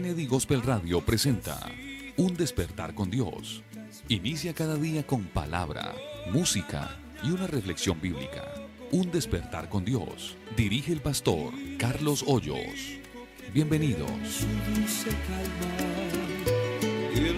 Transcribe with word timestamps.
Kennedy 0.00 0.24
Gospel 0.24 0.62
Radio 0.62 1.02
presenta 1.02 1.60
Un 2.16 2.34
despertar 2.34 2.94
con 2.94 3.10
Dios. 3.10 3.62
Inicia 4.08 4.54
cada 4.54 4.76
día 4.76 5.06
con 5.06 5.24
palabra, 5.24 5.94
música 6.32 6.98
y 7.22 7.30
una 7.30 7.46
reflexión 7.46 8.00
bíblica. 8.00 8.50
Un 8.92 9.10
despertar 9.10 9.68
con 9.68 9.84
Dios. 9.84 10.38
Dirige 10.56 10.90
el 10.90 11.02
pastor 11.02 11.52
Carlos 11.76 12.24
Hoyos. 12.26 12.96
Bienvenidos. 13.52 14.10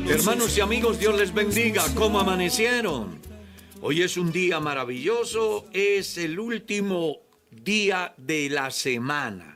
Hermanos 0.08 0.56
y 0.56 0.60
amigos, 0.60 1.00
Dios 1.00 1.18
les 1.18 1.34
bendiga. 1.34 1.82
¿Cómo 1.96 2.20
amanecieron? 2.20 3.18
Hoy 3.80 4.02
es 4.02 4.16
un 4.16 4.30
día 4.30 4.60
maravilloso. 4.60 5.66
Es 5.72 6.16
el 6.16 6.38
último 6.38 7.16
día 7.50 8.14
de 8.18 8.48
la 8.50 8.70
semana. 8.70 9.51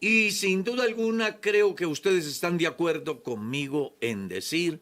Y 0.00 0.30
sin 0.30 0.62
duda 0.64 0.84
alguna 0.84 1.40
creo 1.40 1.74
que 1.74 1.86
ustedes 1.86 2.26
están 2.26 2.58
de 2.58 2.66
acuerdo 2.66 3.22
conmigo 3.22 3.96
en 4.00 4.28
decir, 4.28 4.80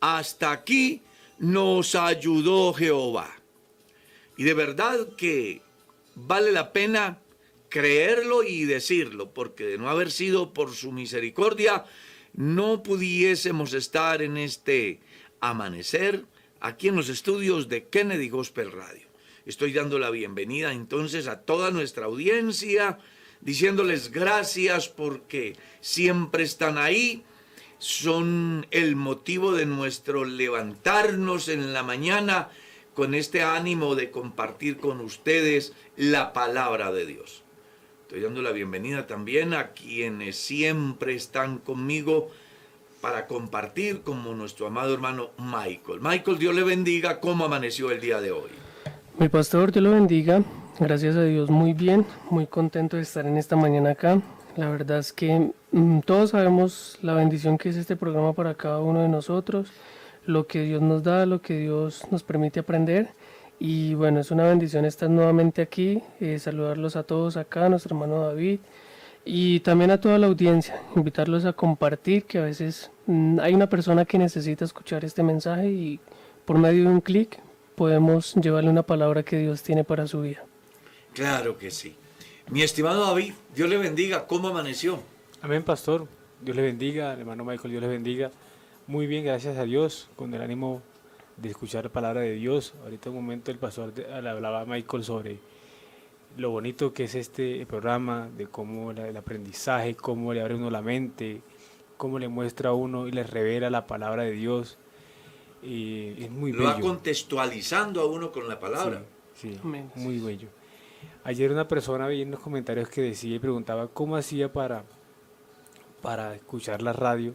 hasta 0.00 0.52
aquí 0.52 1.02
nos 1.38 1.94
ayudó 1.94 2.72
Jehová. 2.72 3.30
Y 4.36 4.44
de 4.44 4.54
verdad 4.54 5.08
que 5.16 5.62
vale 6.14 6.52
la 6.52 6.72
pena 6.72 7.20
creerlo 7.68 8.42
y 8.42 8.64
decirlo, 8.64 9.34
porque 9.34 9.64
de 9.64 9.78
no 9.78 9.90
haber 9.90 10.10
sido 10.10 10.52
por 10.52 10.72
su 10.74 10.92
misericordia, 10.92 11.84
no 12.32 12.82
pudiésemos 12.82 13.74
estar 13.74 14.22
en 14.22 14.36
este 14.36 15.00
amanecer 15.40 16.24
aquí 16.60 16.88
en 16.88 16.96
los 16.96 17.08
estudios 17.08 17.68
de 17.68 17.88
Kennedy 17.88 18.28
Gospel 18.28 18.72
Radio. 18.72 19.08
Estoy 19.44 19.72
dando 19.72 19.98
la 19.98 20.10
bienvenida 20.10 20.72
entonces 20.72 21.26
a 21.26 21.42
toda 21.42 21.70
nuestra 21.70 22.06
audiencia, 22.06 22.98
diciéndoles 23.44 24.10
gracias 24.10 24.88
porque 24.88 25.56
siempre 25.80 26.42
están 26.42 26.78
ahí, 26.78 27.22
son 27.78 28.66
el 28.70 28.96
motivo 28.96 29.52
de 29.52 29.66
nuestro 29.66 30.24
levantarnos 30.24 31.48
en 31.48 31.72
la 31.72 31.82
mañana 31.82 32.48
con 32.94 33.14
este 33.14 33.42
ánimo 33.42 33.94
de 33.94 34.10
compartir 34.10 34.78
con 34.78 35.00
ustedes 35.00 35.74
la 35.96 36.32
palabra 36.32 36.92
de 36.92 37.06
Dios. 37.06 37.42
Estoy 38.02 38.20
dando 38.20 38.42
la 38.42 38.52
bienvenida 38.52 39.06
también 39.06 39.54
a 39.54 39.72
quienes 39.72 40.36
siempre 40.36 41.14
están 41.14 41.58
conmigo 41.58 42.30
para 43.00 43.26
compartir 43.26 44.00
como 44.00 44.34
nuestro 44.34 44.66
amado 44.66 44.94
hermano 44.94 45.30
Michael. 45.36 46.00
Michael, 46.00 46.38
Dios 46.38 46.54
le 46.54 46.62
bendiga. 46.62 47.20
¿Cómo 47.20 47.44
amaneció 47.44 47.90
el 47.90 48.00
día 48.00 48.20
de 48.20 48.30
hoy? 48.30 48.50
Mi 49.18 49.28
pastor, 49.28 49.72
Dios 49.72 49.82
lo 49.82 49.90
bendiga. 49.90 50.42
Gracias 50.80 51.14
a 51.14 51.22
Dios, 51.22 51.50
muy 51.50 51.72
bien. 51.72 52.04
Muy 52.30 52.48
contento 52.48 52.96
de 52.96 53.02
estar 53.02 53.24
en 53.26 53.36
esta 53.36 53.54
mañana 53.54 53.90
acá. 53.90 54.20
La 54.56 54.68
verdad 54.68 54.98
es 54.98 55.12
que 55.12 55.52
mm, 55.70 56.00
todos 56.00 56.30
sabemos 56.30 56.98
la 57.00 57.14
bendición 57.14 57.58
que 57.58 57.68
es 57.68 57.76
este 57.76 57.94
programa 57.94 58.32
para 58.32 58.54
cada 58.54 58.80
uno 58.80 59.00
de 59.00 59.08
nosotros, 59.08 59.68
lo 60.26 60.48
que 60.48 60.62
Dios 60.62 60.82
nos 60.82 61.04
da, 61.04 61.26
lo 61.26 61.40
que 61.40 61.58
Dios 61.58 62.02
nos 62.10 62.24
permite 62.24 62.58
aprender. 62.58 63.10
Y 63.60 63.94
bueno, 63.94 64.18
es 64.18 64.32
una 64.32 64.44
bendición 64.44 64.84
estar 64.84 65.08
nuevamente 65.08 65.62
aquí, 65.62 66.02
eh, 66.18 66.40
saludarlos 66.40 66.96
a 66.96 67.04
todos 67.04 67.36
acá, 67.36 67.66
a 67.66 67.68
nuestro 67.68 67.94
hermano 67.94 68.26
David 68.26 68.58
y 69.24 69.60
también 69.60 69.92
a 69.92 70.00
toda 70.00 70.18
la 70.18 70.26
audiencia, 70.26 70.82
invitarlos 70.96 71.44
a 71.44 71.52
compartir, 71.52 72.24
que 72.24 72.38
a 72.38 72.42
veces 72.42 72.90
mm, 73.06 73.38
hay 73.38 73.54
una 73.54 73.68
persona 73.68 74.04
que 74.04 74.18
necesita 74.18 74.64
escuchar 74.64 75.04
este 75.04 75.22
mensaje 75.22 75.70
y 75.70 76.00
por 76.44 76.58
medio 76.58 76.88
de 76.88 76.90
un 76.90 77.00
clic 77.00 77.38
podemos 77.76 78.34
llevarle 78.34 78.70
una 78.70 78.82
palabra 78.82 79.22
que 79.22 79.38
Dios 79.38 79.62
tiene 79.62 79.84
para 79.84 80.08
su 80.08 80.22
vida. 80.22 80.42
Claro 81.14 81.56
que 81.56 81.70
sí. 81.70 81.94
Mi 82.50 82.62
estimado 82.62 83.06
David, 83.06 83.32
Dios 83.54 83.68
le 83.68 83.78
bendiga. 83.78 84.26
¿Cómo 84.26 84.48
amaneció? 84.48 85.00
Amén, 85.40 85.62
pastor. 85.62 86.06
Dios 86.40 86.56
le 86.56 86.62
bendiga, 86.62 87.12
hermano 87.12 87.44
Michael, 87.44 87.70
Dios 87.70 87.82
le 87.82 87.88
bendiga. 87.88 88.30
Muy 88.86 89.06
bien, 89.06 89.24
gracias 89.24 89.56
a 89.56 89.64
Dios, 89.64 90.10
con 90.16 90.34
el 90.34 90.42
ánimo 90.42 90.82
de 91.36 91.50
escuchar 91.50 91.84
la 91.84 91.90
palabra 91.90 92.20
de 92.20 92.32
Dios. 92.32 92.74
Ahorita 92.82 93.10
un 93.10 93.16
momento 93.16 93.50
el 93.50 93.58
pastor 93.58 93.92
le 93.96 94.28
hablaba 94.28 94.62
a 94.62 94.64
Michael 94.66 95.04
sobre 95.04 95.38
lo 96.36 96.50
bonito 96.50 96.92
que 96.92 97.04
es 97.04 97.14
este 97.14 97.64
programa, 97.64 98.28
de 98.36 98.46
cómo 98.46 98.90
el 98.90 99.16
aprendizaje, 99.16 99.94
cómo 99.94 100.34
le 100.34 100.40
abre 100.40 100.56
uno 100.56 100.68
la 100.68 100.82
mente, 100.82 101.40
cómo 101.96 102.18
le 102.18 102.28
muestra 102.28 102.70
a 102.70 102.72
uno 102.74 103.06
y 103.06 103.12
le 103.12 103.22
revela 103.22 103.70
la 103.70 103.86
palabra 103.86 104.24
de 104.24 104.32
Dios. 104.32 104.78
Y 105.62 106.24
es 106.24 106.30
muy 106.30 106.52
Lo 106.52 106.64
va 106.64 106.78
contextualizando 106.78 108.02
a 108.02 108.06
uno 108.06 108.32
con 108.32 108.48
la 108.48 108.58
palabra. 108.58 109.02
Sí, 109.34 109.58
muy 109.62 110.18
bello. 110.18 110.48
Ayer 111.24 111.50
una 111.50 111.66
persona 111.66 112.06
vi 112.06 112.22
en 112.22 112.30
los 112.30 112.40
comentarios 112.40 112.88
que 112.88 113.00
decía 113.02 113.36
y 113.36 113.38
preguntaba 113.38 113.88
cómo 113.88 114.16
hacía 114.16 114.52
para, 114.52 114.84
para 116.02 116.34
escuchar 116.34 116.82
la 116.82 116.92
radio. 116.92 117.34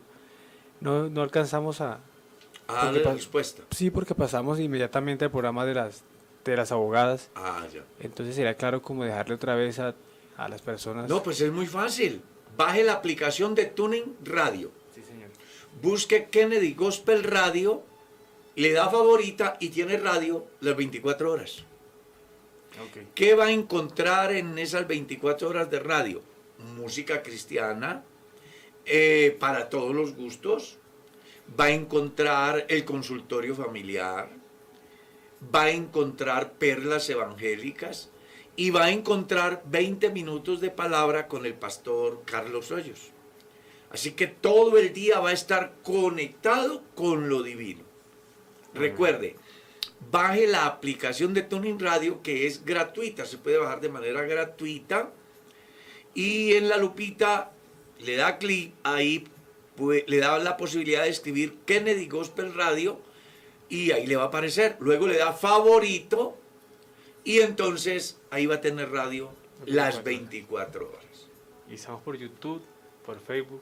No, 0.79 1.09
no 1.09 1.21
alcanzamos 1.21 1.81
a, 1.81 1.99
Ah, 2.71 2.91
la 2.93 3.13
respuesta. 3.13 3.63
Sí, 3.71 3.89
porque 3.89 4.13
pasamos 4.13 4.59
inmediatamente 4.59 5.25
al 5.25 5.31
programa 5.31 5.65
de 5.65 5.73
las, 5.73 6.03
de 6.45 6.55
las 6.55 6.71
abogadas. 6.71 7.31
Ah, 7.33 7.65
ya. 7.73 7.83
Entonces 7.99 8.35
sería 8.35 8.53
claro 8.53 8.83
como 8.83 9.03
dejarle 9.03 9.33
otra 9.33 9.55
vez 9.55 9.79
a, 9.79 9.95
a 10.37 10.47
las 10.47 10.61
personas. 10.61 11.09
No, 11.09 11.23
pues 11.23 11.41
es 11.41 11.51
muy 11.51 11.65
fácil. 11.65 12.21
Baje 12.55 12.83
la 12.83 12.93
aplicación 12.93 13.55
de 13.55 13.65
Tuning 13.65 14.17
Radio. 14.23 14.69
Sí, 14.93 15.01
señor. 15.01 15.29
Busque 15.81 16.25
Kennedy 16.29 16.75
Gospel 16.75 17.23
Radio, 17.23 17.81
le 18.55 18.71
da 18.71 18.87
favorita 18.87 19.57
y 19.59 19.69
tiene 19.69 19.97
radio 19.97 20.45
las 20.61 20.75
24 20.75 21.31
horas. 21.31 21.63
Okay. 22.87 23.07
¿Qué 23.13 23.33
va 23.35 23.45
a 23.45 23.51
encontrar 23.51 24.31
en 24.31 24.57
esas 24.57 24.87
24 24.87 25.49
horas 25.49 25.69
de 25.69 25.79
radio? 25.79 26.21
Música 26.77 27.21
cristiana, 27.21 28.03
eh, 28.85 29.35
para 29.39 29.69
todos 29.69 29.93
los 29.93 30.15
gustos, 30.15 30.77
va 31.59 31.65
a 31.65 31.71
encontrar 31.71 32.65
el 32.69 32.85
consultorio 32.85 33.55
familiar, 33.55 34.29
va 35.53 35.63
a 35.63 35.71
encontrar 35.71 36.53
perlas 36.53 37.09
evangélicas 37.09 38.09
y 38.55 38.71
va 38.71 38.85
a 38.85 38.91
encontrar 38.91 39.63
20 39.65 40.09
minutos 40.09 40.59
de 40.61 40.69
palabra 40.69 41.27
con 41.27 41.45
el 41.45 41.53
pastor 41.53 42.23
Carlos 42.25 42.71
Hoyos. 42.71 43.11
Así 43.89 44.11
que 44.11 44.27
todo 44.27 44.77
el 44.77 44.93
día 44.93 45.19
va 45.19 45.29
a 45.29 45.33
estar 45.33 45.73
conectado 45.83 46.83
con 46.95 47.29
lo 47.29 47.41
divino. 47.41 47.83
Recuerde, 48.73 49.35
baje 50.11 50.47
la 50.47 50.65
aplicación 50.65 51.33
de 51.33 51.41
Tuning 51.41 51.79
Radio 51.79 52.21
que 52.21 52.47
es 52.47 52.65
gratuita, 52.65 53.25
se 53.25 53.37
puede 53.37 53.57
bajar 53.57 53.81
de 53.81 53.89
manera 53.89 54.21
gratuita 54.23 55.11
y 56.13 56.53
en 56.53 56.69
la 56.69 56.77
lupita 56.77 57.51
le 57.99 58.15
da 58.15 58.37
clic 58.37 58.73
ahí 58.83 59.27
le 60.07 60.17
da 60.17 60.37
la 60.39 60.57
posibilidad 60.57 61.03
de 61.03 61.09
escribir 61.09 61.59
Kennedy 61.65 62.07
Gospel 62.07 62.53
Radio 62.53 62.99
y 63.69 63.91
ahí 63.91 64.07
le 64.07 64.15
va 64.15 64.23
a 64.23 64.27
aparecer. 64.27 64.75
Luego 64.79 65.07
le 65.07 65.17
da 65.17 65.31
favorito 65.31 66.37
y 67.23 67.39
entonces 67.39 68.19
ahí 68.29 68.45
va 68.45 68.55
a 68.55 68.61
tener 68.61 68.91
radio 68.91 69.31
las 69.65 70.03
24 70.03 70.89
horas. 70.89 71.27
Y 71.69 71.75
estamos 71.75 72.01
por 72.01 72.17
YouTube, 72.17 72.61
por 73.05 73.19
Facebook. 73.21 73.61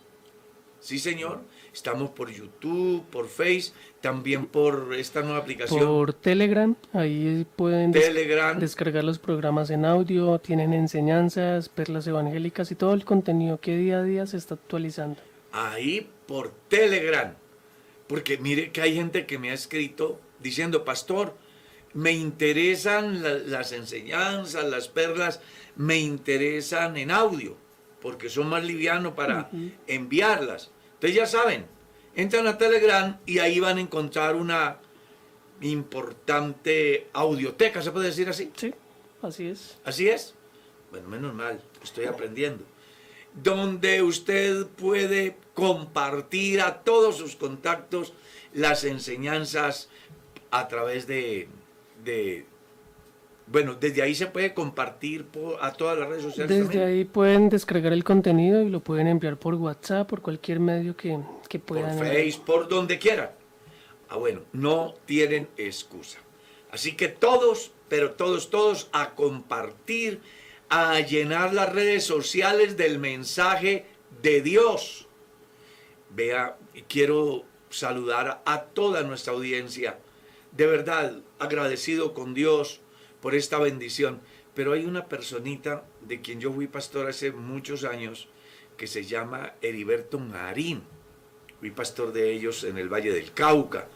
Sí, 0.80 1.00
señor. 1.00 1.42
Estamos 1.78 2.10
por 2.10 2.32
YouTube, 2.32 3.04
por 3.12 3.28
Face, 3.28 3.72
también 4.02 4.48
por 4.48 4.96
esta 4.98 5.22
nueva 5.22 5.38
aplicación. 5.38 5.80
Por 5.86 6.12
Telegram, 6.12 6.76
ahí 6.92 7.46
pueden 7.56 7.92
Telegram. 7.92 8.60
descargar 8.60 9.04
los 9.04 9.20
programas 9.20 9.70
en 9.70 9.86
audio, 9.86 10.40
tienen 10.40 10.74
enseñanzas, 10.74 11.70
perlas 11.70 12.08
evangélicas 12.08 12.72
y 12.72 12.76
todo 12.76 12.94
el 12.96 13.06
contenido 13.06 13.60
que 13.60 13.78
día 13.78 14.00
a 14.00 14.04
día 14.04 14.26
se 14.26 14.38
está 14.38 14.56
actualizando 14.56 15.22
ahí 15.52 16.10
por 16.28 16.52
Telegram. 16.68 17.36
Porque 18.08 18.38
mire 18.38 18.72
que 18.72 18.82
hay 18.82 18.96
gente 18.96 19.28
que 19.28 19.38
me 19.38 19.52
ha 19.52 19.54
escrito 19.54 20.20
diciendo, 20.40 20.84
pastor, 20.84 21.36
me 21.94 22.12
interesan 22.12 23.22
la, 23.22 23.34
las 23.34 23.72
enseñanzas, 23.72 24.66
las 24.66 24.88
perlas, 24.88 25.42
me 25.76 26.00
interesan 26.00 26.98
en 26.98 27.12
audio, 27.12 27.56
porque 28.02 28.30
son 28.30 28.48
más 28.48 28.64
livianos 28.64 29.14
para 29.14 29.50
uh 29.52 29.56
-huh. 29.56 29.72
enviarlas. 29.88 30.72
Entonces 30.98 31.16
ya 31.16 31.26
saben, 31.26 31.66
entran 32.16 32.48
a 32.48 32.58
Telegram 32.58 33.20
y 33.26 33.40
ahí 33.40 33.60
van 33.60 33.78
a 33.78 33.82
encontrar 33.82 34.36
una 34.36 34.80
importante 35.62 37.08
audioteca, 37.14 37.82
¿se 37.82 37.92
puede 37.92 38.08
decir 38.08 38.30
así? 38.30 38.52
Sí, 38.56 38.74
así 39.22 39.48
es. 39.48 39.78
¿Así 39.84 40.10
es? 40.10 40.36
Bueno, 40.92 41.08
menos 41.10 41.34
mal, 41.34 41.62
estoy 41.84 42.06
aprendiendo 42.06 42.64
donde 43.44 44.02
usted 44.02 44.66
puede 44.66 45.38
compartir 45.54 46.62
a 46.62 46.84
todos 46.84 47.18
sus 47.18 47.36
contactos 47.36 48.14
las 48.54 48.84
enseñanzas 48.84 49.90
a 50.50 50.68
través 50.68 51.08
de, 51.08 51.48
de 52.04 52.46
bueno, 53.50 53.76
desde 53.76 54.02
ahí 54.02 54.14
se 54.14 54.28
puede 54.28 54.54
compartir 54.54 55.26
a 55.62 55.72
todas 55.72 55.98
las 55.98 56.10
redes 56.10 56.24
sociales. 56.24 56.50
Desde 56.50 56.64
también. 56.64 56.88
ahí 56.88 57.06
pueden 57.06 57.50
descargar 57.50 57.94
el 57.94 58.04
contenido 58.04 58.62
y 58.62 58.70
lo 58.70 58.82
pueden 58.82 59.08
enviar 59.08 59.38
por 59.38 59.56
WhatsApp, 59.56 60.10
por 60.10 60.22
cualquier 60.22 60.60
medio 60.60 60.98
que, 60.98 61.18
que 61.48 61.58
puedan. 61.58 61.98
Por 61.98 62.08
Facebook, 62.08 62.46
por 62.46 62.68
donde 62.68 63.00
quieran. 63.00 63.32
Ah, 64.10 64.18
bueno, 64.18 64.42
no 64.52 64.96
tienen 65.06 65.48
excusa. 65.56 66.20
Así 66.72 66.96
que 66.96 67.08
todos, 67.08 67.72
pero 67.88 68.12
todos, 68.12 68.50
todos 68.50 68.90
a 68.92 69.16
compartir 69.16 70.20
a 70.70 71.00
llenar 71.00 71.54
las 71.54 71.72
redes 71.72 72.04
sociales 72.04 72.76
del 72.76 73.00
mensaje 73.00 73.86
de 74.22 74.42
Dios. 74.42 75.08
Vea, 76.10 76.58
quiero 76.90 77.46
saludar 77.70 78.42
a 78.46 78.64
toda 78.64 79.04
nuestra 79.04 79.32
audiencia. 79.32 80.00
De 80.52 80.66
verdad, 80.68 81.22
agradecido 81.40 82.14
con 82.14 82.34
Dios 82.34 82.82
por 83.22 83.36
esta 83.36 83.60
bendición. 83.60 84.22
Pero 84.54 84.74
hay 84.74 84.86
una 84.86 85.06
personita 85.06 85.86
de 86.02 86.22
quien 86.22 86.40
yo 86.40 86.52
fui 86.52 86.68
pastor 86.68 87.08
hace 87.08 87.32
muchos 87.32 87.84
años 87.84 88.28
que 88.78 88.88
se 88.88 89.04
llama 89.04 89.54
Heriberto 89.62 90.20
Marín. 90.20 90.84
fui 91.60 91.72
pastor 91.72 92.14
de 92.14 92.32
ellos 92.32 92.64
en 92.64 92.78
el 92.78 92.92
Valle 92.92 93.12
del 93.12 93.34
Cauca 93.34 93.88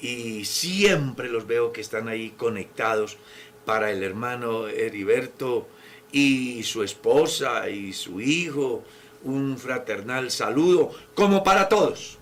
y 0.00 0.44
siempre 0.44 1.28
los 1.28 1.46
veo 1.46 1.72
que 1.72 1.80
están 1.80 2.08
ahí 2.08 2.30
conectados 2.30 3.16
para 3.64 3.90
el 3.90 4.02
hermano 4.02 4.68
Heriberto 4.68 5.68
y 6.12 6.62
su 6.62 6.82
esposa 6.82 7.68
y 7.70 7.92
su 7.92 8.20
hijo, 8.20 8.84
un 9.22 9.58
fraternal 9.58 10.30
saludo, 10.30 10.90
como 11.14 11.42
para 11.42 11.68
todos. 11.68 12.18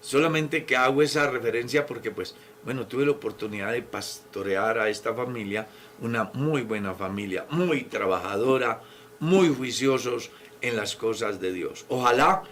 Solamente 0.00 0.64
que 0.64 0.76
hago 0.76 1.02
esa 1.02 1.30
referencia 1.30 1.86
porque 1.86 2.10
pues, 2.10 2.34
bueno, 2.64 2.86
tuve 2.86 3.04
la 3.04 3.12
oportunidad 3.12 3.72
de 3.72 3.82
pastorear 3.82 4.78
a 4.78 4.88
esta 4.88 5.14
familia, 5.14 5.66
una 6.00 6.30
muy 6.34 6.62
buena 6.62 6.94
familia, 6.94 7.46
muy 7.50 7.82
trabajadora, 7.82 8.82
muy 9.18 9.48
juiciosos 9.48 10.30
en 10.60 10.76
las 10.76 10.94
cosas 10.96 11.40
de 11.40 11.52
Dios. 11.52 11.84
Ojalá 11.88 12.42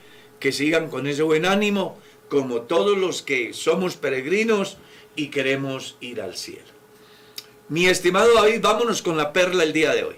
que 0.40 0.52
sigan 0.52 0.88
con 0.88 1.06
ese 1.06 1.22
buen 1.22 1.46
ánimo, 1.46 1.98
como 2.28 2.62
todos 2.62 2.96
los 2.96 3.22
que 3.22 3.52
somos 3.52 3.96
peregrinos 3.96 4.78
y 5.14 5.28
queremos 5.28 5.96
ir 6.00 6.20
al 6.20 6.36
cielo. 6.36 6.70
Mi 7.68 7.86
estimado 7.86 8.34
David, 8.34 8.60
vámonos 8.62 9.02
con 9.02 9.16
la 9.16 9.32
perla 9.32 9.62
el 9.62 9.72
día 9.72 9.94
de 9.94 10.04
hoy. 10.04 10.16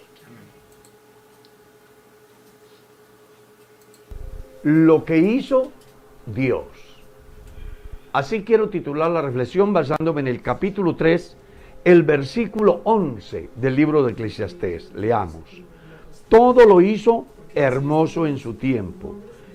Lo 4.62 5.04
que 5.04 5.18
hizo 5.18 5.72
Dios. 6.24 6.71
Así 8.12 8.42
quiero 8.44 8.68
titular 8.68 9.10
la 9.10 9.22
reflexión 9.22 9.72
basándome 9.72 10.20
en 10.20 10.28
el 10.28 10.42
capítulo 10.42 10.96
3, 10.96 11.36
el 11.84 12.02
versículo 12.02 12.82
11 12.84 13.48
del 13.56 13.74
libro 13.74 14.02
de 14.02 14.12
Eclesiastés. 14.12 14.92
Leamos. 14.94 15.62
Todo 16.28 16.66
lo 16.66 16.82
hizo 16.82 17.26
hermoso 17.54 18.26
en 18.26 18.36
su 18.36 18.54
tiempo 18.54 19.14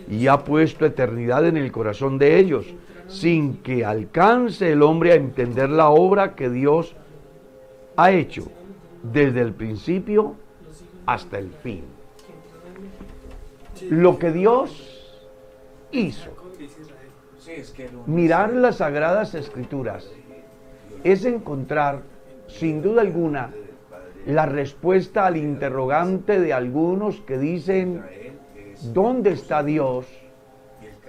y 0.09 0.25
ha 0.25 0.43
puesto 0.43 0.87
eternidad 0.87 1.45
en 1.45 1.57
el 1.57 1.71
corazón 1.71 2.17
de 2.17 2.39
ellos, 2.39 2.65
sin 3.07 3.57
que 3.57 3.85
alcance 3.85 4.71
el 4.71 4.81
hombre 4.81 5.11
a 5.11 5.15
entender 5.15 5.69
la 5.69 5.89
obra 5.89 6.33
que 6.33 6.49
Dios 6.49 6.95
ha 7.95 8.11
hecho 8.11 8.47
desde 9.03 9.41
el 9.41 9.53
principio 9.53 10.35
hasta 11.05 11.37
el 11.37 11.51
fin. 11.51 11.83
Lo 13.89 14.17
que 14.17 14.31
Dios 14.31 15.15
hizo. 15.91 16.36
Mirar 18.05 18.53
las 18.53 18.77
sagradas 18.77 19.33
escrituras 19.33 20.09
es 21.03 21.25
encontrar, 21.25 22.01
sin 22.47 22.81
duda 22.81 23.01
alguna, 23.01 23.51
la 24.25 24.45
respuesta 24.45 25.25
al 25.25 25.37
interrogante 25.37 26.39
de 26.39 26.53
algunos 26.53 27.21
que 27.21 27.37
dicen, 27.37 28.03
¿dónde 28.93 29.31
está 29.31 29.63
Dios? 29.63 30.05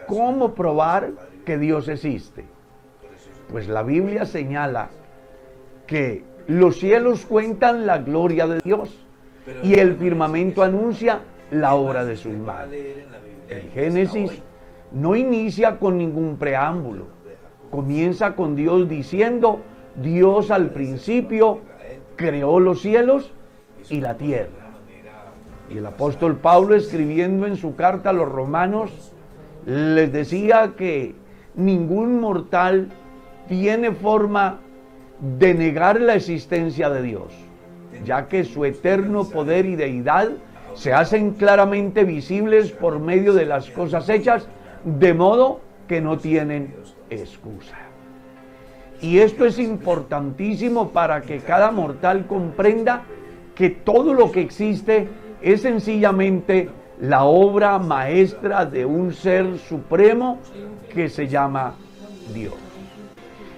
¿Cómo 0.06 0.54
probar 0.54 1.10
que 1.44 1.58
Dios 1.58 1.88
existe? 1.88 2.44
Pues 3.50 3.68
la 3.68 3.82
Biblia 3.82 4.24
señala 4.24 4.90
que 5.86 6.22
los 6.46 6.78
cielos 6.78 7.26
cuentan 7.26 7.86
la 7.86 7.98
gloria 7.98 8.46
de 8.46 8.60
Dios 8.60 8.96
y 9.62 9.74
el 9.78 9.96
firmamento 9.96 10.62
anuncia 10.62 11.20
la 11.50 11.74
obra 11.74 12.04
de 12.04 12.16
su 12.16 12.30
mano. 12.30 12.72
El 13.48 13.62
Génesis 13.72 14.42
no 14.92 15.16
inicia 15.16 15.78
con 15.78 15.98
ningún 15.98 16.36
preámbulo. 16.36 17.06
Comienza 17.70 18.34
con 18.34 18.56
Dios 18.56 18.88
diciendo, 18.88 19.60
Dios 20.02 20.50
al 20.50 20.70
principio 20.70 21.60
creó 22.16 22.60
los 22.60 22.80
cielos 22.80 23.32
y 23.90 24.00
la 24.00 24.16
tierra. 24.16 24.48
Y 25.70 25.78
el 25.78 25.86
apóstol 25.86 26.36
Pablo 26.36 26.74
escribiendo 26.74 27.46
en 27.46 27.56
su 27.56 27.76
carta 27.76 28.10
a 28.10 28.14
los 28.14 28.28
romanos 28.28 29.12
les 29.66 30.10
decía 30.12 30.72
que 30.76 31.14
ningún 31.54 32.20
mortal 32.20 32.88
tiene 33.48 33.92
forma 33.92 34.60
de 35.20 35.52
negar 35.52 36.00
la 36.00 36.14
existencia 36.14 36.88
de 36.88 37.02
Dios, 37.02 37.34
ya 38.04 38.28
que 38.28 38.44
su 38.44 38.64
eterno 38.64 39.28
poder 39.28 39.66
y 39.66 39.76
deidad 39.76 40.30
se 40.74 40.92
hacen 40.92 41.32
claramente 41.32 42.04
visibles 42.04 42.70
por 42.70 43.00
medio 43.00 43.34
de 43.34 43.44
las 43.44 43.68
cosas 43.70 44.08
hechas, 44.08 44.48
de 44.84 45.14
modo 45.14 45.60
que 45.86 46.00
no 46.00 46.18
tienen 46.18 46.74
excusa. 47.10 47.76
Y 49.00 49.18
esto 49.18 49.44
es 49.44 49.58
importantísimo 49.58 50.90
para 50.90 51.22
que 51.22 51.38
cada 51.38 51.70
mortal 51.70 52.26
comprenda 52.26 53.02
que 53.54 53.70
todo 53.70 54.12
lo 54.12 54.32
que 54.32 54.40
existe 54.40 55.08
es 55.40 55.62
sencillamente 55.62 56.68
la 57.00 57.24
obra 57.24 57.78
maestra 57.78 58.66
de 58.66 58.84
un 58.84 59.12
ser 59.12 59.58
supremo 59.58 60.38
que 60.92 61.08
se 61.08 61.28
llama 61.28 61.74
Dios. 62.34 62.54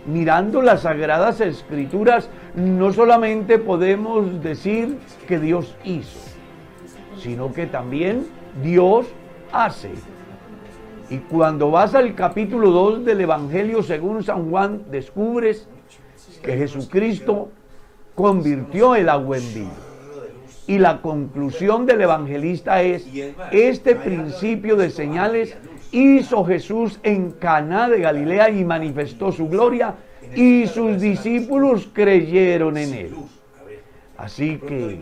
Mirando 0.07 0.63
las 0.63 0.83
sagradas 0.83 1.41
escrituras, 1.41 2.29
no 2.55 2.93
solamente 2.93 3.59
podemos 3.59 4.43
decir 4.43 4.99
que 5.27 5.39
Dios 5.39 5.75
hizo, 5.85 6.19
sino 7.19 7.53
que 7.53 7.67
también 7.67 8.27
Dios 8.63 9.07
hace. 9.53 9.91
Y 11.11 11.19
cuando 11.19 11.73
vas 11.73 11.97
al 11.97 12.15
capítulo 12.15 12.71
2 12.71 13.05
del 13.05 13.21
Evangelio 13.21 13.83
según 13.83 14.23
San 14.23 14.49
Juan, 14.49 14.85
descubres 14.91 15.69
que 16.41 16.57
Jesucristo 16.57 17.51
convirtió 18.15 18.95
el 18.95 19.09
agua 19.09 19.39
en 19.39 19.55
vino. 19.55 19.91
Y 20.69 20.79
la 20.79 21.03
conclusión 21.03 21.85
del 21.85 22.03
evangelista 22.03 22.81
es, 22.81 23.05
este 23.51 23.97
principio 23.97 24.77
de 24.77 24.91
señales 24.91 25.57
hizo 25.91 26.45
Jesús 26.45 27.01
en 27.03 27.33
Caná 27.33 27.89
de 27.89 27.99
Galilea 27.99 28.51
y 28.51 28.65
manifestó 28.65 29.33
su 29.33 29.49
gloria 29.49 29.97
y 30.37 30.69
sus 30.69 31.01
discípulos 31.01 31.89
creyeron 31.93 32.77
en 32.77 32.95
él. 32.95 33.15
Así 34.17 34.59
que 34.59 35.01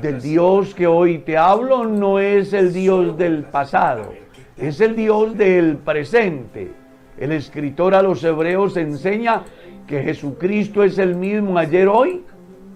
del 0.00 0.22
Dios 0.22 0.74
que 0.74 0.86
hoy 0.86 1.18
te 1.18 1.36
hablo 1.36 1.84
no 1.84 2.18
es 2.18 2.54
el 2.54 2.72
Dios 2.72 3.18
del 3.18 3.42
pasado, 3.42 4.14
es 4.56 4.80
el 4.80 4.96
Dios 4.96 5.36
del 5.36 5.76
presente. 5.78 6.72
El 7.18 7.32
escritor 7.32 7.94
a 7.94 8.02
los 8.02 8.22
hebreos 8.24 8.76
enseña 8.76 9.42
que 9.86 10.02
Jesucristo 10.02 10.82
es 10.82 10.98
el 10.98 11.14
mismo 11.14 11.58
ayer, 11.58 11.88
hoy 11.88 12.22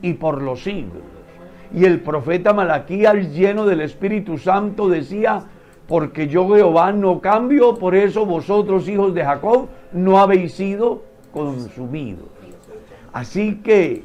y 0.02 0.14
por 0.14 0.42
los 0.42 0.62
siglos. 0.62 1.02
Y 1.74 1.84
el 1.84 2.00
profeta 2.00 2.52
Malaquías, 2.52 3.32
lleno 3.32 3.66
del 3.66 3.80
Espíritu 3.80 4.38
Santo, 4.38 4.88
decía, 4.88 5.44
porque 5.88 6.28
yo 6.28 6.48
Jehová 6.48 6.92
no 6.92 7.20
cambio, 7.20 7.76
por 7.76 7.94
eso 7.94 8.26
vosotros 8.26 8.88
hijos 8.88 9.14
de 9.14 9.24
Jacob 9.24 9.68
no 9.92 10.18
habéis 10.18 10.52
sido 10.52 11.02
consumidos. 11.32 12.28
Así 13.12 13.56
que 13.56 14.02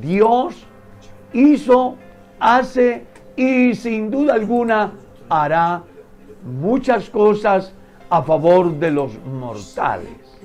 Dios 0.00 0.66
hizo, 1.32 1.96
hace 2.40 3.04
y 3.36 3.74
sin 3.74 4.10
duda 4.10 4.34
alguna 4.34 4.92
hará 5.28 5.82
muchas 6.44 7.10
cosas 7.10 7.74
a 8.10 8.22
favor 8.22 8.72
de 8.78 8.90
los 8.90 9.12
mortales. 9.24 10.38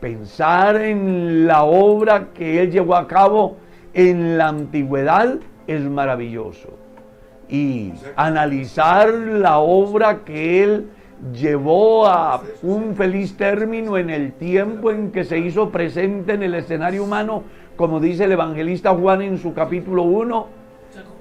Pensar 0.00 0.76
en 0.76 1.46
la 1.46 1.64
obra 1.64 2.28
que 2.34 2.60
Él 2.60 2.70
llevó 2.70 2.94
a 2.96 3.08
cabo 3.08 3.56
en 3.94 4.36
la 4.38 4.48
antigüedad 4.48 5.36
es 5.66 5.82
maravilloso. 5.82 6.68
Y 7.48 7.92
analizar 8.16 9.12
la 9.12 9.58
obra 9.58 10.24
que 10.24 10.62
Él 10.62 10.88
llevó 11.32 12.06
a 12.06 12.42
un 12.62 12.94
feliz 12.94 13.36
término 13.36 13.96
en 13.96 14.10
el 14.10 14.32
tiempo 14.32 14.90
en 14.90 15.10
que 15.10 15.24
se 15.24 15.38
hizo 15.38 15.70
presente 15.70 16.34
en 16.34 16.42
el 16.42 16.54
escenario 16.54 17.04
humano, 17.04 17.44
como 17.76 17.98
dice 17.98 18.24
el 18.24 18.32
evangelista 18.32 18.94
Juan 18.94 19.22
en 19.22 19.38
su 19.38 19.54
capítulo 19.54 20.02
1, 20.02 20.46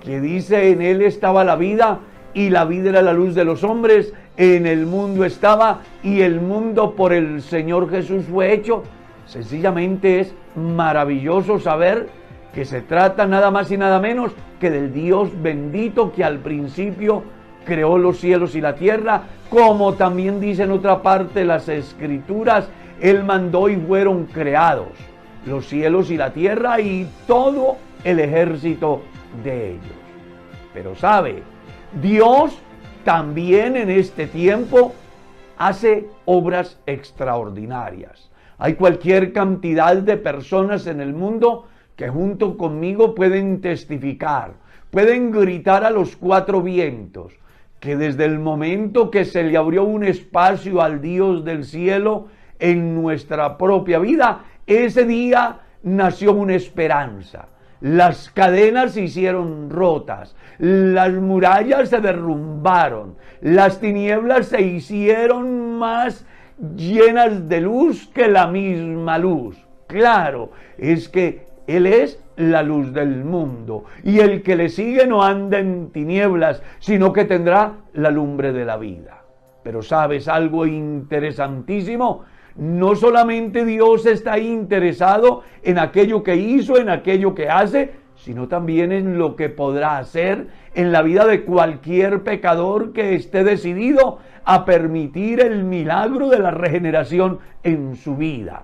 que 0.02 0.20
dice 0.20 0.72
en 0.72 0.82
Él 0.82 1.02
estaba 1.02 1.44
la 1.44 1.56
vida 1.56 2.00
y 2.34 2.50
la 2.50 2.66
vida 2.66 2.90
era 2.90 3.02
la 3.02 3.14
luz 3.14 3.36
de 3.36 3.46
los 3.46 3.64
hombres, 3.64 4.14
en 4.38 4.66
el 4.66 4.86
mundo 4.86 5.26
estaba 5.26 5.82
y 6.02 6.22
el 6.22 6.42
mundo 6.42 6.96
por 6.96 7.14
el 7.14 7.42
Señor 7.42 7.90
Jesús 7.90 8.26
fue 8.26 8.54
hecho. 8.54 8.84
Sencillamente 9.26 10.20
es 10.20 10.34
maravilloso 10.56 11.60
saber 11.60 12.10
que 12.54 12.66
se 12.66 12.82
trata 12.82 13.26
nada 13.26 13.52
más 13.52 13.72
y 13.72 13.78
nada 13.78 14.00
menos 14.00 14.32
que 14.60 14.70
del 14.70 14.94
Dios 14.94 15.30
bendito 15.42 16.12
que 16.12 16.24
al 16.24 16.40
principio 16.40 17.24
creó 17.66 17.98
los 17.98 18.20
cielos 18.20 18.56
y 18.56 18.62
la 18.62 18.76
tierra, 18.76 19.24
como 19.50 19.94
también 19.94 20.40
dice 20.40 20.64
en 20.64 20.72
otra 20.72 21.02
parte 21.02 21.46
las 21.46 21.70
escrituras, 21.70 22.68
Él 23.00 23.24
mandó 23.24 23.70
y 23.70 23.76
fueron 23.78 24.26
creados 24.26 24.90
los 25.46 25.68
cielos 25.68 26.10
y 26.12 26.18
la 26.18 26.32
tierra 26.32 26.80
y 26.80 27.08
todo 27.28 27.78
el 28.04 28.20
ejército 28.20 29.02
de 29.44 29.72
ellos. 29.72 29.84
Pero 30.74 30.96
sabe, 30.96 31.44
Dios 32.02 32.58
también 33.04 33.76
en 33.76 33.90
este 33.92 34.26
tiempo 34.26 34.94
hace 35.58 36.08
obras 36.26 36.80
extraordinarias. 36.88 38.32
Hay 38.58 38.74
cualquier 38.74 39.32
cantidad 39.32 39.96
de 39.96 40.18
personas 40.18 40.88
en 40.88 41.02
el 41.02 41.14
mundo 41.14 41.68
que 41.96 42.10
junto 42.10 42.58
conmigo 42.58 43.14
pueden 43.14 43.62
testificar, 43.62 44.54
pueden 44.90 45.30
gritar 45.32 45.84
a 45.84 45.92
los 45.92 46.16
cuatro 46.16 46.64
vientos, 46.64 47.34
que 47.80 47.96
desde 47.96 48.26
el 48.26 48.40
momento 48.40 49.12
que 49.12 49.26
se 49.26 49.44
le 49.44 49.56
abrió 49.56 49.84
un 49.84 50.04
espacio 50.04 50.82
al 50.82 51.00
Dios 51.00 51.46
del 51.46 51.64
cielo 51.64 52.28
en 52.58 52.96
nuestra 52.96 53.58
propia 53.58 54.00
vida, 54.00 54.46
ese 54.66 55.06
día 55.06 55.60
nació 55.84 56.34
una 56.34 56.56
esperanza. 56.56 57.48
Las 57.84 58.30
cadenas 58.30 58.94
se 58.94 59.02
hicieron 59.02 59.70
rotas, 59.70 60.38
las 60.58 61.12
murallas 61.12 61.90
se 61.90 62.00
derrumbaron, 62.00 63.18
las 63.42 63.82
tinieblas 63.82 64.46
se 64.46 64.62
hicieron 64.62 65.80
más 65.80 66.26
llenas 66.78 67.50
de 67.50 67.60
luz 67.60 68.08
que 68.08 68.30
la 68.30 68.48
misma 68.48 69.18
luz. 69.18 69.58
Claro, 69.88 70.52
es 70.78 71.10
que 71.10 71.46
Él 71.68 71.86
es 71.86 72.24
la 72.38 72.64
luz 72.64 72.94
del 72.94 73.26
mundo 73.26 73.84
y 74.02 74.22
el 74.22 74.44
que 74.44 74.56
le 74.56 74.70
sigue 74.70 75.06
no 75.06 75.22
anda 75.22 75.60
en 75.60 75.92
tinieblas, 75.92 76.64
sino 76.80 77.12
que 77.12 77.26
tendrá 77.26 77.74
la 77.92 78.12
lumbre 78.12 78.54
de 78.54 78.64
la 78.64 78.78
vida. 78.78 79.24
Pero 79.62 79.82
sabes 79.82 80.30
algo 80.30 80.66
interesantísimo, 80.66 82.24
no 82.56 82.96
solamente 82.96 83.66
Dios 83.66 84.06
está 84.06 84.38
interesado 84.38 85.44
en 85.64 85.80
aquello 85.80 86.24
que 86.24 86.36
hizo, 86.36 86.78
en 86.78 86.90
aquello 86.90 87.34
que 87.34 87.50
hace, 87.50 87.92
sino 88.16 88.48
también 88.48 88.92
en 88.92 89.18
lo 89.18 89.36
que 89.36 89.50
podrá 89.50 89.98
hacer 89.98 90.48
en 90.76 90.92
la 90.92 91.02
vida 91.02 91.26
de 91.26 91.44
cualquier 91.44 92.24
pecador 92.24 92.94
que 92.94 93.16
esté 93.16 93.44
decidido 93.44 94.20
a 94.46 94.66
permitir 94.66 95.40
el 95.40 95.64
milagro 95.64 96.30
de 96.30 96.40
la 96.40 96.52
regeneración 96.52 97.40
en 97.64 97.96
su 97.96 98.16
vida. 98.16 98.64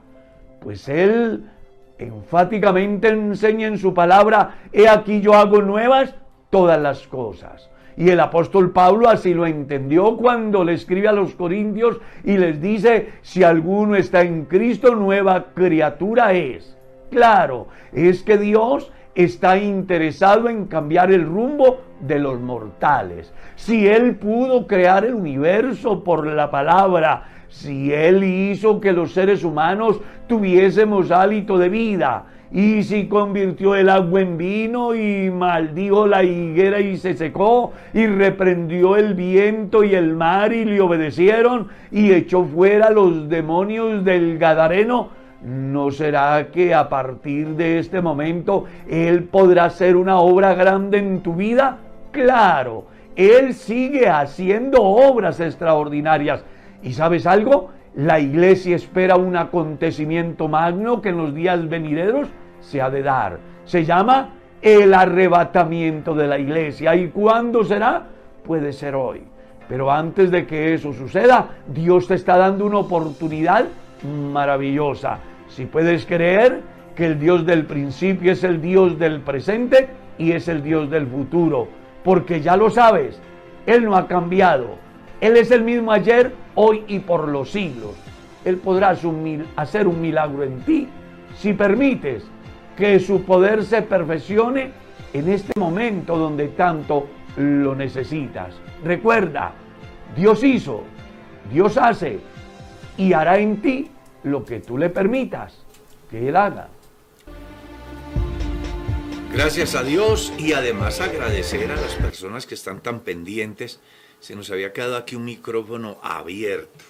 Pues 0.60 0.88
Él 0.90 1.50
enfáticamente 1.98 3.10
enseña 3.10 3.68
en 3.68 3.78
su 3.78 3.94
palabra, 3.94 4.56
he 4.72 4.88
aquí 4.88 5.22
yo 5.22 5.34
hago 5.34 5.62
nuevas 5.62 6.16
todas 6.50 6.80
las 6.80 7.08
cosas. 7.08 7.70
Y 8.00 8.10
el 8.12 8.22
apóstol 8.22 8.72
Pablo 8.72 9.10
así 9.10 9.34
lo 9.34 9.46
entendió 9.46 10.16
cuando 10.16 10.64
le 10.64 10.72
escribe 10.74 11.10
a 11.10 11.12
los 11.12 11.36
corintios 11.36 12.00
y 12.24 12.38
les 12.38 12.62
dice, 12.62 13.10
si 13.22 13.44
alguno 13.44 13.98
está 13.98 14.22
en 14.22 14.46
Cristo, 14.46 14.96
nueva 14.96 15.48
criatura 15.54 16.32
es. 16.32 16.78
Claro, 17.12 17.68
es 17.92 18.24
que 18.24 18.38
Dios 18.38 18.90
está 19.16 19.58
interesado 19.58 20.48
en 20.48 20.68
cambiar 20.68 21.12
el 21.12 21.26
rumbo 21.26 21.82
de 22.00 22.20
los 22.20 22.40
mortales. 22.40 23.34
Si 23.58 23.86
Él 23.86 24.16
pudo 24.16 24.66
crear 24.66 25.04
el 25.04 25.16
universo 25.16 26.02
por 26.02 26.26
la 26.26 26.50
palabra, 26.50 27.26
si 27.50 27.92
Él 27.92 28.24
hizo 28.24 28.80
que 28.80 28.94
los 28.94 29.12
seres 29.12 29.44
humanos 29.44 30.00
tuviésemos 30.28 31.12
hálito 31.12 31.58
de 31.58 31.68
vida, 31.68 32.28
y 32.52 32.82
si 32.84 33.08
convirtió 33.08 33.76
el 33.76 33.90
agua 33.90 34.22
en 34.22 34.38
vino 34.38 34.96
y 34.96 35.30
maldijo 35.30 36.08
la 36.08 36.24
higuera 36.24 36.80
y 36.80 36.98
se 36.98 37.14
secó 37.14 37.74
y 37.94 38.08
reprendió 38.08 38.96
el 38.96 39.14
viento 39.14 39.84
y 39.84 39.94
el 39.94 40.16
mar 40.16 40.52
y 40.52 40.66
le 40.66 40.82
obedecieron 40.82 41.68
y 41.92 42.12
echó 42.12 42.44
fuera 42.46 42.90
los 42.90 43.30
demonios 43.30 44.04
del 44.04 44.40
Gadareno, 44.40 45.10
¿no 45.44 45.92
será 45.92 46.48
que 46.52 46.74
a 46.74 46.90
partir 46.90 47.50
de 47.50 47.78
este 47.78 48.02
momento 48.02 48.66
Él 48.90 49.26
podrá 49.26 49.66
hacer 49.66 49.96
una 49.96 50.20
obra 50.20 50.56
grande 50.56 50.98
en 50.98 51.22
tu 51.22 51.36
vida? 51.36 51.78
Claro, 52.12 52.86
Él 53.16 53.54
sigue 53.54 54.10
haciendo 54.10 54.82
obras 54.82 55.40
extraordinarias. 55.40 56.44
¿Y 56.82 56.94
sabes 56.94 57.28
algo? 57.28 57.70
La 58.00 58.18
iglesia 58.18 58.78
espera 58.78 59.18
un 59.18 59.36
acontecimiento 59.36 60.48
magno 60.48 61.02
que 61.02 61.10
en 61.10 61.18
los 61.18 61.36
días 61.36 61.68
venideros 61.68 62.30
se 62.62 62.82
ha 62.82 62.90
de 62.90 63.04
dar. 63.04 63.40
Se 63.66 63.84
llama 63.84 64.30
el 64.62 64.94
arrebatamiento 64.94 66.16
de 66.16 66.28
la 66.28 66.40
iglesia. 66.40 66.96
¿Y 66.96 67.10
cuándo 67.10 67.66
será? 67.66 68.04
Puede 68.46 68.72
ser 68.72 68.96
hoy. 68.96 69.24
Pero 69.68 69.92
antes 69.92 70.32
de 70.32 70.48
que 70.48 70.74
eso 70.74 70.94
suceda, 70.94 71.50
Dios 71.68 72.08
te 72.08 72.14
está 72.14 72.38
dando 72.38 72.68
una 72.68 72.78
oportunidad 72.78 73.66
maravillosa. 74.32 75.20
Si 75.50 75.66
puedes 75.66 76.06
creer 76.06 76.62
que 76.96 77.06
el 77.06 77.20
Dios 77.20 77.46
del 77.46 77.66
principio 77.66 78.32
es 78.32 78.46
el 78.46 78.62
Dios 78.62 78.98
del 78.98 79.20
presente 79.20 79.90
y 80.18 80.32
es 80.32 80.48
el 80.48 80.64
Dios 80.64 80.90
del 80.90 81.06
futuro, 81.06 81.68
porque 82.06 82.40
ya 82.40 82.56
lo 82.56 82.70
sabes, 82.70 83.20
Él 83.66 83.84
no 83.84 83.98
ha 83.98 84.08
cambiado. 84.08 84.78
Él 85.20 85.36
es 85.36 85.52
el 85.52 85.64
mismo 85.64 85.92
ayer, 85.92 86.32
hoy 86.62 86.84
y 86.88 87.00
por 87.00 87.30
los 87.30 87.52
siglos. 87.52 87.96
Él 88.44 88.58
podrá 88.58 88.94
hacer 89.56 89.88
un 89.88 90.02
milagro 90.02 90.44
en 90.44 90.60
ti 90.62 90.90
si 91.38 91.54
permites 91.54 92.24
que 92.76 93.00
su 93.00 93.24
poder 93.24 93.64
se 93.64 93.82
perfeccione 93.82 94.72
en 95.14 95.30
este 95.30 95.58
momento 95.58 96.18
donde 96.18 96.50
tanto 96.50 97.08
lo 97.38 97.76
necesitas. 97.76 98.56
Recuerda, 98.84 99.54
Dios 100.18 100.44
hizo, 100.44 100.84
Dios 101.50 101.78
hace 101.78 102.20
y 102.98 103.14
hará 103.14 103.40
en 103.40 103.62
ti 103.62 103.90
lo 104.24 104.44
que 104.44 104.60
tú 104.60 104.78
le 104.78 104.90
permitas 104.90 105.66
que 106.12 106.28
Él 106.28 106.36
haga. 106.36 106.68
Gracias 109.32 109.76
a 109.76 109.84
Dios 109.84 110.34
y 110.38 110.52
además 110.52 111.00
agradecer 111.00 111.72
a 111.72 111.76
las 111.76 111.94
personas 111.96 112.46
que 112.46 112.56
están 112.56 112.82
tan 112.82 113.00
pendientes. 113.00 113.80
Se 114.20 114.36
nos 114.36 114.50
había 114.52 114.74
quedado 114.74 114.98
aquí 114.98 115.16
un 115.16 115.26
micrófono 115.26 116.00
abierto 116.02 116.86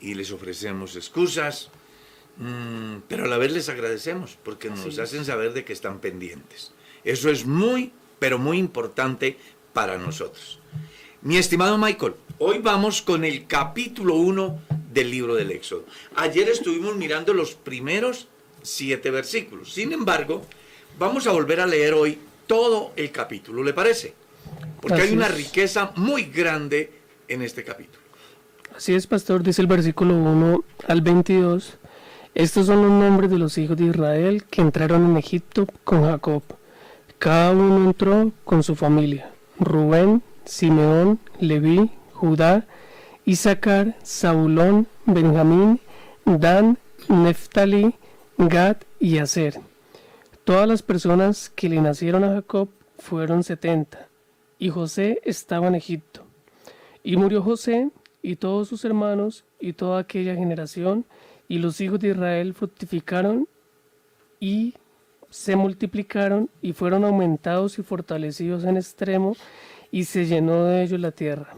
y 0.00 0.14
les 0.14 0.32
ofrecemos 0.32 0.96
excusas, 0.96 1.70
mm, 2.36 2.98
pero 3.08 3.24
a 3.24 3.28
la 3.28 3.38
vez 3.38 3.52
les 3.52 3.68
agradecemos 3.68 4.38
porque 4.42 4.70
nos 4.70 4.98
hacen 4.98 5.24
saber 5.24 5.52
de 5.52 5.64
que 5.64 5.72
están 5.72 6.00
pendientes. 6.00 6.72
Eso 7.04 7.30
es 7.30 7.46
muy, 7.46 7.92
pero 8.18 8.38
muy 8.38 8.58
importante 8.58 9.38
para 9.72 9.98
nosotros. 9.98 10.58
Mi 11.22 11.36
estimado 11.36 11.76
Michael, 11.76 12.14
hoy 12.38 12.58
vamos 12.58 13.02
con 13.02 13.24
el 13.24 13.46
capítulo 13.46 14.14
1 14.14 14.58
del 14.92 15.10
libro 15.10 15.34
del 15.34 15.50
Éxodo. 15.50 15.84
Ayer 16.16 16.48
estuvimos 16.48 16.96
mirando 16.96 17.34
los 17.34 17.54
primeros 17.54 18.28
siete 18.62 19.10
versículos. 19.10 19.72
Sin 19.72 19.92
embargo, 19.92 20.46
vamos 20.98 21.26
a 21.26 21.32
volver 21.32 21.60
a 21.60 21.66
leer 21.66 21.94
hoy 21.94 22.18
todo 22.46 22.92
el 22.96 23.10
capítulo, 23.10 23.62
¿le 23.62 23.72
parece? 23.72 24.14
Porque 24.80 25.02
hay 25.02 25.12
una 25.12 25.26
es. 25.26 25.36
riqueza 25.36 25.92
muy 25.96 26.24
grande 26.24 26.92
en 27.28 27.42
este 27.42 27.64
capítulo. 27.64 28.00
Así 28.76 28.94
es, 28.94 29.06
pastor, 29.06 29.42
dice 29.42 29.60
el 29.60 29.66
versículo 29.66 30.14
1 30.14 30.64
al 30.88 31.00
22. 31.02 31.78
Estos 32.34 32.66
son 32.66 32.82
los 32.82 32.90
nombres 32.90 33.30
de 33.30 33.38
los 33.38 33.58
hijos 33.58 33.76
de 33.76 33.84
Israel 33.84 34.44
que 34.44 34.62
entraron 34.62 35.04
en 35.10 35.16
Egipto 35.16 35.66
con 35.84 36.04
Jacob. 36.04 36.42
Cada 37.18 37.50
uno 37.50 37.84
entró 37.88 38.32
con 38.44 38.62
su 38.62 38.76
familia. 38.76 39.30
Rubén, 39.58 40.22
Simeón, 40.44 41.18
Leví, 41.38 41.90
Judá, 42.12 42.66
Isaacar, 43.24 43.96
Zabulón, 44.04 44.86
Benjamín, 45.06 45.80
Dan, 46.24 46.78
Neftalí, 47.08 47.94
Gad 48.38 48.78
y 48.98 49.18
Aser. 49.18 49.60
Todas 50.44 50.66
las 50.66 50.82
personas 50.82 51.50
que 51.50 51.68
le 51.68 51.80
nacieron 51.80 52.24
a 52.24 52.34
Jacob 52.34 52.70
fueron 52.98 53.44
setenta, 53.44 54.08
y 54.60 54.68
José 54.68 55.20
estaba 55.24 55.66
en 55.66 55.74
Egipto. 55.74 56.22
Y 57.02 57.16
murió 57.16 57.42
José 57.42 57.90
y 58.22 58.36
todos 58.36 58.68
sus 58.68 58.84
hermanos 58.84 59.44
y 59.58 59.72
toda 59.72 59.98
aquella 59.98 60.36
generación, 60.36 61.06
y 61.48 61.58
los 61.58 61.80
hijos 61.80 61.98
de 61.98 62.10
Israel 62.10 62.54
fructificaron 62.54 63.48
y 64.38 64.74
se 65.30 65.56
multiplicaron 65.56 66.50
y 66.60 66.74
fueron 66.74 67.04
aumentados 67.04 67.78
y 67.78 67.82
fortalecidos 67.82 68.64
en 68.64 68.76
extremo, 68.76 69.34
y 69.90 70.04
se 70.04 70.26
llenó 70.26 70.66
de 70.66 70.82
ellos 70.82 71.00
la 71.00 71.10
tierra. 71.10 71.54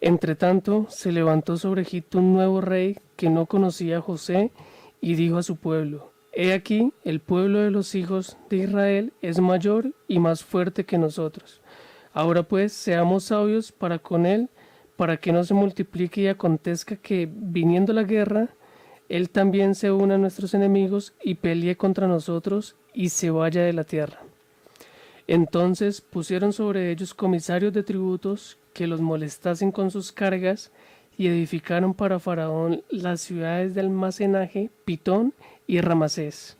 Entretanto, 0.00 0.86
se 0.88 1.10
levantó 1.10 1.56
sobre 1.56 1.82
Egipto 1.82 2.18
un 2.18 2.32
nuevo 2.32 2.60
rey 2.60 2.98
que 3.16 3.28
no 3.28 3.46
conocía 3.46 3.98
a 3.98 4.00
José, 4.00 4.52
y 5.00 5.14
dijo 5.16 5.38
a 5.38 5.42
su 5.42 5.56
pueblo, 5.56 6.12
He 6.32 6.52
aquí, 6.52 6.92
el 7.04 7.20
pueblo 7.20 7.60
de 7.60 7.70
los 7.70 7.94
hijos 7.94 8.36
de 8.48 8.58
Israel 8.58 9.12
es 9.22 9.40
mayor 9.40 9.92
y 10.06 10.18
más 10.18 10.44
fuerte 10.44 10.84
que 10.84 10.98
nosotros. 10.98 11.62
Ahora 12.16 12.44
pues, 12.44 12.72
seamos 12.72 13.24
sabios 13.24 13.72
para 13.72 13.98
con 13.98 14.24
él, 14.24 14.48
para 14.96 15.18
que 15.18 15.32
no 15.32 15.44
se 15.44 15.52
multiplique 15.52 16.22
y 16.22 16.28
acontezca 16.28 16.96
que, 16.96 17.28
viniendo 17.30 17.92
la 17.92 18.04
guerra, 18.04 18.48
él 19.10 19.28
también 19.28 19.74
se 19.74 19.92
una 19.92 20.14
a 20.14 20.18
nuestros 20.18 20.54
enemigos 20.54 21.12
y 21.22 21.34
pelee 21.34 21.76
contra 21.76 22.08
nosotros 22.08 22.74
y 22.94 23.10
se 23.10 23.28
vaya 23.28 23.60
de 23.60 23.74
la 23.74 23.84
tierra. 23.84 24.22
Entonces 25.26 26.00
pusieron 26.00 26.54
sobre 26.54 26.90
ellos 26.90 27.12
comisarios 27.12 27.74
de 27.74 27.82
tributos 27.82 28.56
que 28.72 28.86
los 28.86 29.02
molestasen 29.02 29.70
con 29.70 29.90
sus 29.90 30.10
cargas 30.10 30.72
y 31.18 31.26
edificaron 31.26 31.92
para 31.92 32.18
Faraón 32.18 32.82
las 32.88 33.20
ciudades 33.20 33.74
de 33.74 33.82
almacenaje 33.82 34.70
Pitón 34.86 35.34
y 35.66 35.82
Ramasés. 35.82 36.56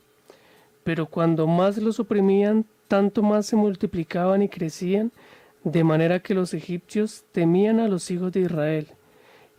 Pero 0.85 1.07
cuando 1.07 1.47
más 1.47 1.79
los 1.79 1.99
oprimían, 1.99 2.67
tanto 2.89 3.23
más 3.23 3.47
se 3.47 3.57
multiplicaban 3.57 4.43
y 4.43 4.51
crecían, 4.51 5.13
de 5.67 5.83
manera 5.83 6.21
que 6.21 6.33
los 6.33 6.55
egipcios 6.55 7.25
temían 7.33 7.81
a 7.81 7.89
los 7.89 8.13
hijos 8.13 8.31
de 8.31 8.43
Israel. 8.43 8.87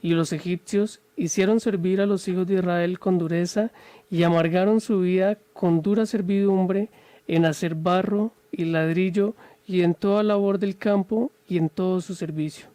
Y 0.02 0.12
los 0.12 0.32
egipcios 0.32 1.02
hicieron 1.18 1.60
servir 1.60 2.00
a 2.00 2.06
los 2.06 2.30
hijos 2.30 2.48
de 2.48 2.54
Israel 2.54 2.98
con 2.98 3.18
dureza 3.18 3.72
y 4.10 4.24
amargaron 4.24 4.80
su 4.80 5.02
vida 5.02 5.38
con 5.52 5.82
dura 5.82 6.06
servidumbre 6.06 6.88
en 7.28 7.44
hacer 7.44 7.76
barro 7.76 8.32
y 8.54 8.64
ladrillo 8.64 9.36
y 9.66 9.82
en 9.82 9.96
toda 9.96 10.24
labor 10.24 10.60
del 10.60 10.78
campo 10.78 11.30
y 11.46 11.58
en 11.58 11.68
todo 11.68 12.00
su 12.00 12.16
servicio, 12.16 12.68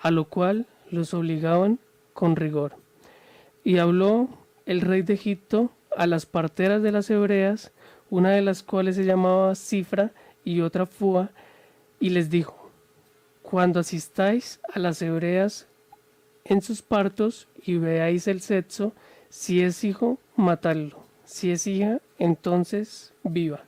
a 0.00 0.10
lo 0.10 0.24
cual 0.24 0.66
los 0.90 1.14
obligaban 1.14 1.78
con 2.14 2.34
rigor. 2.34 2.74
Y 3.62 3.78
habló 3.78 4.28
el 4.66 4.80
rey 4.80 5.02
de 5.02 5.14
Egipto 5.14 5.70
a 5.96 6.08
las 6.08 6.26
parteras 6.26 6.82
de 6.82 6.90
las 6.90 7.08
hebreas, 7.10 7.70
una 8.10 8.30
de 8.30 8.42
las 8.42 8.64
cuales 8.64 8.96
se 8.96 9.04
llamaba 9.04 9.54
Cifra 9.54 10.10
y 10.44 10.62
otra 10.62 10.84
Fua, 10.84 11.30
y 12.00 12.10
les 12.10 12.28
dijo, 12.28 12.61
cuando 13.52 13.80
asistáis 13.80 14.60
a 14.72 14.78
las 14.78 15.02
hebreas 15.02 15.66
en 16.46 16.62
sus 16.62 16.80
partos 16.80 17.48
y 17.62 17.76
veáis 17.76 18.26
el 18.26 18.40
sexo, 18.40 18.94
si 19.28 19.60
es 19.60 19.84
hijo, 19.84 20.18
matadlo, 20.36 21.04
si 21.26 21.50
es 21.50 21.66
hija, 21.66 22.00
entonces 22.18 23.12
viva. 23.22 23.66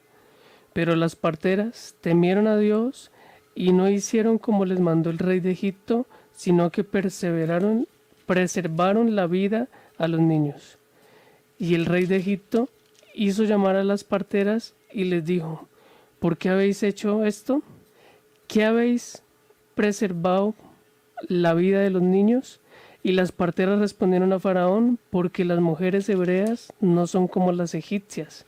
Pero 0.73 0.97
las 0.97 1.17
parteras 1.17 1.97
temieron 2.01 2.47
a 2.47 2.57
Dios 2.57 3.11
y 3.55 3.73
no 3.73 3.91
hicieron 3.91 4.39
como 4.39 4.65
les 4.65 4.81
mandó 4.81 5.11
el 5.11 5.19
rey 5.19 5.41
de 5.41 5.51
Egipto, 5.51 6.07
sino 6.33 6.71
que 6.71 6.83
perseveraron, 6.83 7.87
preservaron 8.25 9.15
la 9.15 9.27
vida 9.27 9.69
a 9.99 10.09
los 10.09 10.21
niños. 10.21 10.79
Y 11.59 11.75
el 11.75 11.85
rey 11.85 12.07
de 12.07 12.17
Egipto 12.17 12.71
hizo 13.13 13.45
llamar 13.45 13.77
a 13.77 13.85
las 13.85 14.03
parteras 14.03 14.73
y 14.91 15.05
les 15.05 15.27
dijo, 15.27 15.69
¿por 16.21 16.39
qué 16.39 16.49
habéis 16.49 16.83
hecho 16.83 17.27
esto? 17.27 17.63
¿Qué 18.49 18.65
habéis 18.65 19.24
preservado 19.75 20.55
la 21.29 21.55
vida 21.55 21.81
de 21.81 21.91
los 21.91 22.03
niños? 22.03 22.61
Y 23.03 23.13
las 23.13 23.33
parteras 23.33 23.81
respondieron 23.81 24.33
a 24.33 24.41
Faraón, 24.41 24.99
porque 25.11 25.45
las 25.45 25.61
mujeres 25.61 26.09
hebreas 26.09 26.73
no 26.81 27.07
son 27.07 27.29
como 27.29 27.53
las 27.53 27.75
egipcias, 27.75 28.47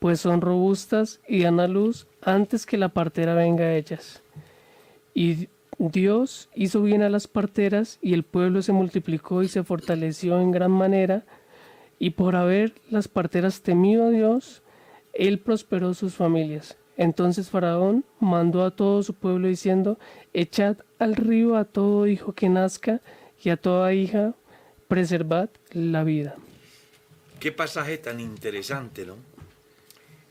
pues 0.00 0.20
son 0.20 0.40
robustas 0.40 1.20
y 1.28 1.42
dan 1.42 1.60
a 1.60 1.68
luz 1.68 2.08
antes 2.20 2.66
que 2.66 2.78
la 2.78 2.88
partera 2.88 3.34
venga 3.34 3.64
a 3.64 3.74
ellas. 3.76 4.22
Y 5.14 5.48
Dios 5.78 6.48
hizo 6.54 6.82
bien 6.82 7.02
a 7.02 7.10
las 7.10 7.28
parteras 7.28 7.98
y 8.02 8.14
el 8.14 8.24
pueblo 8.24 8.62
se 8.62 8.72
multiplicó 8.72 9.42
y 9.42 9.48
se 9.48 9.62
fortaleció 9.62 10.40
en 10.40 10.50
gran 10.50 10.72
manera, 10.72 11.24
y 11.98 12.10
por 12.10 12.34
haber 12.34 12.74
las 12.90 13.06
parteras 13.06 13.62
temido 13.62 14.06
a 14.06 14.10
Dios, 14.10 14.62
él 15.12 15.38
prosperó 15.38 15.94
sus 15.94 16.14
familias. 16.14 16.76
Entonces 17.02 17.50
Faraón 17.50 18.04
mandó 18.20 18.64
a 18.64 18.70
todo 18.70 19.02
su 19.02 19.14
pueblo 19.14 19.48
diciendo, 19.48 19.98
echad 20.32 20.76
al 21.00 21.16
río 21.16 21.56
a 21.56 21.64
todo 21.64 22.06
hijo 22.06 22.32
que 22.32 22.48
nazca 22.48 23.00
y 23.42 23.50
a 23.50 23.56
toda 23.56 23.92
hija, 23.92 24.34
preservad 24.86 25.50
la 25.72 26.04
vida. 26.04 26.36
Qué 27.40 27.50
pasaje 27.50 27.98
tan 27.98 28.20
interesante, 28.20 29.04
¿no? 29.04 29.16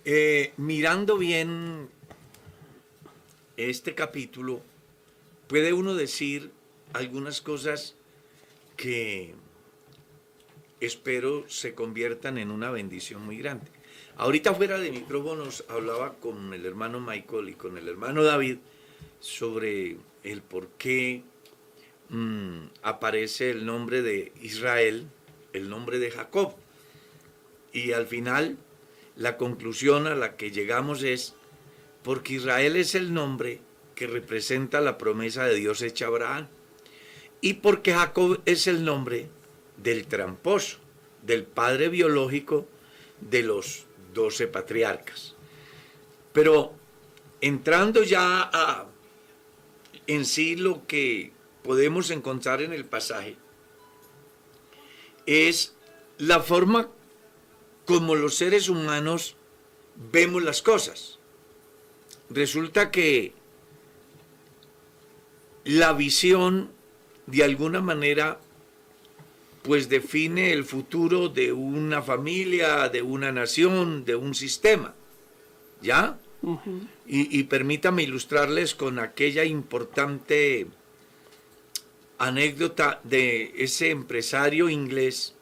Eh, 0.06 0.54
mirando 0.56 1.18
bien 1.18 1.90
este 3.58 3.94
capítulo, 3.94 4.62
puede 5.48 5.74
uno 5.74 5.94
decir 5.94 6.52
algunas 6.94 7.42
cosas 7.42 7.96
que 8.78 9.36
espero 10.80 11.44
se 11.50 11.76
conviertan 11.76 12.38
en 12.38 12.50
una 12.50 12.72
bendición 12.72 13.26
muy 13.26 13.38
grande. 13.38 13.68
Ahorita 14.18 14.54
fuera 14.54 14.78
de 14.78 14.92
micrófonos 14.92 15.64
hablaba 15.68 16.14
con 16.16 16.54
el 16.54 16.66
hermano 16.66 17.00
Michael 17.00 17.50
y 17.50 17.54
con 17.54 17.78
el 17.78 17.88
hermano 17.88 18.24
David 18.24 18.58
sobre 19.20 19.98
el 20.24 20.42
por 20.42 20.68
qué 20.78 21.24
mm, 22.10 22.66
aparece 22.84 23.52
el 23.52 23.66
nombre 23.66 24.02
de 24.02 24.32
Israel, 24.42 25.08
el 25.54 25.70
nombre 25.70 26.00
de 26.00 26.12
Jacob. 26.12 26.56
Y 27.74 27.94
al 27.94 28.08
final 28.08 28.58
la 29.16 29.38
conclusión 29.38 30.08
a 30.08 30.16
la 30.16 30.36
que 30.36 30.52
llegamos 30.52 31.04
es 31.04 31.36
porque 32.04 32.34
Israel 32.34 32.76
es 32.76 32.96
el 32.96 33.14
nombre 33.14 33.62
que 33.96 34.08
representa 34.08 34.82
la 34.82 34.98
promesa 34.98 35.46
de 35.46 35.56
Dios 35.56 35.82
hecha 35.82 36.06
a 36.06 36.08
Abraham. 36.10 36.48
Y 37.40 37.56
porque 37.56 37.94
Jacob 37.94 38.42
es 38.46 38.68
el 38.68 38.84
nombre 38.84 39.30
del 39.78 40.06
tramposo, 40.06 40.78
del 41.24 41.44
padre 41.44 41.90
biológico 41.90 42.68
de 43.20 43.44
los 43.44 43.86
doce 44.14 44.48
patriarcas. 44.48 45.36
Pero 46.34 46.74
entrando 47.42 48.04
ya 48.04 48.88
en 50.08 50.26
sí 50.26 50.56
lo 50.56 50.86
que 50.88 51.32
podemos 51.64 52.10
encontrar 52.10 52.62
en 52.62 52.74
el 52.74 52.86
pasaje 52.86 53.36
es 55.26 55.76
la 56.18 56.42
forma 56.42 56.90
como 57.86 58.16
los 58.16 58.36
seres 58.36 58.70
humanos 58.70 59.36
vemos 60.12 60.44
las 60.44 60.62
cosas. 60.62 61.20
Resulta 62.30 62.92
que 62.92 63.34
la 65.64 65.94
visión 65.94 66.72
de 67.28 67.44
alguna 67.44 67.82
manera 67.82 68.40
pues 69.64 69.90
define 69.90 70.54
el 70.54 70.64
futuro 70.64 71.30
de 71.30 71.52
una 71.52 72.02
familia, 72.02 72.90
de 72.90 73.02
una 73.02 73.32
nación, 73.32 74.06
de 74.06 74.16
un 74.16 74.34
sistema. 74.34 74.96
¿Ya? 75.82 76.20
y, 77.06 77.40
y, 77.40 77.44
permítame 77.44 78.04
ilustrarles 78.04 78.74
con 78.74 78.98
aquella 78.98 79.46
importante 79.46 80.68
anécdota 82.18 83.00
de 83.04 83.54
ese 83.58 83.92
empresario 83.92 84.70
inglés 84.70 85.36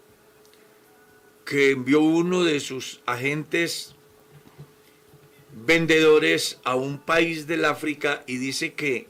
que 1.46 1.72
envió 1.72 2.02
uno 2.02 2.44
de 2.44 2.60
sus 2.60 3.02
agentes 3.06 3.96
vendedores 5.66 6.60
a 6.64 6.76
un 6.76 7.00
país 7.00 7.48
del 7.48 7.66
África 7.66 8.24
y 8.28 8.38
dice 8.38 8.74
que 8.74 9.08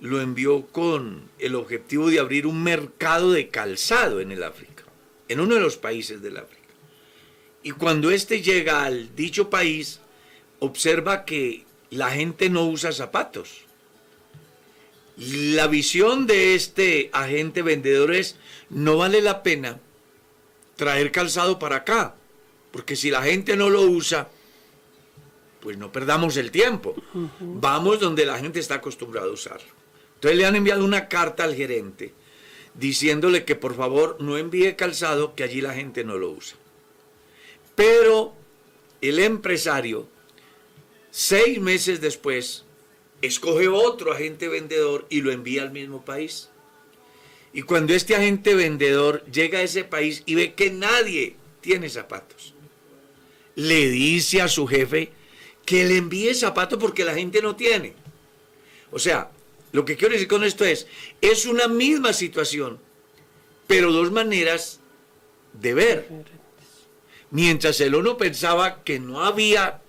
lo 0.00 0.20
envió 0.20 0.66
con 0.66 1.30
el 1.38 1.54
objetivo 1.54 2.08
de 2.08 2.20
abrir 2.20 2.46
un 2.46 2.62
mercado 2.62 3.32
de 3.32 3.48
calzado 3.48 4.20
en 4.20 4.32
el 4.32 4.42
África, 4.42 4.84
en 5.28 5.40
uno 5.40 5.54
de 5.54 5.60
los 5.60 5.76
países 5.76 6.22
del 6.22 6.38
África. 6.38 6.60
Y 7.62 7.72
cuando 7.72 8.10
éste 8.10 8.40
llega 8.40 8.84
al 8.84 9.14
dicho 9.14 9.50
país, 9.50 10.00
observa 10.58 11.24
que 11.24 11.64
la 11.90 12.10
gente 12.10 12.48
no 12.48 12.66
usa 12.66 12.92
zapatos. 12.92 13.64
La 15.16 15.66
visión 15.66 16.26
de 16.26 16.54
este 16.54 17.10
agente 17.12 17.60
vendedor 17.60 18.14
es, 18.14 18.36
no 18.70 18.96
vale 18.96 19.20
la 19.20 19.42
pena 19.42 19.78
traer 20.76 21.12
calzado 21.12 21.58
para 21.58 21.76
acá, 21.76 22.14
porque 22.70 22.96
si 22.96 23.10
la 23.10 23.22
gente 23.22 23.54
no 23.54 23.68
lo 23.68 23.82
usa, 23.82 24.30
pues 25.60 25.76
no 25.76 25.92
perdamos 25.92 26.38
el 26.38 26.50
tiempo. 26.50 26.94
Vamos 27.38 28.00
donde 28.00 28.24
la 28.24 28.38
gente 28.38 28.60
está 28.60 28.76
acostumbrada 28.76 29.26
a 29.26 29.32
usarlo. 29.32 29.79
Entonces 30.20 30.38
le 30.38 30.44
han 30.44 30.54
enviado 30.54 30.84
una 30.84 31.08
carta 31.08 31.44
al 31.44 31.54
gerente 31.54 32.12
diciéndole 32.74 33.46
que 33.46 33.56
por 33.56 33.74
favor 33.74 34.18
no 34.20 34.36
envíe 34.36 34.76
calzado, 34.76 35.34
que 35.34 35.44
allí 35.44 35.62
la 35.62 35.72
gente 35.72 36.04
no 36.04 36.18
lo 36.18 36.30
usa. 36.30 36.58
Pero 37.74 38.34
el 39.00 39.18
empresario, 39.18 40.06
seis 41.10 41.58
meses 41.58 42.02
después, 42.02 42.66
escoge 43.22 43.68
otro 43.68 44.12
agente 44.12 44.48
vendedor 44.48 45.06
y 45.08 45.22
lo 45.22 45.32
envía 45.32 45.62
al 45.62 45.72
mismo 45.72 46.04
país. 46.04 46.50
Y 47.54 47.62
cuando 47.62 47.94
este 47.94 48.14
agente 48.14 48.54
vendedor 48.54 49.24
llega 49.24 49.60
a 49.60 49.62
ese 49.62 49.84
país 49.84 50.22
y 50.26 50.34
ve 50.34 50.52
que 50.52 50.70
nadie 50.70 51.36
tiene 51.62 51.88
zapatos, 51.88 52.52
le 53.54 53.88
dice 53.88 54.42
a 54.42 54.48
su 54.48 54.66
jefe 54.66 55.12
que 55.64 55.86
le 55.86 55.96
envíe 55.96 56.34
zapatos 56.34 56.78
porque 56.78 57.06
la 57.06 57.14
gente 57.14 57.40
no 57.40 57.56
tiene. 57.56 57.94
O 58.92 58.98
sea, 58.98 59.30
lo 59.72 59.84
que 59.84 59.96
quiero 59.96 60.14
decir 60.14 60.28
con 60.28 60.44
esto 60.44 60.64
es, 60.64 60.86
es 61.20 61.46
una 61.46 61.68
misma 61.68 62.12
situación, 62.12 62.80
pero 63.66 63.92
dos 63.92 64.10
maneras 64.10 64.80
de 65.52 65.74
ver. 65.74 66.08
Mientras 67.30 67.80
el 67.80 67.94
uno 67.94 68.16
pensaba 68.16 68.82
que 68.82 68.98
no 68.98 69.24
había 69.24 69.80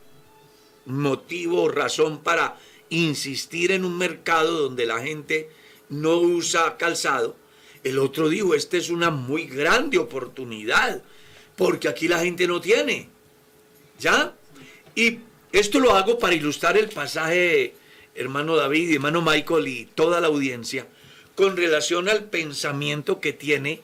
motivo 0.86 1.64
o 1.64 1.70
razón 1.70 2.20
para 2.22 2.58
insistir 2.90 3.72
en 3.72 3.86
un 3.86 3.98
mercado 3.98 4.64
donde 4.64 4.86
la 4.86 5.02
gente 5.02 5.50
no 5.90 6.18
usa 6.18 6.78
calzado, 6.78 7.36
el 7.84 7.98
otro 7.98 8.30
dijo, 8.30 8.54
esta 8.54 8.78
es 8.78 8.90
una 8.90 9.10
muy 9.10 9.46
grande 9.46 9.98
oportunidad, 9.98 11.04
porque 11.56 11.88
aquí 11.88 12.08
la 12.08 12.20
gente 12.20 12.46
no 12.46 12.62
tiene. 12.62 13.10
¿Ya? 14.00 14.36
Y 14.94 15.20
esto 15.52 15.80
lo 15.80 15.96
hago 15.96 16.20
para 16.20 16.36
ilustrar 16.36 16.78
el 16.78 16.90
pasaje 16.90 17.76
hermano 18.16 18.56
David 18.56 18.90
y 18.90 18.96
hermano 18.96 19.22
Michael 19.22 19.68
y 19.68 19.86
toda 19.86 20.20
la 20.20 20.28
audiencia, 20.28 20.88
con 21.36 21.58
relación 21.58 22.10
al 22.10 22.26
pensamiento 22.26 23.20
que 23.20 23.34
tiene 23.34 23.82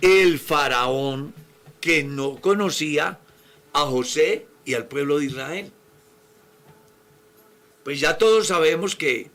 el 0.00 0.38
faraón 0.38 1.34
que 1.80 2.04
no 2.04 2.40
conocía 2.40 3.18
a 3.72 3.80
José 3.80 4.46
y 4.64 4.74
al 4.74 4.86
pueblo 4.86 5.18
de 5.18 5.26
Israel. 5.26 5.72
Pues 7.82 8.00
ya 8.00 8.16
todos 8.16 8.46
sabemos 8.46 8.96
que 8.96 9.30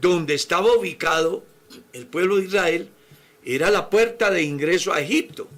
donde 0.00 0.34
estaba 0.34 0.74
ubicado 0.74 1.44
el 1.92 2.06
pueblo 2.06 2.36
de 2.36 2.46
Israel 2.46 2.88
era 3.44 3.70
la 3.70 3.90
puerta 3.90 4.30
de 4.30 4.42
ingreso 4.42 4.92
a 4.92 5.00
Egipto. 5.00 5.48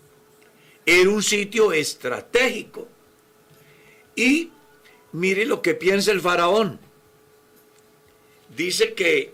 Era 0.85 1.09
un 1.09 1.23
sitio 1.23 1.73
estratégico. 1.73 2.89
Y 4.17 4.51
mire 5.13 5.47
lo 5.47 5.63
que 5.63 5.75
piensa 5.75 6.13
el 6.13 6.21
faraón 6.21 6.79
dice 8.57 8.95
que 8.95 9.33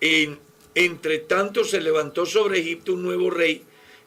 en, 0.00 0.38
entre 0.74 1.18
tanto 1.18 1.64
se 1.64 1.80
levantó 1.80 2.26
sobre 2.26 2.60
Egipto 2.60 2.92
un 2.92 3.02
nuevo 3.02 3.30
rey 3.30 3.62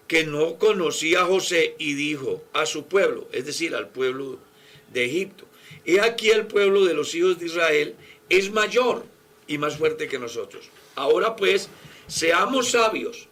que 0.07 0.25
no 0.25 0.57
conocía 0.57 1.21
a 1.21 1.25
José 1.25 1.75
y 1.77 1.93
dijo 1.93 2.43
a 2.53 2.65
su 2.65 2.85
pueblo, 2.85 3.27
es 3.31 3.45
decir, 3.45 3.75
al 3.75 3.89
pueblo 3.89 4.39
de 4.91 5.05
Egipto, 5.05 5.45
he 5.85 6.01
aquí 6.01 6.29
el 6.29 6.47
pueblo 6.47 6.85
de 6.85 6.93
los 6.93 7.15
hijos 7.15 7.39
de 7.39 7.45
Israel 7.45 7.95
es 8.29 8.51
mayor 8.51 9.05
y 9.47 9.57
más 9.57 9.77
fuerte 9.77 10.07
que 10.07 10.19
nosotros. 10.19 10.69
Ahora 10.95 11.35
pues, 11.35 11.69
seamos 12.07 12.71
sabios 12.71 13.27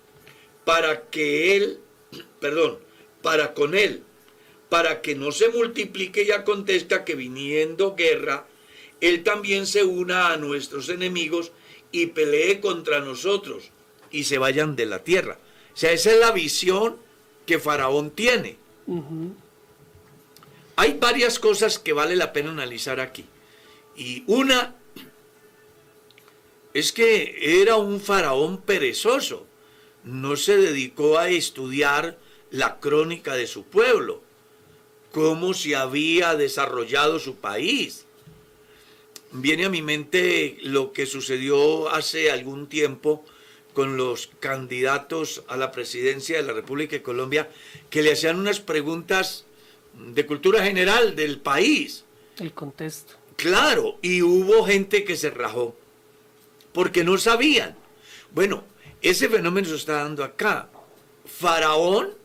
para 0.66 1.10
que 1.10 1.56
él, 1.58 1.80
perdón, 2.40 2.80
para 3.22 3.54
con 3.54 3.76
él, 3.76 4.04
para 4.70 5.02
que 5.02 5.16
no 5.16 5.32
se 5.32 5.50
multiplique 5.50 6.24
y 6.24 6.32
acontezca 6.32 7.04
que 7.04 7.16
viniendo 7.16 7.96
guerra, 7.96 8.46
él 9.02 9.24
también 9.24 9.66
se 9.66 9.84
una 9.84 10.34
a 10.34 10.38
nuestros 10.38 10.90
enemigos 10.90 11.52
y 11.92 12.08
pelee 12.08 12.60
contra 12.60 13.00
nosotros 13.00 13.72
y 14.12 14.26
se 14.26 14.38
vayan 14.38 14.76
de 14.76 14.86
la 14.86 15.04
tierra. 15.04 15.40
O 15.74 15.78
sea, 15.78 15.92
esa 15.92 16.12
es 16.12 16.20
la 16.20 16.32
visión 16.32 16.98
que 17.46 17.60
Faraón 17.60 18.12
tiene. 18.12 18.58
Hay 20.76 20.94
varias 20.94 21.40
cosas 21.40 21.80
que 21.80 21.94
vale 21.94 22.16
la 22.16 22.34
pena 22.34 22.52
analizar 22.52 23.00
aquí. 23.00 23.26
Y 23.96 24.24
una 24.28 24.76
es 26.74 26.92
que 26.92 27.62
era 27.62 27.76
un 27.76 28.00
faraón 28.00 28.62
perezoso. 28.62 29.46
No 30.04 30.36
se 30.38 30.58
dedicó 30.58 31.18
a 31.18 31.30
estudiar 31.30 32.18
la 32.52 32.80
crónica 32.80 33.36
de 33.36 33.48
su 33.48 33.64
pueblo, 33.64 34.22
cómo 35.12 35.54
se 35.54 35.76
había 35.76 36.36
desarrollado 36.36 37.20
su 37.20 37.36
país. 37.36 38.06
Viene 39.32 39.66
a 39.66 39.70
mi 39.70 39.82
mente 39.82 40.58
lo 40.64 40.92
que 40.92 41.06
sucedió 41.06 41.90
hace 41.90 42.32
algún 42.32 42.68
tiempo 42.68 43.24
con 43.74 43.96
los 43.96 44.32
candidatos 44.40 45.44
a 45.48 45.56
la 45.56 45.72
presidencia 45.72 46.38
de 46.38 46.44
la 46.44 46.54
República 46.54 46.96
de 46.96 47.04
Colombia, 47.04 47.50
que 47.90 48.02
le 48.02 48.12
hacían 48.12 48.40
unas 48.40 48.60
preguntas 48.60 49.46
de 49.94 50.26
cultura 50.26 50.64
general 50.64 51.16
del 51.16 51.40
país. 51.40 52.04
El 52.40 52.54
contexto. 52.54 53.14
Claro, 53.36 53.98
y 54.02 54.22
hubo 54.22 54.66
gente 54.66 55.04
que 55.04 55.16
se 55.16 55.30
rajó, 55.30 55.78
porque 56.74 57.04
no 57.04 57.18
sabían. 57.18 57.76
Bueno, 58.32 58.64
ese 59.02 59.30
fenómeno 59.30 59.68
se 59.70 59.76
está 59.76 59.94
dando 60.04 60.24
acá. 60.24 60.70
Faraón 61.26 62.16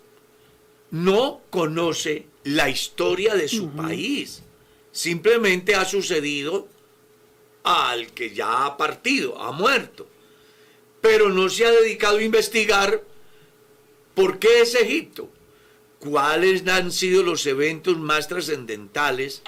no 0.91 1.43
conoce 1.51 2.27
la 2.45 2.69
historia 2.69 3.35
de 3.35 3.49
su 3.49 3.71
país. 3.71 4.43
Simplemente 4.91 5.75
ha 5.75 5.85
sucedido 5.85 6.69
al 7.65 8.13
que 8.13 8.33
ya 8.33 8.67
ha 8.67 8.77
partido, 8.77 9.41
ha 9.41 9.51
muerto. 9.51 10.07
Pero 11.01 11.31
no 11.31 11.49
se 11.49 11.67
ha 11.67 11.73
dedicado 11.73 12.19
a 12.19 12.23
investigar 12.23 13.03
por 14.15 14.39
qué 14.39 14.61
es 14.61 14.75
Egipto, 14.75 15.29
cuáles 15.99 16.67
han 16.69 16.93
sido 16.93 17.23
los 17.23 17.45
eventos 17.47 17.99
más 17.99 18.29
trascendentales 18.29 19.43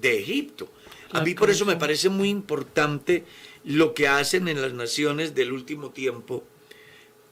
de 0.00 0.20
Egipto. 0.20 0.70
A 1.10 1.22
mí 1.22 1.34
por 1.34 1.50
eso 1.50 1.66
me 1.66 1.76
parece 1.76 2.08
muy 2.08 2.28
importante 2.28 3.24
lo 3.64 3.94
que 3.94 4.08
hacen 4.08 4.48
en 4.48 4.62
las 4.62 4.72
naciones 4.72 5.34
del 5.34 5.52
último 5.52 5.90
tiempo, 5.90 6.44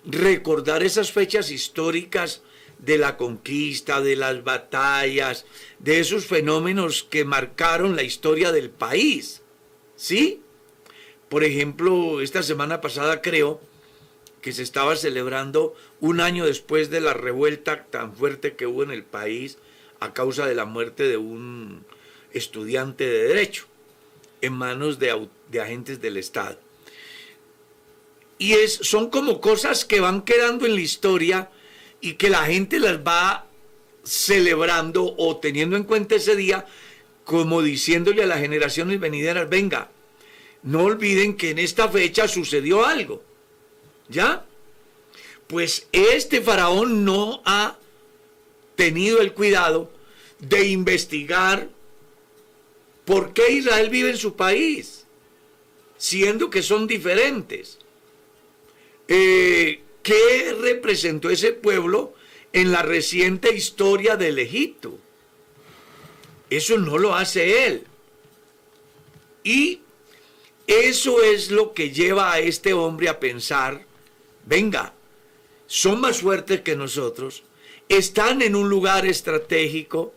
recordar 0.05 0.83
esas 0.83 1.12
fechas 1.12 1.50
históricas 1.50 2.42
de 2.79 2.98
la 2.98 3.16
conquista, 3.16 4.00
de 4.00 4.16
las 4.16 4.42
batallas, 4.42 5.44
de 5.79 6.00
esos 6.00 6.26
fenómenos 6.26 7.03
que 7.03 7.24
marcaron 7.24 7.96
la 7.96 8.03
historia 8.03 8.53
del 8.53 8.70
país. 8.70 9.42
¿Sí? 10.00 10.40
Por 11.28 11.44
ejemplo, 11.44 12.22
esta 12.22 12.42
semana 12.42 12.80
pasada 12.80 13.20
creo 13.20 13.60
que 14.40 14.50
se 14.52 14.62
estaba 14.62 14.96
celebrando 14.96 15.74
un 16.00 16.22
año 16.22 16.46
después 16.46 16.88
de 16.88 17.02
la 17.02 17.12
revuelta 17.12 17.84
tan 17.84 18.16
fuerte 18.16 18.56
que 18.56 18.66
hubo 18.66 18.82
en 18.82 18.92
el 18.92 19.04
país 19.04 19.58
a 20.00 20.14
causa 20.14 20.46
de 20.46 20.54
la 20.54 20.64
muerte 20.64 21.02
de 21.02 21.18
un 21.18 21.84
estudiante 22.32 23.04
de 23.04 23.24
derecho 23.24 23.66
en 24.40 24.54
manos 24.54 24.98
de, 24.98 25.10
agentes 25.60 26.00
del 26.00 26.16
Estado. 26.16 26.58
Y 28.38 28.54
es, 28.54 28.76
son 28.76 29.10
como 29.10 29.42
cosas 29.42 29.84
que 29.84 30.00
van 30.00 30.22
quedando 30.22 30.64
en 30.64 30.76
la 30.76 30.80
historia 30.80 31.50
y 32.00 32.14
que 32.14 32.30
la 32.30 32.46
gente 32.46 32.78
las 32.78 33.00
va 33.00 33.46
celebrando 34.02 35.14
o 35.18 35.36
teniendo 35.36 35.76
en 35.76 35.84
cuenta 35.84 36.14
ese 36.14 36.36
día 36.36 36.64
como 37.30 37.62
diciéndole 37.62 38.24
a 38.24 38.26
las 38.26 38.40
generaciones 38.40 38.98
venideras, 38.98 39.48
venga, 39.48 39.88
no 40.64 40.82
olviden 40.82 41.36
que 41.36 41.50
en 41.50 41.60
esta 41.60 41.88
fecha 41.88 42.26
sucedió 42.26 42.84
algo. 42.84 43.22
¿Ya? 44.08 44.44
Pues 45.46 45.86
este 45.92 46.40
faraón 46.40 47.04
no 47.04 47.40
ha 47.44 47.78
tenido 48.74 49.20
el 49.20 49.32
cuidado 49.32 49.92
de 50.40 50.66
investigar 50.70 51.68
por 53.04 53.32
qué 53.32 53.52
Israel 53.52 53.90
vive 53.90 54.10
en 54.10 54.18
su 54.18 54.34
país, 54.34 55.06
siendo 55.98 56.50
que 56.50 56.64
son 56.64 56.88
diferentes. 56.88 57.78
Eh, 59.06 59.82
¿Qué 60.02 60.56
representó 60.60 61.30
ese 61.30 61.52
pueblo 61.52 62.12
en 62.52 62.72
la 62.72 62.82
reciente 62.82 63.54
historia 63.54 64.16
del 64.16 64.40
Egipto? 64.40 64.98
Eso 66.50 66.76
no 66.78 66.98
lo 66.98 67.14
hace 67.14 67.66
él. 67.66 67.84
Y 69.44 69.80
eso 70.66 71.22
es 71.22 71.50
lo 71.50 71.72
que 71.72 71.90
lleva 71.90 72.32
a 72.32 72.40
este 72.40 72.74
hombre 72.74 73.08
a 73.08 73.18
pensar, 73.18 73.86
venga, 74.44 74.92
son 75.66 76.00
más 76.00 76.20
fuertes 76.20 76.60
que 76.60 76.76
nosotros, 76.76 77.44
están 77.88 78.42
en 78.42 78.54
un 78.54 78.68
lugar 78.68 79.06
estratégico, 79.06 80.12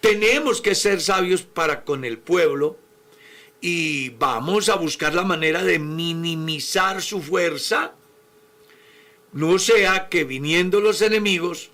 tenemos 0.00 0.60
que 0.60 0.74
ser 0.74 1.00
sabios 1.00 1.42
para 1.42 1.84
con 1.84 2.04
el 2.04 2.18
pueblo 2.18 2.76
y 3.60 4.10
vamos 4.10 4.68
a 4.68 4.76
buscar 4.76 5.14
la 5.14 5.24
manera 5.24 5.62
de 5.62 5.78
minimizar 5.78 7.02
su 7.02 7.20
fuerza 7.20 7.94
no 9.32 9.58
sea 9.58 10.08
que 10.08 10.24
viniendo 10.24 10.80
los 10.80 11.02
enemigos, 11.02 11.70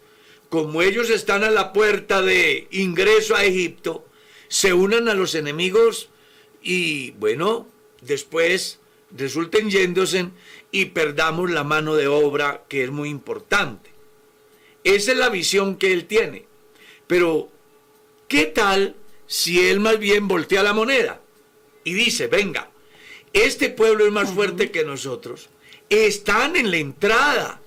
como 0.49 0.83
ellos 0.83 1.11
están 1.11 1.45
a 1.45 1.51
la 1.51 1.73
puerta 1.73 2.23
de 2.23 2.69
ingreso 2.71 3.35
a 3.35 3.45
Egipto, 3.45 4.07
se 4.49 4.73
unan 4.73 5.09
a 5.09 5.15
los 5.15 5.35
enemigos 5.35 6.09
y 6.63 7.13
bueno, 7.13 7.67
después 8.01 8.81
resulten 9.11 9.71
yéndose 9.71 10.31
y 10.71 10.87
perdamos 10.87 11.51
la 11.51 11.65
mano 11.65 11.97
de 11.97 12.09
obra 12.09 12.65
que 12.69 12.85
es 12.85 12.91
muy 12.91 13.09
importante. 13.09 13.91
Esa 14.85 15.13
es 15.13 15.19
la 15.19 15.31
visión 15.31 15.77
que 15.77 15.93
él 15.93 16.07
tiene. 16.07 16.47
Pero, 17.07 17.49
¿qué 18.29 18.47
tal 18.47 18.95
si 19.27 19.69
él 19.69 19.81
más 19.81 19.99
bien 19.99 20.29
voltea 20.29 20.63
la 20.63 20.73
moneda 20.73 21.21
y 21.85 21.95
dice, 21.95 22.27
venga, 22.27 22.71
este 23.33 23.69
pueblo 23.69 24.07
es 24.07 24.13
más 24.13 24.31
fuerte 24.31 24.71
que 24.71 24.85
nosotros, 24.85 25.49
están 25.89 26.57
en 26.57 26.71
la 26.71 26.79
entrada 26.79 27.61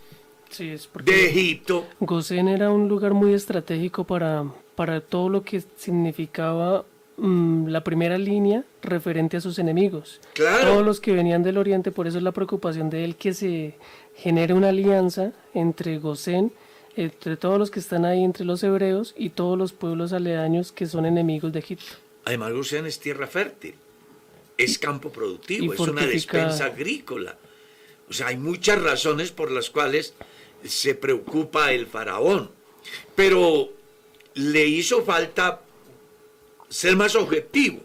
de 0.57 1.29
Egipto. 1.29 1.87
Gosén 1.99 2.47
era 2.47 2.71
un 2.71 2.87
lugar 2.87 3.13
muy 3.13 3.33
estratégico 3.33 4.03
para, 4.03 4.45
para 4.75 5.01
todo 5.01 5.29
lo 5.29 5.43
que 5.43 5.63
significaba 5.77 6.85
mm, 7.17 7.67
la 7.67 7.83
primera 7.83 8.17
línea 8.17 8.63
referente 8.81 9.37
a 9.37 9.41
sus 9.41 9.59
enemigos. 9.59 10.19
Todos 10.35 10.85
los 10.85 10.99
que 10.99 11.11
venían 11.13 11.43
del 11.43 11.57
oriente, 11.57 11.91
por 11.91 12.07
eso 12.07 12.17
es 12.17 12.23
la 12.23 12.31
preocupación 12.31 12.89
de 12.89 13.03
él 13.05 13.15
que 13.15 13.33
se 13.33 13.75
genere 14.15 14.53
una 14.53 14.69
alianza 14.69 15.31
entre 15.53 15.99
Gosén, 15.99 16.51
entre 16.95 17.37
todos 17.37 17.57
los 17.57 17.71
que 17.71 17.79
están 17.79 18.05
ahí, 18.05 18.23
entre 18.23 18.45
los 18.45 18.63
hebreos 18.63 19.13
y 19.17 19.29
todos 19.29 19.57
los 19.57 19.71
pueblos 19.71 20.11
aledaños 20.13 20.71
que 20.71 20.87
son 20.87 21.05
enemigos 21.05 21.53
de 21.53 21.59
Egipto. 21.59 21.95
Además, 22.25 22.53
Gosén 22.53 22.85
es 22.85 22.99
tierra 22.99 23.27
fértil, 23.27 23.75
es 24.57 24.77
campo 24.77 25.09
productivo, 25.09 25.73
es 25.73 25.79
una 25.79 26.05
despensa 26.05 26.65
agrícola. 26.65 27.37
O 28.09 28.13
sea, 28.13 28.27
hay 28.27 28.37
muchas 28.37 28.81
razones 28.81 29.31
por 29.31 29.51
las 29.51 29.69
cuales 29.69 30.13
se 30.63 30.95
preocupa 30.95 31.71
el 31.73 31.87
faraón. 31.87 32.51
Pero 33.15 33.69
le 34.33 34.65
hizo 34.65 35.03
falta 35.03 35.61
ser 36.69 36.95
más 36.95 37.15
objetivo, 37.15 37.81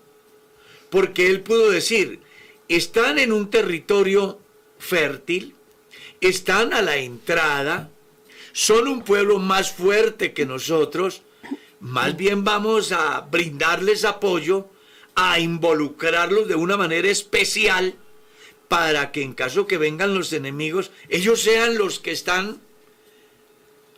porque 0.90 1.26
él 1.26 1.40
pudo 1.40 1.70
decir, 1.70 2.20
están 2.68 3.18
en 3.18 3.32
un 3.32 3.50
territorio 3.50 4.38
fértil, 4.78 5.54
están 6.20 6.72
a 6.72 6.82
la 6.82 6.96
entrada, 6.96 7.90
son 8.52 8.88
un 8.88 9.02
pueblo 9.02 9.38
más 9.38 9.72
fuerte 9.72 10.32
que 10.32 10.46
nosotros, 10.46 11.22
más 11.80 12.16
bien 12.16 12.44
vamos 12.44 12.92
a 12.92 13.20
brindarles 13.22 14.04
apoyo, 14.04 14.68
a 15.14 15.38
involucrarlos 15.38 16.48
de 16.48 16.54
una 16.54 16.76
manera 16.76 17.08
especial 17.08 17.94
para 18.68 19.12
que 19.12 19.22
en 19.22 19.34
caso 19.34 19.66
que 19.66 19.78
vengan 19.78 20.14
los 20.14 20.32
enemigos, 20.32 20.90
ellos 21.08 21.40
sean 21.42 21.78
los 21.78 22.00
que 22.00 22.10
están 22.10 22.60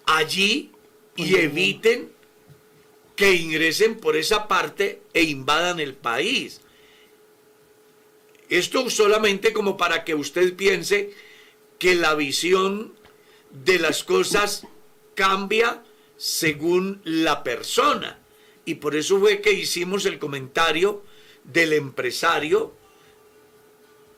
allí 0.06 0.72
y 1.16 1.36
eviten 1.36 2.12
que 3.16 3.34
ingresen 3.34 3.96
por 3.98 4.16
esa 4.16 4.48
parte 4.48 5.02
e 5.12 5.22
invadan 5.22 5.80
el 5.80 5.94
país. 5.94 6.60
Esto 8.48 8.88
solamente 8.90 9.52
como 9.52 9.76
para 9.76 10.04
que 10.04 10.14
usted 10.14 10.54
piense 10.54 11.12
que 11.78 11.94
la 11.94 12.14
visión 12.14 12.94
de 13.50 13.78
las 13.78 14.04
cosas 14.04 14.66
cambia 15.14 15.82
según 16.16 17.00
la 17.04 17.42
persona. 17.42 18.18
Y 18.64 18.76
por 18.76 18.94
eso 18.94 19.18
fue 19.18 19.40
que 19.40 19.52
hicimos 19.52 20.06
el 20.06 20.18
comentario 20.18 21.02
del 21.44 21.72
empresario 21.72 22.74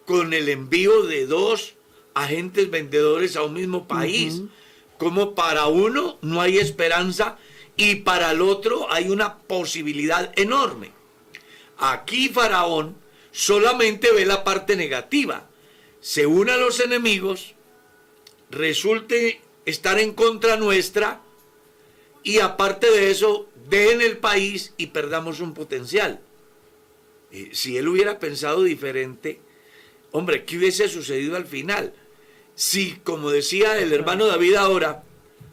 con 0.07 0.33
el 0.33 0.49
envío 0.49 1.03
de 1.05 1.27
dos 1.27 1.75
agentes 2.15 2.71
vendedores 2.71 3.37
a 3.37 3.43
un 3.43 3.55
mismo 3.55 3.87
país. 3.87 4.43
Como 4.99 5.35
para 5.35 5.67
uno 5.67 6.19
no 6.23 6.41
hay 6.41 6.59
esperanza 6.59 7.39
y 7.77 7.97
para 7.97 8.33
el 8.33 8.43
otro 8.43 8.93
hay 8.93 9.09
una 9.09 9.39
posibilidad 9.39 10.33
enorme. 10.37 10.91
Aquí 11.79 12.29
Faraón 12.29 12.97
solamente 13.31 14.13
ve 14.13 14.27
la 14.27 14.43
parte 14.43 14.75
negativa. 14.77 15.49
Se 16.01 16.27
une 16.27 16.53
a 16.53 16.57
los 16.57 16.81
enemigos, 16.81 17.55
resulte 18.51 19.41
estar 19.65 19.99
en 19.99 20.13
contra 20.13 20.57
nuestra 20.57 21.21
y 22.25 22.41
aparte 22.41 22.91
de 22.91 23.11
eso, 23.11 23.49
den 23.69 24.01
el 24.01 24.19
país 24.19 24.75
y 24.77 24.89
perdamos 24.89 25.41
un 25.41 25.55
potencial. 25.55 26.21
Eh, 27.31 27.51
si 27.53 27.77
él 27.77 27.89
hubiera 27.89 28.19
pensado 28.19 28.65
diferente, 28.65 29.41
hombre, 30.11 30.45
¿qué 30.45 30.59
hubiese 30.59 30.89
sucedido 30.89 31.37
al 31.37 31.47
final? 31.47 31.95
Si, 32.59 32.95
como 33.05 33.31
decía 33.31 33.79
el 33.79 33.93
hermano 33.93 34.27
David 34.27 34.57
ahora, 34.57 35.05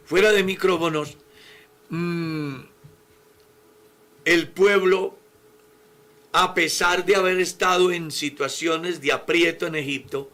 fuera 0.06 0.32
de 0.32 0.44
micrófonos, 0.44 1.18
mm, 1.90 2.56
el 4.26 4.48
pueblo, 4.48 5.16
a 6.32 6.56
pesar 6.56 7.06
de 7.06 7.16
haber 7.16 7.40
estado 7.40 7.92
en 7.92 8.10
situaciones 8.10 9.02
de 9.02 9.12
aprieto 9.12 9.68
en 9.68 9.76
Egipto, 9.76 10.32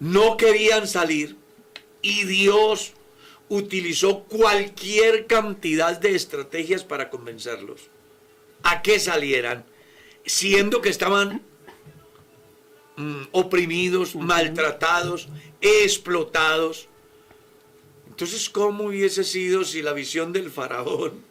no 0.00 0.36
querían 0.36 0.88
salir 0.88 1.36
y 2.02 2.24
Dios 2.24 2.94
utilizó 3.48 4.24
cualquier 4.24 5.28
cantidad 5.28 5.96
de 6.00 6.16
estrategias 6.16 6.82
para 6.82 7.10
convencerlos 7.10 7.82
a 8.64 8.82
que 8.82 8.98
salieran, 8.98 9.64
siendo 10.26 10.80
que 10.80 10.88
estaban 10.88 11.42
mm, 12.96 13.22
oprimidos, 13.30 14.16
maltratados, 14.16 15.28
explotados. 15.60 16.88
Entonces, 18.08 18.50
¿cómo 18.50 18.84
hubiese 18.84 19.24
sido 19.24 19.64
si 19.64 19.82
la 19.82 19.92
visión 19.92 20.32
del 20.32 20.50
faraón 20.50 21.24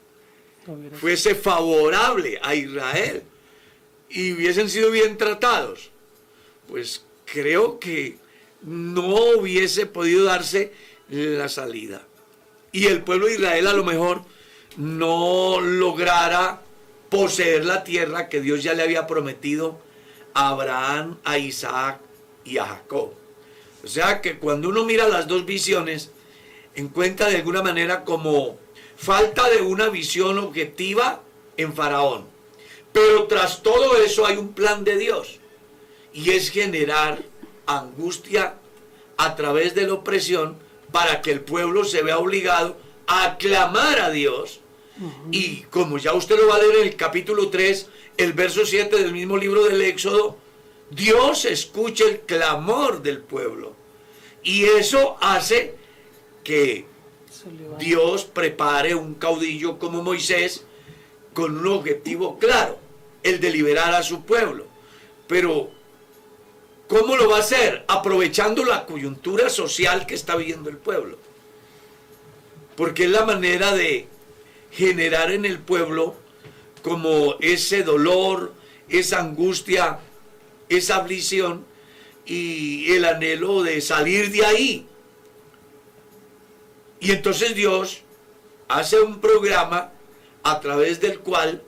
fuese 1.00 1.36
favorable 1.36 2.39
a 2.42 2.56
Israel 2.56 3.24
y 4.10 4.34
hubiesen 4.34 4.70
sido 4.70 4.92
bien 4.92 5.18
tratados? 5.18 5.92
Pues 6.68 7.04
creo 7.26 7.80
que 7.80 8.18
no 8.62 9.38
hubiese 9.38 9.86
podido 9.86 10.26
darse 10.26 10.74
la 11.10 11.50
salida. 11.50 12.06
Y 12.72 12.86
el 12.86 13.04
pueblo 13.04 13.28
de 13.28 13.36
Israel 13.36 13.68
a 13.68 13.74
lo 13.74 13.84
mejor 13.84 14.24
no 14.78 15.60
lograra 15.60 16.62
poseer 17.10 17.65
la 17.65 17.84
tierra 17.84 18.30
que 18.30 18.42
Dios 18.42 18.63
ya 18.63 18.74
le 18.74 18.84
había 18.84 19.08
prometido 19.08 19.80
a 20.34 20.50
Abraham, 20.50 21.18
a 21.24 21.38
Isaac 21.38 22.00
y 22.46 22.58
a 22.58 22.65
Jacob. 22.65 23.19
O 23.84 23.88
sea 23.88 24.22
que 24.22 24.38
cuando 24.38 24.70
uno 24.70 24.86
mira 24.86 25.08
las 25.08 25.28
dos 25.28 25.46
visiones, 25.46 26.12
encuentra 26.76 27.30
de 27.30 27.38
alguna 27.38 27.62
manera 27.62 28.04
como 28.04 28.58
falta 28.96 29.50
de 29.50 29.62
una 29.62 29.89
visión 29.89 30.38
objetiva 30.38 31.22
en 31.58 31.74
Faraón. 31.74 32.26
Pero 32.92 33.26
tras 33.26 33.63
todo 33.63 33.98
eso 33.98 34.26
hay 34.26 34.38
un 34.38 34.54
plan 34.54 34.84
de 34.84 34.98
Dios. 34.98 35.39
Y 36.13 36.32
es 36.32 36.50
generar 36.50 37.24
angustia 37.65 38.56
a 39.18 39.36
través 39.36 39.76
de 39.76 39.88
la 39.88 39.94
opresión 39.94 40.58
para 40.92 41.22
que 41.22 41.32
el 41.32 41.42
pueblo 41.42 41.86
se 41.86 42.02
vea 42.02 42.18
obligado 42.18 42.78
a 43.08 43.38
clamar 43.38 44.00
a 44.00 44.10
Dios. 44.10 44.62
Y 45.32 45.62
como 45.70 45.98
ya 45.98 46.13
usted 46.13 46.38
lo 46.38 46.48
va 46.48 46.56
a 46.56 46.60
leer 46.60 46.76
en 46.78 46.88
el 46.88 46.96
capítulo 46.96 47.50
3, 47.50 47.88
el 48.18 48.34
verso 48.34 48.65
7 48.65 48.98
del 48.98 49.13
mismo 49.13 49.38
libro 49.38 49.63
del 49.63 49.82
Éxodo, 49.82 50.38
Dios 50.91 51.45
escucha 51.45 52.06
el 52.06 52.21
clamor 52.21 53.02
del 53.02 53.19
pueblo. 53.19 53.73
Y 54.43 54.63
eso 54.65 55.17
hace 55.21 55.75
que 56.43 56.86
Dios 57.78 58.25
prepare 58.25 58.95
un 58.95 59.15
caudillo 59.15 59.80
como 59.80 60.02
Moisés 60.02 60.65
con 61.34 61.58
un 61.58 61.67
objetivo 61.67 62.38
claro, 62.39 62.80
el 63.23 63.39
de 63.39 63.52
liberar 63.52 63.93
a 63.93 64.04
su 64.04 64.23
pueblo. 64.23 64.65
Pero 65.28 65.71
¿Cómo 66.89 67.15
lo 67.15 67.30
va 67.30 67.38
a 67.38 67.41
hacer? 67.41 67.86
Aprovechando 67.88 68.65
la 68.65 68.88
coyuntura 68.88 69.52
social 69.52 70.08
que 70.08 70.15
está 70.15 70.36
viviendo 70.36 70.71
el 70.71 70.78
pueblo. 70.78 71.19
Porque 72.75 73.04
es 73.04 73.12
la 73.12 73.25
manera 73.25 73.75
de 73.75 74.08
generar 74.71 75.32
en 75.32 75.45
el 75.45 75.60
pueblo 75.60 76.15
como 76.82 77.36
ese 77.41 77.84
dolor, 77.84 78.56
esa 78.89 79.19
angustia, 79.19 79.99
esa 80.70 80.98
aflicción 80.98 81.66
y 82.26 82.92
el 82.94 83.06
anhelo 83.06 83.64
de 83.64 83.82
salir 83.82 84.32
de 84.32 84.46
ahí. 84.46 84.86
Y 87.00 87.12
entonces 87.12 87.56
Dios 87.56 88.02
hace 88.68 89.00
un 89.00 89.20
programa 89.20 89.92
a 90.44 90.60
través 90.60 91.02
del 91.02 91.20
cual, 91.20 91.62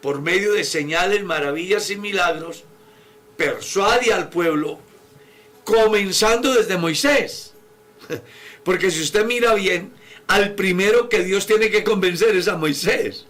por 0.00 0.20
medio 0.20 0.52
de 0.52 0.64
señales, 0.64 1.24
maravillas 1.24 1.90
y 1.90 1.96
milagros, 1.96 2.64
persuade 3.36 4.12
al 4.12 4.28
pueblo, 4.28 4.78
comenzando 5.64 6.52
desde 6.54 6.76
Moisés. 6.76 7.54
Porque 8.64 8.90
si 8.90 9.00
usted 9.02 9.24
mira 9.24 9.54
bien, 9.54 9.92
al 10.26 10.54
primero 10.54 11.08
que 11.08 11.24
Dios 11.24 11.46
tiene 11.46 11.70
que 11.70 11.84
convencer 11.84 12.36
es 12.36 12.48
a 12.48 12.56
Moisés. 12.56 13.26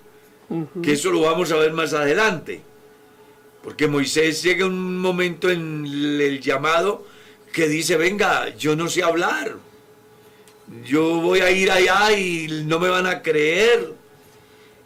Que 0.82 0.92
eso 0.92 1.10
lo 1.10 1.22
vamos 1.22 1.50
a 1.50 1.56
ver 1.56 1.72
más 1.72 1.94
adelante. 1.94 2.60
Porque 3.62 3.86
Moisés 3.86 4.42
llega 4.42 4.66
un 4.66 4.98
momento 4.98 5.48
en 5.50 5.84
el 5.86 6.40
llamado 6.40 7.06
que 7.52 7.68
dice, 7.68 7.96
venga, 7.96 8.54
yo 8.56 8.74
no 8.74 8.88
sé 8.88 9.02
hablar. 9.02 9.56
Yo 10.84 11.20
voy 11.20 11.40
a 11.40 11.50
ir 11.50 11.70
allá 11.70 12.16
y 12.16 12.64
no 12.66 12.80
me 12.80 12.88
van 12.88 13.06
a 13.06 13.22
creer. 13.22 13.92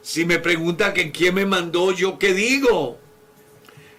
Si 0.03 0.24
me 0.24 0.38
preguntan 0.38 0.92
que 0.92 1.11
quién 1.11 1.34
me 1.34 1.46
mandó, 1.46 1.92
yo 1.92 2.18
qué 2.18 2.34
digo. 2.34 2.98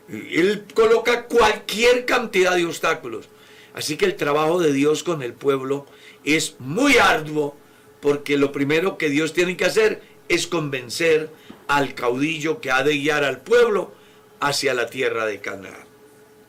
Él 0.09 0.65
coloca 0.73 1.25
cualquier 1.25 2.05
cantidad 2.05 2.55
de 2.55 2.65
obstáculos. 2.65 3.29
Así 3.73 3.97
que 3.97 4.05
el 4.05 4.15
trabajo 4.15 4.59
de 4.59 4.73
Dios 4.73 5.03
con 5.03 5.21
el 5.21 5.33
pueblo 5.33 5.85
es 6.23 6.55
muy 6.59 6.97
arduo 6.97 7.55
porque 7.99 8.37
lo 8.37 8.51
primero 8.51 8.97
que 8.97 9.09
Dios 9.09 9.33
tiene 9.33 9.57
que 9.57 9.65
hacer 9.65 10.01
es 10.29 10.47
convencer 10.47 11.29
al 11.67 11.93
caudillo 11.93 12.61
que 12.61 12.71
ha 12.71 12.83
de 12.83 12.97
guiar 12.97 13.23
al 13.23 13.41
pueblo 13.41 13.96
hacia 14.39 14.73
la 14.73 14.87
tierra 14.87 15.25
de 15.25 15.39
Canaán. 15.39 15.85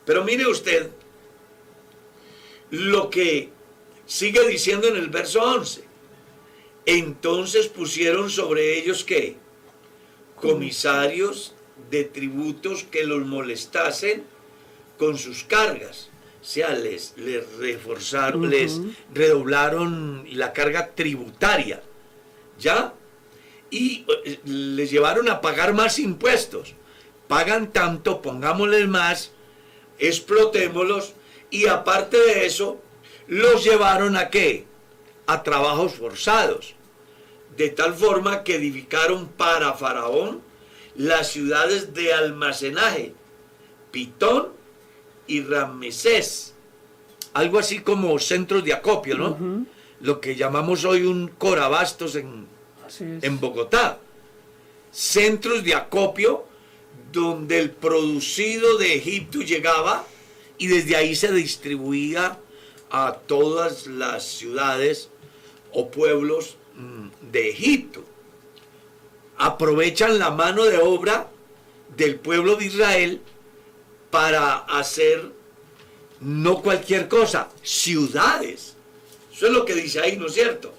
Pero 0.05 0.25
mire 0.25 0.47
usted 0.47 0.91
lo 2.71 3.11
que 3.11 3.51
sigue 4.07 4.47
diciendo 4.49 4.89
en 4.89 4.97
el 4.97 5.09
verso 5.09 5.43
11. 5.43 5.85
Entonces 6.87 7.69
pusieron 7.69 8.31
sobre 8.31 8.79
ellos 8.79 9.05
que 9.05 9.37
comisarios 10.37 11.55
de 11.91 12.05
tributos 12.05 12.85
que 12.85 13.05
los 13.05 13.27
molestasen 13.27 14.25
con 14.99 15.19
sus 15.19 15.45
cargas. 15.45 16.09
O 16.41 16.45
sea, 16.45 16.71
les, 16.71 17.15
les 17.17 17.45
reforzaron, 17.57 18.49
les 18.49 18.81
redoblaron 19.13 20.27
la 20.33 20.53
carga 20.53 20.95
tributaria. 20.95 21.83
¿Ya? 22.59 22.95
Y 23.71 24.07
eh, 24.25 24.41
les 24.45 24.91
llevaron 24.91 25.29
a 25.29 25.41
pagar 25.41 25.75
más 25.75 25.99
impuestos. 25.99 26.75
Pagan 27.29 27.73
tanto, 27.73 28.23
pongámosles 28.23 28.89
más, 28.89 29.33
explotémoslos 29.99 31.13
y 31.51 31.67
aparte 31.67 32.17
de 32.17 32.47
eso, 32.47 32.81
los 33.27 33.63
llevaron 33.63 34.17
a 34.17 34.31
qué? 34.31 34.67
A 35.27 35.43
trabajos 35.43 35.95
forzados. 35.95 36.75
De 37.57 37.69
tal 37.69 37.95
forma 37.95 38.45
que 38.45 38.57
edificaron 38.57 39.29
para 39.29 39.75
Faraón 39.75 40.41
las 40.95 41.29
ciudades 41.29 41.93
de 41.95 42.13
almacenaje, 42.15 43.15
Pitón 43.91 44.49
y 45.27 45.43
Ramesés, 45.43 46.55
algo 47.35 47.59
así 47.59 47.81
como 47.81 48.19
centros 48.19 48.65
de 48.65 48.73
acopio, 48.73 49.17
¿no? 49.17 49.67
Lo 50.01 50.21
que 50.21 50.35
llamamos 50.35 50.85
hoy 50.85 51.05
un 51.05 51.29
corabastos 51.29 52.17
en, 52.17 52.47
en 53.01 53.41
Bogotá. 53.41 53.99
Centros 54.91 55.63
de 55.63 55.75
acopio 55.75 56.48
donde 57.13 57.59
el 57.59 57.71
producido 57.71 58.79
de 58.79 58.95
Egipto 58.95 59.41
llegaba 59.41 60.07
y 60.59 60.67
desde 60.67 60.97
ahí 60.97 61.15
se 61.15 61.33
distribuía 61.33 62.39
a 62.91 63.13
todas 63.27 63.87
las 63.87 64.25
ciudades 64.25 65.11
o 65.73 65.91
pueblos 65.91 66.57
mm, 66.75 67.31
de 67.31 67.51
Egipto 67.51 68.05
aprovechan 69.39 70.19
la 70.19 70.31
mano 70.31 70.65
de 70.65 70.79
obra 70.79 71.31
del 71.97 72.17
pueblo 72.17 72.57
de 72.57 72.67
Israel 72.67 73.21
para 74.11 74.59
hacer 74.59 75.33
no 76.21 76.61
cualquier 76.61 77.09
cosa, 77.09 77.49
ciudades. 77.63 78.75
Eso 79.33 79.47
es 79.47 79.53
lo 79.53 79.65
que 79.65 79.75
dice 79.75 80.01
ahí, 80.01 80.17
¿no 80.17 80.27
es 80.27 80.35
cierto? 80.35 80.75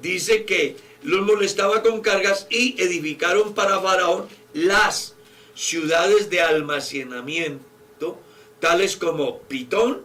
Dice 0.00 0.44
que 0.44 0.76
los 1.02 1.26
molestaba 1.26 1.82
con 1.82 2.00
cargas 2.00 2.46
y 2.48 2.80
edificaron 2.80 3.54
para 3.54 3.80
Faraón 3.80 4.28
las 4.52 5.13
ciudades 5.54 6.30
de 6.30 6.40
almacenamiento, 6.40 8.20
tales 8.60 8.96
como 8.96 9.40
Pitón 9.40 10.02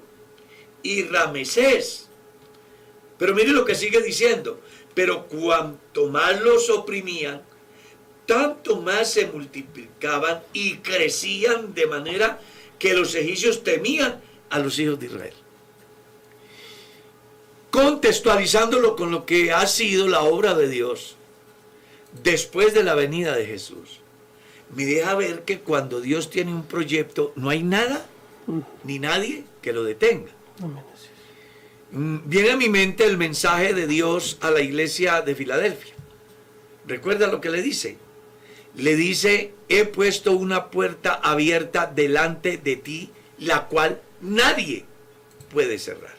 y 0.84 1.04
Ramesés. 1.04 2.08
Pero 3.18 3.36
mire 3.36 3.52
lo 3.52 3.66
que 3.66 3.76
sigue 3.76 4.02
diciendo. 4.02 4.62
Pero 4.94 5.28
cuanto 5.28 6.08
más 6.08 6.42
los 6.42 6.70
oprimían, 6.70 7.42
tanto 8.26 8.82
más 8.82 9.12
se 9.12 9.28
multiplicaban 9.28 10.42
y 10.54 10.78
crecían 10.78 11.74
de 11.74 11.88
manera 11.88 12.40
que 12.78 12.94
los 12.94 13.16
egipcios 13.16 13.64
temían 13.64 14.22
a 14.50 14.60
los 14.60 14.78
hijos 14.80 15.00
de 15.00 15.08
Israel. 15.08 15.34
Contextualizándolo 17.72 18.96
con 18.96 19.12
lo 19.12 19.26
que 19.26 19.52
ha 19.52 19.68
sido 19.68 20.08
la 20.08 20.22
obra 20.22 20.56
de 20.56 20.68
Dios 20.68 21.16
después 22.24 22.74
de 22.74 22.84
la 22.84 22.96
venida 22.96 23.36
de 23.36 23.46
Jesús, 23.46 24.00
me 24.76 24.86
deja 24.86 25.16
ver 25.16 25.44
que 25.44 25.60
cuando 25.60 26.02
Dios 26.02 26.30
tiene 26.30 26.54
un 26.54 26.64
proyecto 26.64 27.34
no 27.36 27.50
hay 27.50 27.64
nada 27.64 28.06
ni 28.84 29.00
nadie 29.00 29.44
que 29.62 29.74
lo 29.74 29.84
detenga. 29.84 30.32
Mm, 31.92 32.18
Viene 32.26 32.52
a 32.52 32.58
mi 32.58 32.70
mente 32.70 33.06
el 33.06 33.18
mensaje 33.18 33.74
de 33.74 33.88
Dios 33.88 34.38
a 34.42 34.52
la 34.52 34.62
iglesia 34.62 35.22
de 35.22 35.36
Filadelfia. 35.36 35.94
Recuerda 36.86 37.28
lo 37.28 37.42
que 37.42 37.50
le 37.50 37.62
dice. 37.62 37.98
Le 38.76 38.96
dice, 38.96 39.54
he 39.68 39.86
puesto 39.86 40.34
una 40.34 40.70
puerta 40.70 41.14
abierta 41.14 41.88
delante 41.88 42.58
de 42.58 42.76
ti, 42.76 43.10
la 43.40 43.68
cual 43.68 44.02
nadie 44.22 44.86
puede 45.52 45.80
cerrar. 45.80 46.16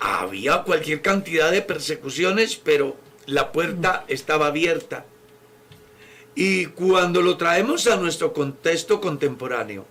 Había 0.00 0.62
cualquier 0.62 1.02
cantidad 1.02 1.50
de 1.50 1.62
persecuciones, 1.62 2.56
pero 2.56 2.96
la 3.26 3.52
puerta 3.52 4.04
estaba 4.08 4.48
abierta. 4.48 5.06
Y 6.34 6.66
cuando 6.66 7.20
lo 7.20 7.36
traemos 7.36 7.86
a 7.86 7.96
nuestro 7.96 8.32
contexto 8.32 9.00
contemporáneo, 9.00 9.86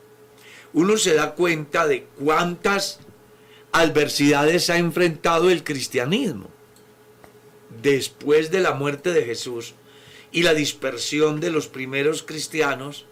uno 0.73 0.97
se 0.97 1.13
da 1.13 1.35
cuenta 1.35 1.87
de 1.87 2.05
cuántas 2.19 2.99
adversidades 3.71 4.69
ha 4.69 4.77
enfrentado 4.77 5.49
el 5.49 5.63
cristianismo 5.63 6.49
después 7.81 8.51
de 8.51 8.59
la 8.59 8.73
muerte 8.73 9.13
de 9.13 9.23
Jesús 9.23 9.75
y 10.31 10.43
la 10.43 10.53
dispersión 10.53 11.39
de 11.39 11.51
los 11.51 11.67
primeros 11.67 12.23
cristianos, 12.23 13.05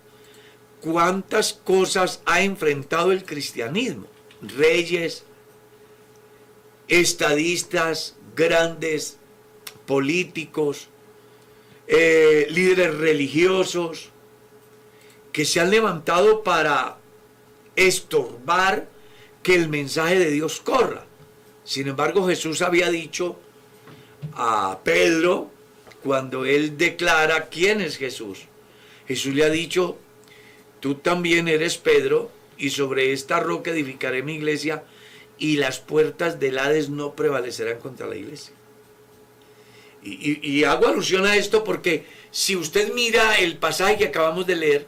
cuántas 0.82 1.54
cosas 1.54 2.22
ha 2.26 2.42
enfrentado 2.42 3.12
el 3.12 3.26
cristianismo. 3.26 4.08
Reyes, 4.42 5.24
estadistas, 6.88 8.16
grandes 8.36 9.18
políticos, 9.86 10.89
eh, 11.92 12.46
líderes 12.52 12.96
religiosos, 12.96 14.10
que 15.32 15.44
se 15.44 15.60
han 15.60 15.72
levantado 15.72 16.44
para 16.44 16.98
estorbar 17.76 18.88
que 19.42 19.56
el 19.56 19.70
mensaje 19.70 20.20
de 20.20 20.30
Dios 20.30 20.62
corra. 20.62 21.06
Sin 21.64 21.88
embargo, 21.88 22.28
Jesús 22.28 22.62
había 22.62 22.92
dicho 22.92 23.40
a 24.34 24.80
Pedro, 24.84 25.50
cuando 26.04 26.46
él 26.46 26.78
declara 26.78 27.48
quién 27.50 27.82
es 27.82 27.98
Jesús, 27.98 28.42
Jesús 29.08 29.34
le 29.34 29.44
ha 29.44 29.50
dicho, 29.50 29.98
tú 30.80 30.96
también 30.96 31.48
eres 31.48 31.78
Pedro, 31.78 32.30
y 32.56 32.70
sobre 32.70 33.14
esta 33.14 33.40
roca 33.40 33.72
edificaré 33.72 34.22
mi 34.22 34.36
iglesia, 34.36 34.84
y 35.40 35.58
las 35.58 35.80
puertas 35.80 36.40
del 36.40 36.60
Hades 36.60 36.90
no 36.90 37.16
prevalecerán 37.16 37.80
contra 37.80 38.06
la 38.06 38.16
iglesia. 38.16 38.54
Y, 40.04 40.32
y- 40.32 40.40
y 40.60 40.64
hago 40.64 40.88
alusión 40.88 41.26
a 41.26 41.36
esto 41.36 41.64
porque 41.64 42.06
si 42.32 42.56
usted 42.56 42.94
mira 42.94 43.38
el 43.40 43.58
pasaje 43.58 43.98
que 43.98 44.06
acabamos 44.06 44.48
de 44.48 44.56
leer, 44.56 44.88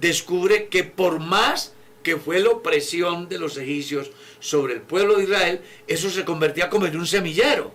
descubre 0.00 0.68
que 0.68 0.84
por 0.84 1.18
más 1.20 1.72
que 2.02 2.16
fue 2.16 2.38
la 2.40 2.50
opresión 2.50 3.28
de 3.28 3.38
los 3.38 3.56
egipcios 3.56 4.10
sobre 4.38 4.74
el 4.74 4.80
pueblo 4.82 5.16
de 5.16 5.24
Israel, 5.24 5.60
eso 5.86 6.10
se 6.10 6.24
convertía 6.24 6.68
como 6.68 6.86
en 6.86 6.96
un 6.98 7.06
semillero. 7.06 7.72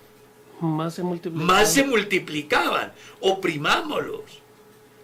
Más 0.62 0.96
se 0.96 1.04
multiplica. 1.04 1.46
Más 1.46 1.74
se 1.74 1.84
multiplicaban. 1.84 2.94
Oprimámoslos. 3.22 4.42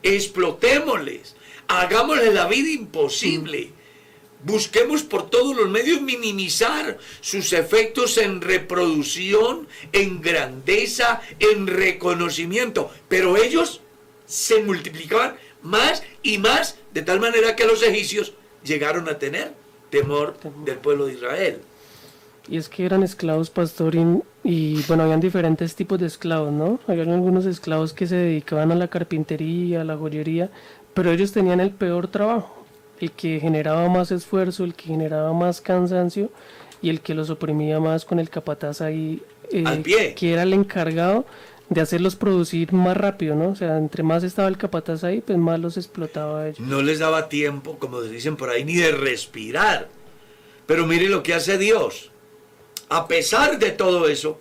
Explotémosles. 0.04 1.36
Hagámosles 1.68 2.34
la 2.34 2.48
vida 2.48 2.70
imposible. 2.70 3.70
Busquemos 4.46 5.02
por 5.02 5.30
todos 5.30 5.56
los 5.56 5.68
medios 5.70 6.02
minimizar 6.02 7.00
sus 7.20 7.52
efectos 7.52 8.18
en 8.20 8.42
reproducción, 8.42 9.68
en 9.92 10.22
grandeza, 10.22 11.22
en 11.40 11.66
reconocimiento. 11.66 12.92
Pero 13.10 13.38
ellos 13.38 13.82
se 14.28 14.62
multiplicaban 14.62 15.36
más 15.64 16.04
y 16.22 16.38
más, 16.38 16.78
de 16.94 17.02
tal 17.02 17.20
manera 17.20 17.56
que 17.56 17.66
los 17.66 17.82
egipcios 17.82 18.34
llegaron 18.64 19.10
a 19.10 19.18
tener 19.18 19.54
temor 19.90 20.38
del 20.64 20.78
pueblo 20.78 21.08
de 21.08 21.14
Israel. 21.14 21.60
Y 22.48 22.58
es 22.58 22.70
que 22.70 22.86
eran 22.86 23.02
esclavos 23.02 23.50
pastor 23.50 23.96
y, 23.96 24.22
y, 24.44 24.84
bueno, 24.88 25.04
habían 25.04 25.20
diferentes 25.20 25.74
tipos 25.74 26.00
de 26.00 26.06
esclavos, 26.06 26.54
¿no? 26.54 26.80
Habían 26.88 27.10
algunos 27.10 27.48
esclavos 27.48 27.94
que 27.94 28.06
se 28.06 28.16
dedicaban 28.16 28.72
a 28.72 28.76
la 28.76 28.88
carpintería, 28.88 29.82
a 29.82 29.84
la 29.84 29.98
joyería, 29.98 30.52
pero 30.94 31.12
ellos 31.12 31.32
tenían 31.32 31.60
el 31.60 31.72
peor 31.72 32.08
trabajo, 32.08 32.65
el 33.00 33.12
que 33.12 33.40
generaba 33.40 33.88
más 33.90 34.12
esfuerzo, 34.12 34.64
el 34.64 34.74
que 34.74 34.86
generaba 34.86 35.34
más 35.34 35.62
cansancio 35.62 36.32
y 36.82 36.90
el 36.90 37.02
que 37.02 37.14
los 37.14 37.30
oprimía 37.30 37.80
más 37.80 38.06
con 38.06 38.20
el 38.20 38.30
capataz 38.30 38.82
ahí, 38.82 39.22
eh, 39.52 39.64
Al 39.66 39.82
pie. 39.82 40.14
que 40.16 40.34
era 40.34 40.44
el 40.44 40.54
encargado 40.54 41.26
de 41.70 41.82
hacerlos 41.82 42.16
producir 42.16 42.72
más 42.74 42.96
rápido, 42.96 43.36
¿no? 43.36 43.50
O 43.50 43.56
sea, 43.56 43.78
entre 43.78 44.04
más 44.04 44.24
estaba 44.24 44.48
el 44.48 44.58
capataz 44.58 45.04
ahí, 45.04 45.22
pues 45.22 45.38
más 45.38 45.60
los 45.60 45.78
explotaba 45.78 46.42
a 46.42 46.48
ellos. 46.50 46.60
No 46.60 46.82
les 46.82 47.00
daba 47.00 47.28
tiempo, 47.28 47.80
como 47.80 48.02
dicen 48.02 48.36
por 48.38 48.50
ahí, 48.50 48.64
ni 48.64 48.76
de 48.76 48.92
respirar. 48.92 49.90
Pero 50.68 50.86
mire 50.86 51.10
lo 51.10 51.24
que 51.24 51.34
hace 51.34 51.58
Dios. 51.58 52.12
A 52.90 53.08
pesar 53.08 53.58
de 53.60 53.72
todo 53.72 54.08
eso, 54.08 54.40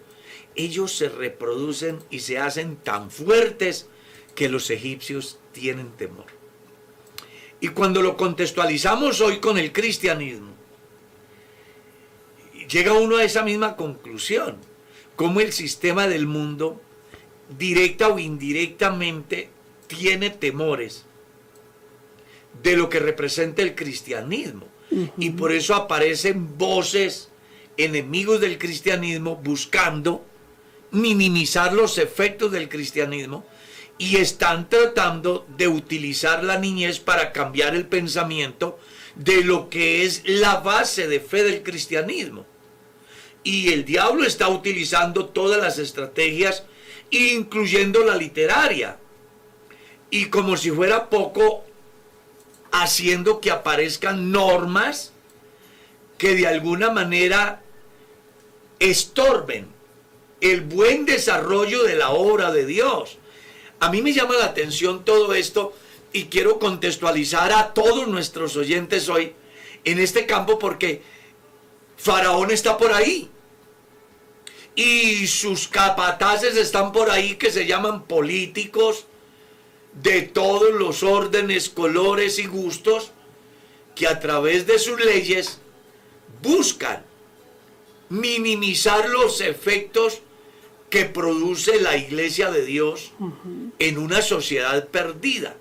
ellos 0.55 0.93
se 0.93 1.09
reproducen 1.09 1.99
y 2.11 2.21
se 2.21 2.39
hacen 2.39 2.77
tan 2.77 3.11
fuertes 3.11 3.89
que 4.35 4.49
los 4.51 4.71
egipcios 4.71 5.39
tienen 5.53 5.91
temor. 5.93 6.27
Y 7.65 7.69
cuando 7.69 8.03
lo 8.03 8.15
contextualizamos 8.19 9.23
hoy 9.23 9.39
con 9.39 9.57
el 9.57 9.73
cristianismo, 9.73 10.53
llega 12.69 12.93
uno 12.93 13.17
a 13.17 13.25
esa 13.25 13.43
misma 13.43 13.75
conclusión, 13.75 14.59
como 15.17 15.41
el 15.41 15.51
sistema 15.51 16.07
del 16.07 16.27
mundo, 16.27 16.83
directa 17.59 18.09
o 18.09 18.19
indirectamente, 18.19 19.49
tiene 19.87 20.29
temores 20.29 21.07
de 22.63 22.77
lo 22.77 22.91
que 22.91 22.99
representa 22.99 23.63
el 23.63 23.75
cristianismo. 23.75 24.69
Y 25.17 25.31
por 25.31 25.51
eso 25.51 25.75
aparecen 25.75 26.59
voces 26.59 27.31
enemigos 27.79 28.43
del 28.43 28.59
cristianismo 28.59 29.37
buscando 29.37 30.23
minimizar 30.91 31.73
los 31.73 31.97
efectos 31.97 32.53
del 32.53 32.69
cristianismo 32.69 33.47
y 33.99 34.17
están 34.17 34.69
tratando 34.69 35.47
de 35.57 35.69
utilizar 35.69 36.43
la 36.43 36.59
niñez 36.59 36.99
para 36.99 37.33
cambiar 37.33 37.75
el 37.75 37.87
pensamiento 37.87 38.79
de 39.15 39.45
lo 39.45 39.71
que 39.71 40.05
es 40.05 40.23
la 40.25 40.57
base 40.57 41.07
de 41.07 41.21
fe 41.21 41.45
del 41.45 41.63
cristianismo. 41.63 42.45
Y 43.45 43.73
el 43.73 43.85
diablo 43.85 44.25
está 44.25 44.49
utilizando 44.49 45.27
todas 45.27 45.61
las 45.61 45.79
estrategias, 45.79 46.65
incluyendo 47.11 48.03
la 48.05 48.17
literaria. 48.17 48.99
Y 50.11 50.27
como 50.27 50.57
si 50.57 50.71
fuera 50.71 51.11
poco, 51.11 51.65
haciendo 52.73 53.41
que 53.41 53.51
aparezcan 53.51 54.33
normas 54.33 55.13
que 56.19 56.35
de 56.35 56.47
alguna 56.47 56.91
manera 56.91 57.63
estorben 58.79 59.69
el 60.41 60.63
buen 60.63 61.05
desarrollo 61.05 61.85
de 61.85 61.97
la 61.97 62.11
obra 62.11 62.51
de 62.51 62.67
Dios. 62.67 63.19
A 63.85 63.91
mí 63.91 64.01
me 64.01 64.15
llama 64.15 64.35
la 64.37 64.47
atención 64.47 65.05
todo 65.05 65.35
esto 65.35 65.75
y 66.11 66.25
quiero 66.25 66.59
contextualizar 66.59 67.53
a 67.53 67.75
todos 67.75 68.09
nuestros 68.09 68.57
oyentes 68.57 69.11
hoy 69.11 69.35
en 69.85 69.99
este 69.99 70.25
campo 70.25 70.59
porque 70.59 71.03
Faraón 71.99 72.51
está 72.51 72.79
por 72.79 72.95
ahí. 72.95 73.29
Y 74.75 75.27
sus 75.27 75.69
capataces 75.69 76.57
están 76.57 76.93
por 76.93 77.11
ahí 77.11 77.37
que 77.37 77.53
se 77.53 77.67
llaman 77.67 78.05
políticos 78.05 79.05
de 79.93 80.23
todos 80.23 80.73
los 80.73 81.03
órdenes, 81.03 81.69
colores 81.69 82.39
y 82.39 82.47
gustos 82.47 83.11
que 83.95 84.07
a 84.07 84.19
través 84.19 84.67
de 84.67 84.79
sus 84.79 84.99
leyes 84.99 85.59
buscan 86.41 87.05
minimizar 88.09 89.11
los 89.11 89.43
efectos 89.43 90.23
que 90.95 91.07
produce 91.07 91.81
la 91.81 91.97
iglesia 91.97 92.53
de 92.53 92.65
Dios 92.65 93.11
en 93.81 93.99
una 93.99 94.23
sociedad 94.23 94.87
perdida. 94.91 95.57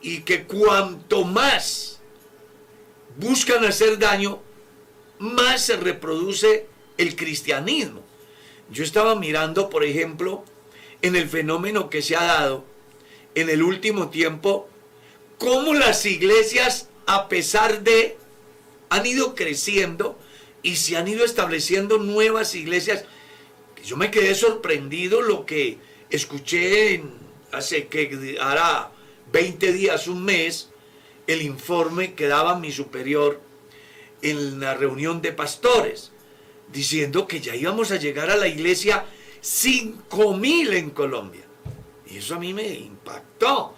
y 0.00 0.20
que 0.20 0.44
cuanto 0.44 1.24
más 1.24 1.98
buscan 3.16 3.64
hacer 3.64 3.98
daño, 3.98 4.40
más 5.18 5.62
se 5.62 5.76
reproduce 5.76 6.68
el 6.98 7.16
cristianismo. 7.16 8.02
Yo 8.70 8.84
estaba 8.84 9.16
mirando, 9.16 9.70
por 9.70 9.82
ejemplo, 9.82 10.44
en 11.02 11.16
el 11.16 11.28
fenómeno 11.28 11.90
que 11.90 12.00
se 12.00 12.14
ha 12.14 12.22
dado 12.22 12.64
en 13.34 13.50
el 13.50 13.60
último 13.60 14.10
tiempo, 14.10 14.68
cómo 15.38 15.74
las 15.74 16.06
iglesias, 16.06 16.90
a 17.06 17.28
pesar 17.28 17.82
de, 17.82 18.16
han 18.88 19.04
ido 19.04 19.34
creciendo 19.34 20.16
y 20.62 20.76
se 20.76 20.96
han 20.96 21.08
ido 21.08 21.24
estableciendo 21.24 21.98
nuevas 21.98 22.54
iglesias. 22.54 23.04
Yo 23.84 23.96
me 23.96 24.10
quedé 24.10 24.34
sorprendido 24.34 25.20
lo 25.20 25.44
que 25.44 25.78
escuché 26.08 27.02
hace 27.52 27.86
que 27.86 28.38
hará 28.40 28.90
20 29.30 29.72
días, 29.72 30.08
un 30.08 30.24
mes, 30.24 30.70
el 31.26 31.42
informe 31.42 32.14
que 32.14 32.26
daba 32.26 32.58
mi 32.58 32.72
superior 32.72 33.40
en 34.22 34.58
la 34.58 34.74
reunión 34.74 35.20
de 35.20 35.32
pastores, 35.32 36.12
diciendo 36.72 37.26
que 37.28 37.40
ya 37.40 37.54
íbamos 37.54 37.90
a 37.90 37.96
llegar 37.96 38.30
a 38.30 38.36
la 38.36 38.48
iglesia 38.48 39.04
5.000 39.42 40.74
en 40.74 40.90
Colombia. 40.90 41.44
Y 42.10 42.18
eso 42.18 42.36
a 42.36 42.38
mí 42.38 42.54
me 42.54 42.66
impactó. 42.66 43.76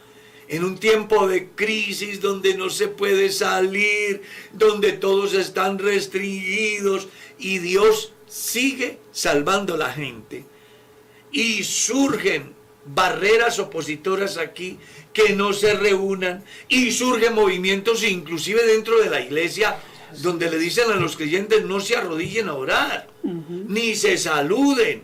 En 0.48 0.62
un 0.62 0.78
tiempo 0.78 1.26
de 1.26 1.48
crisis 1.50 2.20
donde 2.20 2.54
no 2.54 2.70
se 2.70 2.86
puede 2.86 3.32
salir, 3.32 4.22
donde 4.52 4.92
todos 4.92 5.34
están 5.34 5.80
restringidos 5.80 7.08
y 7.40 7.58
Dios 7.58 8.12
sigue 8.26 8.98
salvando 9.12 9.74
a 9.74 9.78
la 9.78 9.92
gente. 9.92 10.44
Y 11.32 11.64
surgen 11.64 12.54
barreras 12.84 13.58
opositoras 13.58 14.38
aquí 14.38 14.78
que 15.12 15.30
no 15.30 15.52
se 15.52 15.74
reúnan 15.74 16.44
y 16.68 16.92
surgen 16.92 17.34
movimientos 17.34 18.04
inclusive 18.04 18.64
dentro 18.64 19.00
de 19.00 19.10
la 19.10 19.20
iglesia 19.20 19.76
donde 20.22 20.50
le 20.50 20.58
dicen 20.58 20.90
a 20.90 20.96
los 20.96 21.16
creyentes 21.16 21.64
no 21.64 21.80
se 21.80 21.96
arrodillen 21.96 22.48
a 22.48 22.54
orar, 22.54 23.08
ni 23.22 23.94
se 23.94 24.16
saluden, 24.16 25.02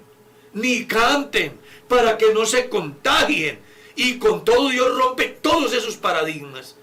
ni 0.54 0.84
canten, 0.86 1.52
para 1.88 2.16
que 2.16 2.32
no 2.32 2.46
se 2.46 2.68
contagien. 2.68 3.58
Y 3.96 4.14
con 4.14 4.44
todo 4.44 4.70
Dios 4.70 4.96
rompe 4.96 5.28
todos 5.28 5.74
esos 5.74 5.96
paradigmas. 5.96 6.76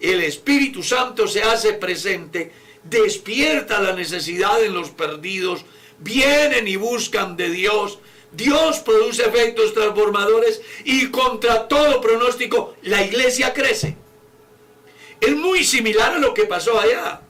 El 0.00 0.22
Espíritu 0.22 0.82
Santo 0.82 1.26
se 1.26 1.42
hace 1.42 1.74
presente, 1.74 2.52
despierta 2.84 3.80
la 3.80 3.92
necesidad 3.92 4.62
en 4.62 4.74
los 4.74 4.90
perdidos, 4.90 5.64
vienen 5.98 6.68
y 6.68 6.76
buscan 6.76 7.36
de 7.36 7.50
Dios. 7.50 7.98
Dios 8.32 8.78
produce 8.80 9.22
efectos 9.22 9.74
transformadores 9.74 10.60
y 10.84 11.10
contra 11.10 11.68
todo 11.68 12.00
pronóstico 12.00 12.76
la 12.82 13.02
iglesia 13.02 13.52
crece. 13.52 13.96
Es 15.20 15.36
muy 15.36 15.64
similar 15.64 16.14
a 16.14 16.18
lo 16.18 16.34
que 16.34 16.44
pasó 16.44 16.78
allá 16.78 17.20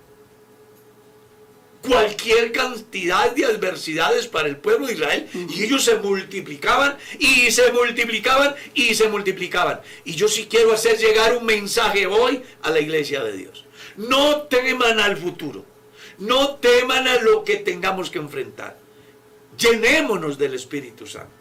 cualquier 1.87 2.51
cantidad 2.53 3.31
de 3.33 3.45
adversidades 3.45 4.27
para 4.27 4.49
el 4.49 4.57
pueblo 4.57 4.87
de 4.87 4.95
Israel 4.95 5.29
y 5.51 5.65
ellos 5.65 5.85
se 5.85 5.97
multiplicaban 5.97 6.97
y 7.19 7.51
se 7.51 7.71
multiplicaban 7.73 8.55
y 8.73 8.95
se 8.95 9.09
multiplicaban. 9.09 9.81
Y 10.05 10.15
yo 10.15 10.29
sí 10.29 10.47
quiero 10.49 10.73
hacer 10.73 10.99
llegar 10.99 11.37
un 11.37 11.45
mensaje 11.45 12.07
hoy 12.07 12.43
a 12.62 12.71
la 12.71 12.81
iglesia 12.81 13.23
de 13.23 13.37
Dios. 13.37 13.65
No 13.97 14.43
teman 14.43 14.99
al 14.99 15.17
futuro, 15.17 15.65
no 16.19 16.57
teman 16.57 17.09
a 17.09 17.21
lo 17.21 17.45
que 17.45 17.57
tengamos 17.57 18.11
que 18.11 18.19
enfrentar. 18.19 18.79
Llenémonos 19.59 20.39
del 20.39 20.55
Espíritu 20.55 21.07
Santo. 21.07 21.33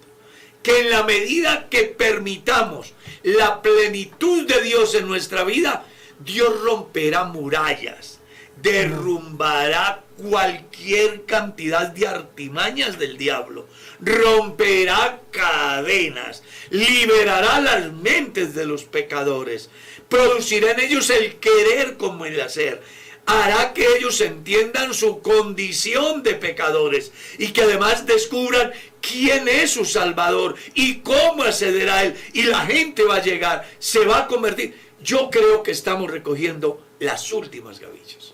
Que 0.62 0.82
en 0.82 0.92
la 0.92 1.04
medida 1.04 1.68
que 1.70 1.84
permitamos 1.84 2.94
la 3.24 3.62
plenitud 3.62 4.48
de 4.48 4.62
Dios 4.62 4.96
en 4.96 5.08
nuestra 5.08 5.44
vida, 5.44 5.86
Dios 6.20 6.62
romperá 6.62 7.26
murallas, 7.26 8.20
derrumbará 8.62 10.04
cualquier 10.18 11.26
cantidad 11.26 11.88
de 11.88 12.08
artimañas 12.08 12.98
del 12.98 13.18
diablo, 13.18 13.68
romperá 14.00 15.22
cadenas, 15.32 16.44
liberará 16.70 17.60
las 17.60 17.92
mentes 17.92 18.54
de 18.54 18.66
los 18.66 18.84
pecadores, 18.84 19.70
producirá 20.08 20.72
en 20.72 20.82
ellos 20.82 21.10
el 21.10 21.38
querer 21.40 21.98
como 21.98 22.26
el 22.26 22.40
hacer, 22.40 22.82
hará 23.26 23.74
que 23.74 23.86
ellos 23.98 24.20
entiendan 24.22 24.94
su 24.94 25.22
condición 25.22 26.24
de 26.24 26.36
pecadores 26.36 27.12
y 27.38 27.48
que 27.50 27.64
además 27.64 28.06
descubran 28.06 28.72
quién 29.02 29.48
es 29.48 29.72
su 29.72 29.86
Salvador 29.86 30.56
y 30.74 31.00
cómo 31.00 31.44
acceder 31.44 31.90
a 31.90 32.04
Él. 32.04 32.16
Y 32.34 32.44
la 32.44 32.66
gente 32.66 33.04
va 33.04 33.16
a 33.16 33.24
llegar, 33.24 33.70
se 33.80 34.06
va 34.06 34.20
a 34.20 34.28
convertir. 34.28 34.76
Yo 35.02 35.30
creo 35.30 35.64
que 35.64 35.72
estamos 35.72 36.10
recogiendo 36.10 36.86
las 37.00 37.32
últimas 37.32 37.80
gavillas 37.80 38.34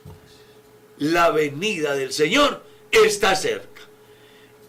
la 0.99 1.31
venida 1.31 1.95
del 1.95 2.13
Señor 2.13 2.63
está 2.91 3.35
cerca. 3.35 3.81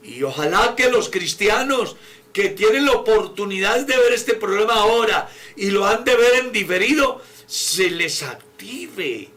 Y 0.02 0.22
ojalá 0.22 0.74
que 0.76 0.90
los 0.90 1.10
cristianos 1.10 1.96
que 2.32 2.48
tienen 2.48 2.86
la 2.86 2.92
oportunidad 2.92 3.80
de 3.80 3.96
ver 3.96 4.12
este 4.12 4.34
problema 4.34 4.74
ahora 4.74 5.28
y 5.56 5.70
lo 5.70 5.86
han 5.86 6.04
de 6.04 6.16
ver 6.16 6.34
en 6.36 6.52
diferido, 6.52 7.20
se 7.46 7.90
les 7.90 8.22
active 8.22 9.28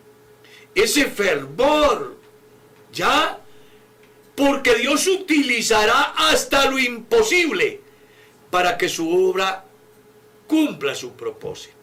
ese 0.76 1.06
fervor, 1.06 2.18
¿ya? 2.92 3.40
Porque 4.36 4.76
Dios 4.76 5.08
utilizará 5.08 6.14
hasta 6.18 6.70
lo 6.70 6.80
imposible 6.80 7.82
para 8.50 8.78
que 8.78 8.90
su 8.90 9.10
obra 9.10 9.66
cumpla 10.48 10.96
su 10.96 11.12
propósito. 11.12 11.76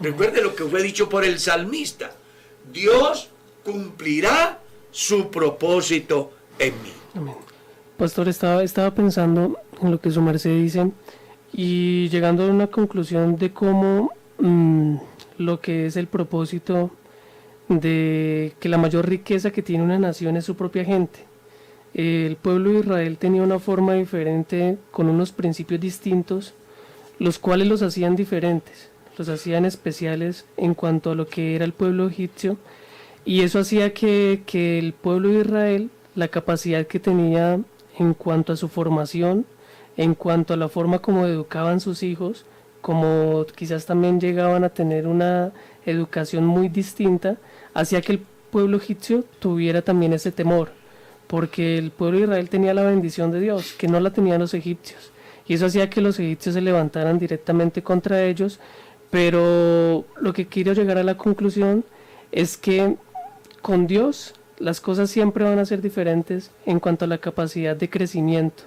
Recuerde 0.00 0.42
lo 0.42 0.54
que 0.54 0.64
fue 0.64 0.82
dicho 0.82 1.08
por 1.08 1.24
el 1.24 1.38
salmista. 1.38 2.12
Dios 2.70 3.30
cumplirá 3.64 4.60
su 4.90 5.30
propósito 5.30 6.32
en 6.58 6.74
mí. 6.82 6.92
Pastor, 7.96 8.28
estaba, 8.28 8.62
estaba 8.62 8.90
pensando 8.94 9.58
en 9.80 9.90
lo 9.90 10.00
que 10.00 10.10
su 10.10 10.20
merced 10.20 10.50
dice 10.50 10.90
y 11.52 12.08
llegando 12.10 12.44
a 12.44 12.48
una 12.48 12.66
conclusión 12.66 13.36
de 13.36 13.52
cómo 13.52 14.12
mm, 14.38 14.96
lo 15.38 15.60
que 15.60 15.86
es 15.86 15.96
el 15.96 16.06
propósito 16.06 16.90
de 17.68 18.54
que 18.60 18.68
la 18.68 18.78
mayor 18.78 19.08
riqueza 19.08 19.50
que 19.50 19.62
tiene 19.62 19.84
una 19.84 19.98
nación 19.98 20.36
es 20.36 20.44
su 20.44 20.56
propia 20.56 20.84
gente. 20.84 21.20
El 21.94 22.36
pueblo 22.36 22.72
de 22.72 22.80
Israel 22.80 23.18
tenía 23.18 23.42
una 23.42 23.58
forma 23.58 23.94
diferente, 23.94 24.76
con 24.90 25.08
unos 25.08 25.32
principios 25.32 25.80
distintos, 25.80 26.54
los 27.18 27.38
cuales 27.38 27.68
los 27.68 27.82
hacían 27.82 28.16
diferentes, 28.16 28.90
los 29.16 29.28
hacían 29.28 29.64
especiales 29.64 30.44
en 30.56 30.74
cuanto 30.74 31.10
a 31.10 31.14
lo 31.14 31.26
que 31.26 31.56
era 31.56 31.64
el 31.64 31.72
pueblo 31.72 32.06
egipcio 32.06 32.58
y 33.26 33.42
eso 33.42 33.58
hacía 33.58 33.92
que, 33.92 34.44
el 34.78 34.92
pueblo 34.92 35.30
de 35.30 35.40
Israel, 35.40 35.90
la 36.14 36.28
capacidad 36.28 36.86
que 36.86 37.00
tenía 37.00 37.60
en 37.98 38.14
cuanto 38.14 38.52
a 38.52 38.56
su 38.56 38.68
formación, 38.68 39.46
en 39.96 40.14
cuanto 40.14 40.54
a 40.54 40.56
la 40.56 40.68
forma 40.68 41.00
como 41.00 41.26
educaban 41.26 41.80
sus 41.80 42.04
hijos, 42.04 42.46
como 42.80 43.44
quizás 43.56 43.84
también 43.84 44.20
llegaban 44.20 44.62
a 44.62 44.68
tener 44.68 45.08
una 45.08 45.52
educación 45.86 46.46
muy 46.46 46.68
distinta, 46.68 47.36
hacía 47.76 48.00
que 48.00 48.12
el 48.12 48.20
pueblo 48.50 48.78
egipcio 48.78 49.24
tuviera 49.38 49.82
también 49.82 50.14
ese 50.14 50.32
temor, 50.32 50.70
porque 51.26 51.76
el 51.76 51.90
pueblo 51.90 52.18
de 52.18 52.24
Israel 52.24 52.48
tenía 52.48 52.72
la 52.72 52.82
bendición 52.82 53.30
de 53.30 53.40
Dios, 53.40 53.74
que 53.74 53.86
no 53.86 54.00
la 54.00 54.12
tenían 54.12 54.40
los 54.40 54.54
egipcios, 54.54 55.12
y 55.46 55.54
eso 55.54 55.66
hacía 55.66 55.90
que 55.90 56.00
los 56.00 56.18
egipcios 56.18 56.54
se 56.54 56.62
levantaran 56.62 57.18
directamente 57.18 57.82
contra 57.82 58.24
ellos, 58.24 58.60
pero 59.10 60.04
lo 60.20 60.32
que 60.32 60.46
quiero 60.46 60.72
llegar 60.72 60.96
a 60.96 61.04
la 61.04 61.18
conclusión 61.18 61.84
es 62.32 62.56
que 62.56 62.96
con 63.60 63.86
Dios 63.86 64.34
las 64.58 64.80
cosas 64.80 65.10
siempre 65.10 65.44
van 65.44 65.58
a 65.58 65.66
ser 65.66 65.82
diferentes 65.82 66.50
en 66.64 66.80
cuanto 66.80 67.04
a 67.04 67.08
la 67.08 67.18
capacidad 67.18 67.76
de 67.76 67.90
crecimiento. 67.90 68.64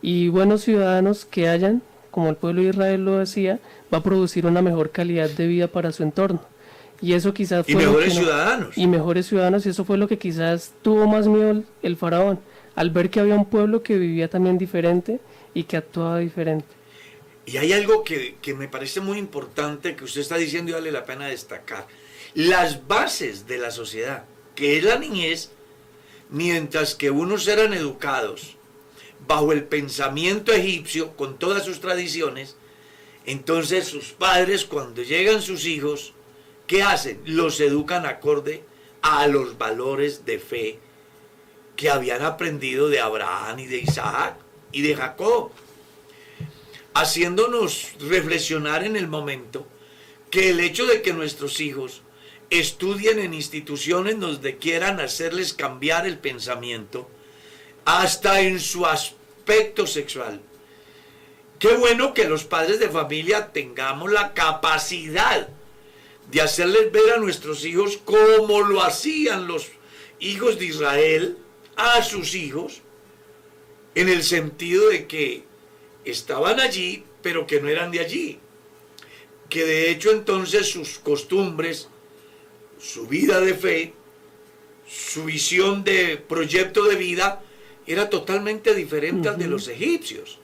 Y 0.00 0.28
buenos 0.28 0.62
ciudadanos 0.62 1.26
que 1.26 1.48
hayan, 1.48 1.82
como 2.10 2.30
el 2.30 2.36
pueblo 2.36 2.62
de 2.62 2.70
Israel 2.70 3.04
lo 3.04 3.18
decía, 3.18 3.60
va 3.92 3.98
a 3.98 4.02
producir 4.02 4.46
una 4.46 4.62
mejor 4.62 4.90
calidad 4.90 5.28
de 5.28 5.46
vida 5.46 5.68
para 5.68 5.92
su 5.92 6.02
entorno. 6.02 6.40
Y 7.00 7.12
eso 7.12 7.34
quizás 7.34 7.64
fue... 7.66 7.74
Y 7.74 7.76
mejores 7.76 8.14
ciudadanos. 8.14 8.78
y 8.78 8.86
mejores 8.86 9.26
ciudadanos, 9.26 9.66
y 9.66 9.68
eso 9.70 9.84
fue 9.84 9.98
lo 9.98 10.08
que 10.08 10.18
quizás 10.18 10.72
tuvo 10.82 11.06
más 11.06 11.26
miedo 11.26 11.62
el, 11.82 11.96
faraón, 11.96 12.40
al 12.74 12.90
ver 12.90 13.10
que 13.10 13.20
había 13.20 13.34
un 13.34 13.46
pueblo 13.46 13.82
que 13.82 13.98
vivía 13.98 14.28
también 14.28 14.58
diferente 14.58 15.20
y 15.54 15.64
que 15.64 15.76
actuaba 15.76 16.18
diferente. 16.18 16.66
Y 17.44 17.58
hay 17.58 17.72
algo 17.72 18.02
que, 18.02 18.36
que 18.42 18.54
me 18.54 18.68
parece 18.68 19.00
muy 19.00 19.18
importante 19.18 19.94
que 19.94 20.04
usted 20.04 20.20
está 20.20 20.36
diciendo 20.36 20.70
y 20.70 20.74
vale 20.74 20.90
la 20.90 21.04
pena 21.04 21.26
destacar. 21.26 21.86
Las 22.34 22.86
bases 22.88 23.46
de 23.46 23.58
la 23.58 23.70
sociedad 23.70 24.24
que 24.56 24.78
es 24.78 24.82
la 24.82 24.98
niñez, 24.98 25.50
mientras 26.30 26.96
que 26.96 27.12
unos 27.12 27.46
eran 27.46 27.72
educados 27.72 28.56
bajo 29.28 29.52
el 29.52 29.64
pensamiento 29.64 30.52
egipcio, 30.52 31.16
con 31.16 31.38
todas 31.38 31.64
sus 31.64 31.80
tradiciones, 31.80 32.56
entonces 33.26 33.86
sus 33.86 34.12
padres 34.12 34.64
cuando 34.64 35.02
llegan 35.02 35.42
sus 35.42 35.66
hijos, 35.66 36.14
¿qué 36.66 36.82
hacen? 36.82 37.20
Los 37.24 37.60
educan 37.60 38.06
acorde 38.06 38.64
a 39.02 39.26
los 39.26 39.58
valores 39.58 40.24
de 40.24 40.38
fe 40.38 40.78
que 41.76 41.90
habían 41.90 42.22
aprendido 42.22 42.88
de 42.88 43.00
Abraham 43.00 43.60
y 43.60 43.66
de 43.66 43.78
Isaac 43.78 44.36
y 44.72 44.82
de 44.82 44.96
Jacob, 44.96 45.50
haciéndonos 46.94 47.92
reflexionar 48.00 48.84
en 48.84 48.96
el 48.96 49.08
momento 49.08 49.66
que 50.30 50.50
el 50.50 50.60
hecho 50.60 50.86
de 50.86 51.02
que 51.02 51.12
nuestros 51.12 51.60
hijos 51.60 52.02
estudien 52.50 53.18
en 53.18 53.34
instituciones 53.34 54.18
donde 54.18 54.56
quieran 54.56 55.00
hacerles 55.00 55.52
cambiar 55.52 56.06
el 56.06 56.18
pensamiento, 56.18 57.08
hasta 57.84 58.40
en 58.40 58.58
su 58.60 58.86
aspecto 58.86 59.86
sexual. 59.86 60.40
Qué 61.58 61.74
bueno 61.74 62.12
que 62.12 62.28
los 62.28 62.44
padres 62.44 62.80
de 62.80 62.88
familia 62.88 63.52
tengamos 63.52 64.10
la 64.10 64.34
capacidad 64.34 65.48
de 66.30 66.40
hacerles 66.40 66.90
ver 66.92 67.12
a 67.14 67.18
nuestros 67.18 67.64
hijos 67.64 67.98
como 68.04 68.60
lo 68.62 68.82
hacían 68.82 69.46
los 69.46 69.68
hijos 70.18 70.58
de 70.58 70.66
Israel 70.66 71.38
a 71.76 72.02
sus 72.02 72.34
hijos, 72.34 72.82
en 73.94 74.08
el 74.08 74.22
sentido 74.22 74.88
de 74.88 75.06
que 75.06 75.44
estaban 76.04 76.60
allí, 76.60 77.04
pero 77.22 77.46
que 77.46 77.60
no 77.60 77.68
eran 77.68 77.90
de 77.90 78.00
allí. 78.00 78.38
Que 79.48 79.64
de 79.64 79.90
hecho 79.90 80.10
entonces 80.10 80.68
sus 80.68 80.98
costumbres, 80.98 81.88
su 82.78 83.06
vida 83.06 83.40
de 83.40 83.54
fe, 83.54 83.94
su 84.88 85.24
visión 85.24 85.84
de 85.84 86.16
proyecto 86.16 86.84
de 86.84 86.96
vida 86.96 87.42
era 87.86 88.10
totalmente 88.10 88.74
diferente 88.74 89.28
al 89.28 89.38
de 89.38 89.48
los 89.48 89.68
egipcios. 89.68 90.38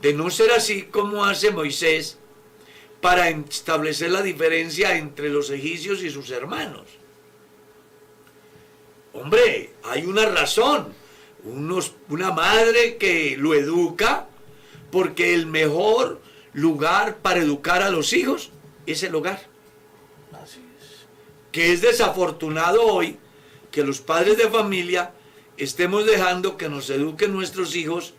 De 0.00 0.12
no 0.12 0.30
ser 0.30 0.52
así 0.52 0.82
como 0.82 1.24
hace 1.24 1.50
Moisés 1.50 2.18
para 3.00 3.28
establecer 3.28 4.10
la 4.10 4.22
diferencia 4.22 4.96
entre 4.96 5.28
los 5.28 5.50
egipcios 5.50 6.02
y 6.02 6.10
sus 6.10 6.30
hermanos. 6.30 6.86
Hombre, 9.12 9.74
hay 9.84 10.04
una 10.04 10.26
razón. 10.26 10.92
Unos, 11.44 11.94
una 12.08 12.32
madre 12.32 12.96
que 12.96 13.36
lo 13.36 13.54
educa 13.54 14.26
porque 14.90 15.34
el 15.34 15.46
mejor 15.46 16.20
lugar 16.52 17.18
para 17.18 17.40
educar 17.40 17.82
a 17.82 17.90
los 17.90 18.12
hijos 18.12 18.50
es 18.86 19.02
el 19.02 19.14
hogar. 19.14 19.40
Que 21.52 21.72
es 21.72 21.80
desafortunado 21.80 22.82
hoy 22.82 23.18
que 23.70 23.84
los 23.84 24.00
padres 24.00 24.36
de 24.36 24.50
familia 24.50 25.12
estemos 25.56 26.04
dejando 26.04 26.56
que 26.56 26.68
nos 26.68 26.90
eduquen 26.90 27.32
nuestros 27.32 27.76
hijos 27.76 28.14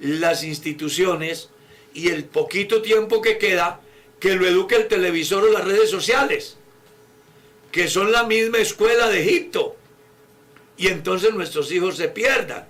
las 0.00 0.42
instituciones 0.42 1.50
y 1.94 2.08
el 2.08 2.24
poquito 2.24 2.82
tiempo 2.82 3.20
que 3.20 3.38
queda 3.38 3.80
que 4.22 4.36
lo 4.36 4.46
eduque 4.46 4.76
el 4.76 4.86
televisor 4.86 5.42
o 5.42 5.50
las 5.50 5.64
redes 5.64 5.90
sociales, 5.90 6.56
que 7.72 7.88
son 7.88 8.12
la 8.12 8.22
misma 8.22 8.58
escuela 8.58 9.08
de 9.08 9.20
Egipto. 9.20 9.74
Y 10.76 10.86
entonces 10.86 11.34
nuestros 11.34 11.72
hijos 11.72 11.96
se 11.96 12.06
pierdan. 12.06 12.68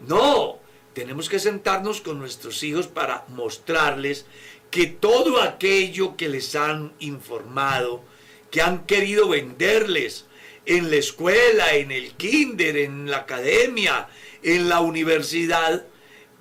No, 0.00 0.58
tenemos 0.94 1.28
que 1.28 1.40
sentarnos 1.40 2.00
con 2.00 2.18
nuestros 2.18 2.62
hijos 2.62 2.86
para 2.86 3.26
mostrarles 3.28 4.24
que 4.70 4.86
todo 4.86 5.42
aquello 5.42 6.16
que 6.16 6.30
les 6.30 6.56
han 6.56 6.94
informado, 7.00 8.02
que 8.50 8.62
han 8.62 8.86
querido 8.86 9.28
venderles 9.28 10.24
en 10.64 10.90
la 10.90 10.96
escuela, 10.96 11.74
en 11.74 11.92
el 11.92 12.12
kinder, 12.12 12.78
en 12.78 13.10
la 13.10 13.18
academia, 13.18 14.08
en 14.42 14.70
la 14.70 14.80
universidad, 14.80 15.84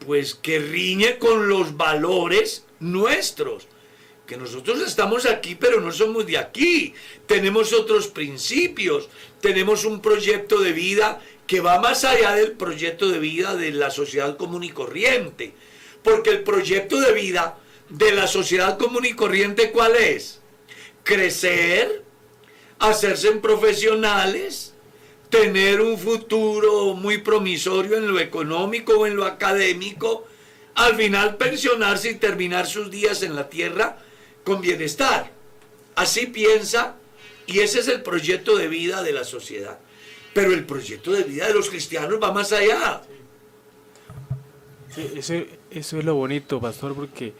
pues 0.05 0.35
que 0.35 0.59
riñe 0.59 1.17
con 1.17 1.49
los 1.49 1.75
valores 1.75 2.65
nuestros. 2.79 3.66
Que 4.27 4.35
nosotros 4.35 4.81
estamos 4.81 5.25
aquí, 5.25 5.55
pero 5.55 5.79
no 5.79 5.89
somos 5.89 6.27
de 6.27 6.37
aquí. 6.37 6.93
Tenemos 7.25 7.71
otros 7.71 8.07
principios, 8.07 9.07
tenemos 9.39 9.85
un 9.85 10.01
proyecto 10.01 10.59
de 10.59 10.73
vida 10.73 11.21
que 11.47 11.61
va 11.61 11.79
más 11.79 12.03
allá 12.03 12.33
del 12.33 12.51
proyecto 12.51 13.07
de 13.07 13.19
vida 13.19 13.55
de 13.55 13.71
la 13.71 13.89
sociedad 13.89 14.35
común 14.35 14.65
y 14.65 14.71
corriente. 14.71 15.53
Porque 16.03 16.31
el 16.31 16.43
proyecto 16.43 16.99
de 16.99 17.13
vida 17.13 17.57
de 17.87 18.11
la 18.11 18.27
sociedad 18.27 18.77
común 18.77 19.05
y 19.05 19.13
corriente, 19.13 19.71
¿cuál 19.71 19.95
es? 19.95 20.41
Crecer, 21.03 22.03
hacerse 22.79 23.31
profesionales, 23.31 24.73
tener 25.29 25.79
un 25.79 25.97
futuro 25.97 26.95
muy 26.95 27.19
promisorio 27.19 27.95
en 27.95 28.11
lo 28.11 28.19
económico 28.19 28.99
o 28.99 29.07
en 29.07 29.15
lo 29.15 29.23
académico, 29.23 30.27
al 30.75 30.97
final 30.97 31.37
pensionarse 31.37 32.11
y 32.11 32.15
terminar 32.15 32.67
sus 32.67 32.91
días 32.91 33.23
en 33.23 33.33
la 33.33 33.47
tierra 33.47 34.03
con 34.47 34.61
bienestar. 34.61 35.29
Así 35.95 36.27
piensa 36.27 36.95
y 37.47 37.59
ese 37.59 37.81
es 37.81 37.89
el 37.89 38.01
proyecto 38.01 38.55
de 38.55 38.69
vida 38.69 39.03
de 39.03 39.11
la 39.11 39.25
sociedad. 39.25 39.77
Pero 40.33 40.53
el 40.53 40.65
proyecto 40.65 41.11
de 41.11 41.23
vida 41.23 41.47
de 41.47 41.53
los 41.53 41.69
cristianos 41.69 42.17
va 42.23 42.31
más 42.31 42.53
allá. 42.53 43.01
eso, 44.95 45.33
eso 45.69 45.99
es 45.99 46.05
lo 46.05 46.15
bonito, 46.15 46.61
pastor, 46.61 46.95
porque 46.95 47.33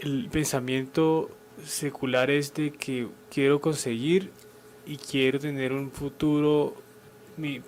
el 0.00 0.28
pensamiento 0.28 1.30
secular 1.64 2.32
es 2.32 2.52
de 2.54 2.72
que 2.72 3.06
quiero 3.30 3.60
conseguir 3.60 4.32
y 4.86 4.96
quiero 4.96 5.38
tener 5.38 5.72
un 5.72 5.92
futuro 5.92 6.74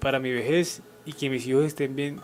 para 0.00 0.18
mi 0.18 0.32
vejez 0.32 0.82
y 1.04 1.12
que 1.12 1.30
mis 1.30 1.46
hijos 1.46 1.64
estén 1.66 1.94
bien, 1.94 2.20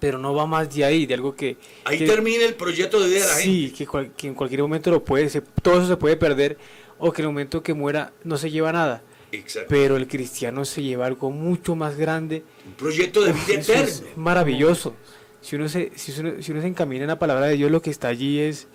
pero 0.00 0.18
no 0.18 0.34
va 0.34 0.46
más 0.46 0.74
de 0.74 0.84
ahí, 0.84 1.06
de 1.06 1.14
algo 1.14 1.36
que... 1.36 1.56
Ahí 1.84 1.98
termina 1.98 2.44
el 2.44 2.54
proyecto 2.54 2.98
de 3.00 3.08
vida 3.08 3.20
de 3.20 3.26
la 3.26 3.34
sí, 3.34 3.72
que, 3.76 3.86
que, 4.16 4.26
en 4.26 4.34
cualquier 4.34 4.62
momento 4.62 4.90
lo 4.90 5.04
puede, 5.04 5.28
todo 5.62 5.78
eso 5.78 5.86
se 5.86 5.96
puede 5.96 6.16
perder, 6.16 6.56
o 6.98 7.12
que 7.12 7.22
en 7.22 7.28
el 7.28 7.32
momento 7.32 7.62
que 7.62 7.74
muera 7.74 8.12
no 8.24 8.38
se 8.38 8.50
lleva 8.50 8.72
nada. 8.72 9.02
Exacto. 9.32 9.68
Pero 9.68 9.96
el 9.96 10.08
cristiano 10.08 10.64
se 10.64 10.82
lleva 10.82 11.06
algo 11.06 11.30
mucho 11.30 11.76
más 11.76 11.96
grande. 11.96 12.42
Un 12.66 12.72
proyecto 12.72 13.22
de 13.22 13.32
vida 13.32 13.60
eterno. 13.60 13.84
Es 13.84 14.04
maravilloso. 14.16 14.96
Si 15.40 15.54
uno, 15.54 15.68
se, 15.68 15.92
si, 15.94 16.18
uno, 16.20 16.42
si 16.42 16.50
uno 16.50 16.60
se 16.60 16.66
encamina 16.66 17.04
en 17.04 17.08
la 17.08 17.18
palabra 17.18 17.46
de 17.46 17.56
Dios, 17.56 17.70
lo 17.70 17.80
que 17.80 17.90
está 17.90 18.08
allí 18.08 18.40
es, 18.40 18.66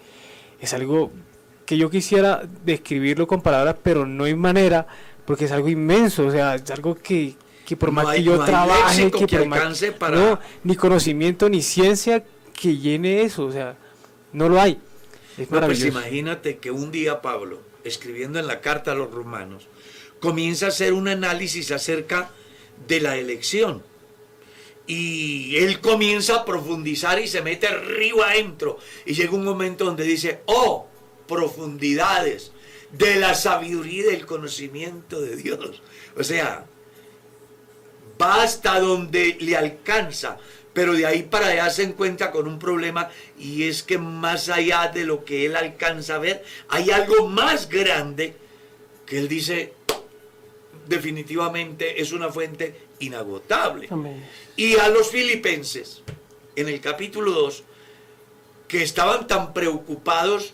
es 0.61 0.73
algo 0.73 1.11
que 1.65 1.77
yo 1.77 1.89
quisiera 1.89 2.47
describirlo 2.63 3.27
con 3.27 3.41
palabras, 3.41 3.75
pero 3.83 4.05
no 4.05 4.23
hay 4.25 4.35
manera, 4.35 4.87
porque 5.25 5.45
es 5.45 5.51
algo 5.51 5.67
inmenso, 5.67 6.27
o 6.27 6.31
sea, 6.31 6.55
es 6.55 6.69
algo 6.71 6.95
que, 6.95 7.35
que 7.65 7.75
por 7.75 7.91
más 7.91 8.15
que 8.15 8.23
yo 8.23 8.43
trabaje, 8.45 9.11
que, 9.11 9.27
por 9.27 9.45
más, 9.47 9.83
para... 9.97 10.17
no, 10.17 10.39
ni 10.63 10.75
conocimiento 10.75 11.49
ni 11.49 11.61
ciencia 11.61 12.23
que 12.53 12.77
llene 12.77 13.23
eso, 13.23 13.45
o 13.45 13.51
sea, 13.51 13.75
no 14.31 14.47
lo 14.47 14.61
hay. 14.61 14.79
Es 15.37 15.49
no, 15.51 15.59
pues 15.61 15.83
imagínate 15.83 16.57
que 16.59 16.71
un 16.71 16.91
día 16.91 17.21
Pablo, 17.21 17.59
escribiendo 17.83 18.39
en 18.39 18.47
la 18.47 18.61
carta 18.61 18.91
a 18.91 18.95
los 18.95 19.11
romanos, 19.11 19.67
comienza 20.19 20.67
a 20.67 20.69
hacer 20.69 20.93
un 20.93 21.07
análisis 21.07 21.71
acerca 21.71 22.29
de 22.87 23.01
la 23.01 23.17
elección. 23.17 23.83
Y 24.87 25.57
él 25.57 25.81
comienza 25.81 26.35
a 26.35 26.45
profundizar 26.45 27.19
y 27.19 27.27
se 27.27 27.41
mete 27.41 27.67
río 27.67 28.23
adentro. 28.23 28.77
Y 29.05 29.13
llega 29.13 29.33
un 29.33 29.43
momento 29.43 29.83
donde 29.85 30.03
dice, 30.03 30.41
oh, 30.45 30.87
profundidades 31.27 32.51
de 32.91 33.15
la 33.15 33.33
sabiduría 33.33 34.03
y 34.03 34.11
del 34.11 34.25
conocimiento 34.27 35.19
de 35.19 35.35
Dios. 35.35 35.81
O 36.15 36.23
sea, 36.23 36.65
va 38.21 38.43
hasta 38.43 38.79
donde 38.79 39.37
le 39.39 39.55
alcanza, 39.55 40.37
pero 40.73 40.93
de 40.93 41.05
ahí 41.05 41.23
para 41.23 41.47
allá 41.47 41.69
se 41.69 41.83
encuentra 41.83 42.31
con 42.31 42.47
un 42.47 42.59
problema 42.59 43.09
y 43.37 43.63
es 43.63 43.83
que 43.83 43.97
más 43.97 44.49
allá 44.49 44.91
de 44.93 45.05
lo 45.05 45.23
que 45.23 45.45
él 45.45 45.55
alcanza 45.55 46.15
a 46.15 46.19
ver, 46.19 46.43
hay 46.69 46.91
algo 46.91 47.27
más 47.27 47.69
grande 47.69 48.35
que 49.05 49.19
él 49.19 49.27
dice 49.27 49.73
definitivamente 50.87 52.01
es 52.01 52.11
una 52.11 52.29
fuente 52.29 52.87
inagotable. 52.99 53.89
Y 54.55 54.75
a 54.75 54.89
los 54.89 55.09
filipenses, 55.09 56.01
en 56.55 56.69
el 56.69 56.79
capítulo 56.79 57.31
2, 57.31 57.63
que 58.67 58.83
estaban 58.83 59.27
tan 59.27 59.53
preocupados 59.53 60.53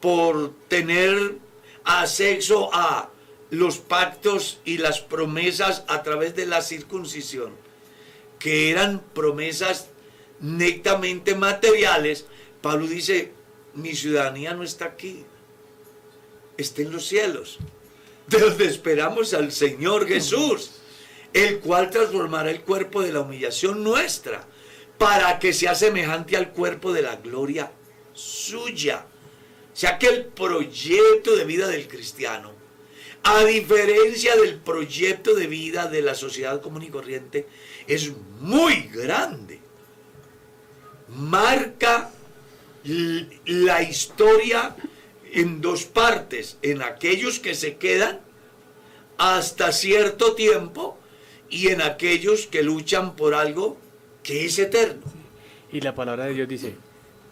por 0.00 0.52
tener 0.68 1.36
acceso 1.84 2.70
a 2.72 3.10
los 3.50 3.78
pactos 3.78 4.60
y 4.64 4.78
las 4.78 5.00
promesas 5.00 5.84
a 5.88 6.02
través 6.02 6.34
de 6.34 6.46
la 6.46 6.62
circuncisión, 6.62 7.52
que 8.38 8.70
eran 8.70 9.00
promesas 9.14 9.88
netamente 10.40 11.34
materiales, 11.34 12.26
Pablo 12.60 12.86
dice, 12.86 13.32
mi 13.74 13.94
ciudadanía 13.94 14.54
no 14.54 14.62
está 14.62 14.86
aquí, 14.86 15.24
está 16.56 16.82
en 16.82 16.92
los 16.92 17.06
cielos, 17.06 17.58
de 18.26 18.38
donde 18.38 18.66
esperamos 18.66 19.34
al 19.34 19.52
Señor 19.52 20.06
Jesús, 20.06 20.72
el 21.32 21.60
cual 21.60 21.90
transformará 21.90 22.50
el 22.50 22.62
cuerpo 22.62 23.02
de 23.02 23.12
la 23.12 23.20
humillación 23.20 23.84
nuestra, 23.84 24.44
para 24.98 25.38
que 25.38 25.52
sea 25.52 25.74
semejante 25.74 26.36
al 26.36 26.52
cuerpo 26.52 26.92
de 26.92 27.02
la 27.02 27.16
gloria 27.16 27.70
suya 28.14 29.04
o 29.76 29.78
sea 29.78 29.98
que 29.98 30.06
el 30.06 30.24
proyecto 30.24 31.36
de 31.36 31.44
vida 31.44 31.68
del 31.68 31.86
cristiano, 31.86 32.50
a 33.28 33.44
diferencia 33.44 34.36
del 34.36 34.54
proyecto 34.60 35.34
de 35.34 35.48
vida 35.48 35.88
de 35.88 36.00
la 36.00 36.14
sociedad 36.14 36.62
común 36.62 36.84
y 36.84 36.90
corriente, 36.90 37.48
es 37.88 38.12
muy 38.40 38.82
grande. 38.82 39.58
Marca 41.08 42.10
la 42.84 43.82
historia 43.82 44.76
en 45.32 45.60
dos 45.60 45.86
partes, 45.86 46.56
en 46.62 46.82
aquellos 46.82 47.40
que 47.40 47.56
se 47.56 47.78
quedan 47.78 48.20
hasta 49.18 49.72
cierto 49.72 50.36
tiempo 50.36 50.96
y 51.50 51.68
en 51.68 51.82
aquellos 51.82 52.46
que 52.46 52.62
luchan 52.62 53.16
por 53.16 53.34
algo 53.34 53.76
que 54.22 54.44
es 54.44 54.56
eterno. 54.60 55.02
Y 55.72 55.80
la 55.80 55.96
palabra 55.96 56.26
de 56.26 56.34
Dios 56.34 56.46
dice, 56.46 56.76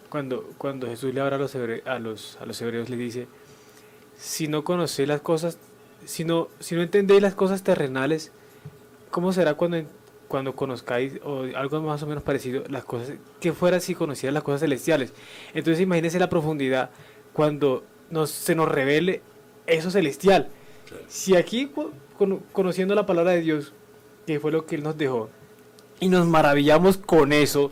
cuando, 0.09 0.55
cuando 0.59 0.89
Jesús 0.89 1.15
le 1.15 1.21
habla 1.21 1.37
a 1.37 1.39
los, 1.39 1.55
hebreos, 1.55 1.87
a, 1.87 2.01
los, 2.01 2.37
a 2.41 2.47
los 2.47 2.61
hebreos, 2.61 2.89
le 2.89 2.97
dice, 2.97 3.29
si 4.19 4.49
no 4.49 4.65
conocéis 4.65 5.09
las 5.09 5.21
cosas, 5.21 5.57
si 6.07 6.25
no, 6.25 6.49
si 6.61 6.75
no 6.75 6.83
entendéis 6.83 7.23
las 7.23 7.35
cosas 7.35 7.63
terrenales, 7.63 8.33
¿cómo 9.11 9.33
será 9.33 9.55
cuando, 9.55 9.83
cuando 10.29 10.55
conozcáis, 10.55 11.15
o 11.25 11.45
algo 11.57 11.81
más 11.83 12.03
o 12.03 12.07
menos 12.07 12.23
parecido, 12.23 12.65
las 12.69 12.85
cosas, 12.85 13.15
que 13.41 13.53
fuera 13.53 13.81
si 13.81 13.95
conocieras 13.95 14.35
las 14.35 14.43
cosas 14.43 14.61
celestiales? 14.61 15.13
Entonces 15.55 15.81
imagínense 15.83 16.19
la 16.19 16.29
profundidad 16.31 16.91
cuando 17.33 17.85
nos, 18.11 18.31
se 18.31 18.55
nos 18.55 18.69
revele 18.69 19.23
eso 19.67 19.91
celestial. 19.91 20.49
Si 21.09 21.35
aquí, 21.37 21.67
co- 21.67 21.93
cono- 22.19 22.41
conociendo 22.53 22.95
la 22.95 23.07
palabra 23.07 23.33
de 23.33 23.41
Dios, 23.41 23.73
que 24.27 24.39
fue 24.41 24.53
lo 24.53 24.67
que 24.67 24.77
Él 24.77 24.83
nos 24.83 24.97
dejó, 24.97 25.31
y 26.01 26.09
nos 26.09 26.27
maravillamos 26.27 26.99
con 26.99 27.33
eso, 27.33 27.71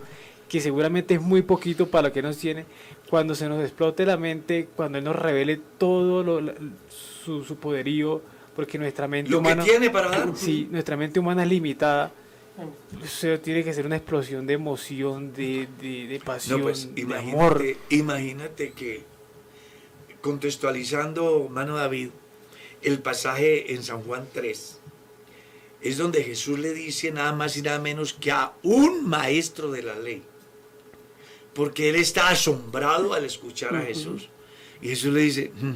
que 0.52 0.60
seguramente 0.60 1.14
es 1.14 1.20
muy 1.22 1.40
poquito 1.40 1.88
para 1.88 2.08
lo 2.08 2.12
que 2.12 2.20
nos 2.20 2.36
tiene, 2.36 2.66
cuando 3.08 3.34
se 3.34 3.48
nos 3.48 3.62
explote 3.64 4.04
la 4.04 4.18
mente, 4.18 4.68
cuando 4.76 4.98
Él 4.98 5.04
nos 5.04 5.16
revele 5.16 5.58
todo 5.78 6.22
lo- 6.22 6.52
su, 7.24 7.42
su 7.42 7.56
poderío, 7.56 8.20
porque 8.54 8.76
nuestra 8.76 9.08
mente 9.08 9.30
Lo 9.30 9.38
que 9.38 9.46
humana... 9.48 9.64
tiene 9.64 9.88
para 9.88 10.10
dar. 10.10 10.28
Sí, 10.36 10.68
nuestra 10.70 10.94
mente 10.98 11.18
humana 11.18 11.42
es 11.44 11.48
limitada. 11.48 12.12
O 13.02 13.06
sea, 13.06 13.40
tiene 13.40 13.64
que 13.64 13.72
ser 13.72 13.86
una 13.86 13.96
explosión 13.96 14.46
de 14.46 14.52
emoción, 14.52 15.32
de, 15.32 15.68
de, 15.80 16.06
de 16.06 16.20
pasión, 16.20 16.58
No, 16.58 16.64
pues 16.66 16.94
de 16.94 17.00
amor. 17.00 17.62
imagínate, 17.62 17.78
imagínate 17.88 18.72
que 18.72 19.04
contextualizando, 20.20 21.48
mano 21.50 21.76
David, 21.76 22.10
el 22.82 22.98
pasaje 22.98 23.72
en 23.74 23.82
San 23.82 24.02
Juan 24.02 24.26
3, 24.34 24.80
es 25.80 25.96
donde 25.96 26.22
Jesús 26.22 26.58
le 26.58 26.74
dice 26.74 27.10
nada 27.10 27.32
más 27.32 27.56
y 27.56 27.62
nada 27.62 27.78
menos 27.78 28.12
que 28.12 28.30
a 28.30 28.52
un 28.62 29.08
maestro 29.08 29.70
de 29.72 29.82
la 29.82 29.94
ley, 29.98 30.22
porque 31.54 31.90
él 31.90 31.96
está 31.96 32.28
asombrado 32.28 33.14
al 33.14 33.24
escuchar 33.24 33.76
a 33.76 33.82
Jesús. 33.82 34.28
Y 34.80 34.88
Jesús 34.88 35.12
le 35.12 35.20
dice, 35.20 35.52
"Mm, 35.54 35.74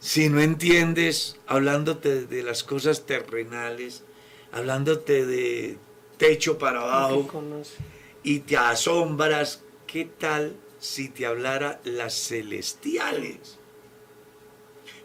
si 0.00 0.28
no 0.28 0.40
entiendes, 0.40 1.36
hablándote 1.46 2.26
de 2.26 2.42
las 2.42 2.64
cosas 2.64 3.06
terrenales, 3.06 4.02
hablándote 4.50 5.26
de 5.26 5.78
techo 6.16 6.58
para 6.58 6.82
abajo, 6.82 7.28
y 8.22 8.40
te 8.40 8.56
asombras, 8.56 9.62
¿qué 9.86 10.04
tal 10.04 10.56
si 10.78 11.08
te 11.08 11.26
hablara 11.26 11.80
las 11.84 12.14
celestiales? 12.14 13.58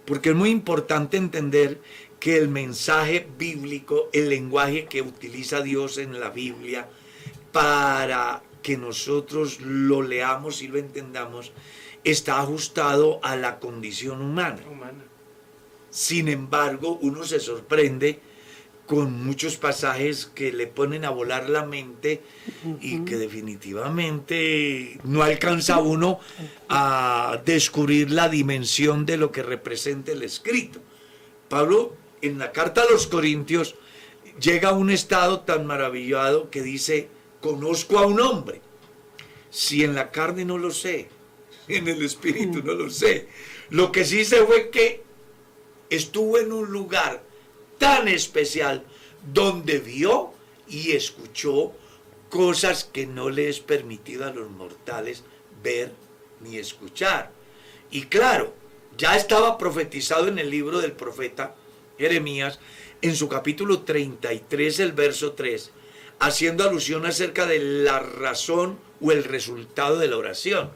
Porque 0.05 0.29
es 0.29 0.35
muy 0.35 0.49
importante 0.49 1.17
entender 1.17 1.81
que 2.19 2.37
el 2.37 2.47
mensaje 2.47 3.27
bíblico, 3.37 4.09
el 4.13 4.29
lenguaje 4.29 4.85
que 4.85 5.01
utiliza 5.01 5.61
Dios 5.61 5.97
en 5.97 6.19
la 6.19 6.29
Biblia, 6.29 6.89
para 7.51 8.41
que 8.67 8.75
nosotros 8.75 9.61
lo 9.61 10.01
leamos 10.01 10.61
y 10.61 10.67
lo 10.67 10.77
entendamos, 10.77 11.53
está 12.03 12.41
ajustado 12.41 13.21
a 13.23 13.37
la 13.37 13.59
condición 13.59 14.21
humana. 14.21 14.61
Humana. 14.69 15.05
Sin 15.89 16.27
embargo, 16.27 16.99
uno 17.01 17.23
se 17.23 17.39
sorprende 17.39 18.19
con 18.85 19.25
muchos 19.25 19.55
pasajes 19.55 20.25
que 20.25 20.51
le 20.51 20.67
ponen 20.67 21.05
a 21.05 21.11
volar 21.11 21.47
la 21.49 21.65
mente 21.65 22.21
y 22.81 23.05
que 23.05 23.15
definitivamente 23.15 24.99
no 25.05 25.23
alcanza 25.23 25.77
uno 25.77 26.19
a 26.67 27.41
descubrir 27.45 28.11
la 28.11 28.27
dimensión 28.27 29.05
de 29.05 29.15
lo 29.15 29.31
que 29.31 29.43
representa 29.43 30.11
el 30.11 30.23
escrito. 30.23 30.81
Pablo, 31.47 31.95
en 32.21 32.37
la 32.37 32.51
carta 32.51 32.81
a 32.81 32.91
los 32.91 33.07
Corintios, 33.07 33.75
llega 34.41 34.69
a 34.71 34.73
un 34.73 34.89
estado 34.89 35.39
tan 35.39 35.65
maravillado 35.65 36.49
que 36.49 36.61
dice, 36.61 37.15
conozco 37.41 37.99
a 37.99 38.05
un 38.05 38.19
hombre. 38.19 38.61
Si 39.49 39.83
en 39.83 39.95
la 39.95 40.11
carne 40.11 40.45
no 40.45 40.57
lo 40.57 40.71
sé, 40.71 41.09
en 41.67 41.87
el 41.87 42.03
espíritu 42.03 42.61
no 42.63 42.73
lo 42.73 42.89
sé. 42.89 43.27
Lo 43.69 43.91
que 43.91 44.05
sí 44.05 44.25
sé 44.25 44.43
fue 44.45 44.69
que 44.69 45.03
estuvo 45.89 46.37
en 46.37 46.51
un 46.51 46.71
lugar 46.71 47.23
tan 47.77 48.07
especial 48.07 48.83
donde 49.33 49.79
vio 49.79 50.33
y 50.67 50.91
escuchó 50.91 51.73
cosas 52.29 52.83
que 52.83 53.05
no 53.05 53.29
le 53.29 53.49
es 53.49 53.59
permitido 53.59 54.25
a 54.25 54.33
los 54.33 54.49
mortales 54.49 55.23
ver 55.63 55.93
ni 56.41 56.57
escuchar. 56.57 57.31
Y 57.89 58.03
claro, 58.03 58.53
ya 58.97 59.15
estaba 59.15 59.57
profetizado 59.57 60.27
en 60.27 60.39
el 60.39 60.49
libro 60.49 60.79
del 60.79 60.91
profeta 60.91 61.55
Jeremías, 61.97 62.59
en 63.01 63.15
su 63.15 63.27
capítulo 63.27 63.81
33, 63.81 64.79
el 64.79 64.91
verso 64.91 65.33
3, 65.33 65.71
haciendo 66.19 66.63
alusión 66.63 67.05
acerca 67.05 67.45
de 67.45 67.59
la 67.59 67.99
razón 67.99 68.79
o 69.01 69.11
el 69.11 69.23
resultado 69.23 69.99
de 69.99 70.07
la 70.07 70.17
oración. 70.17 70.71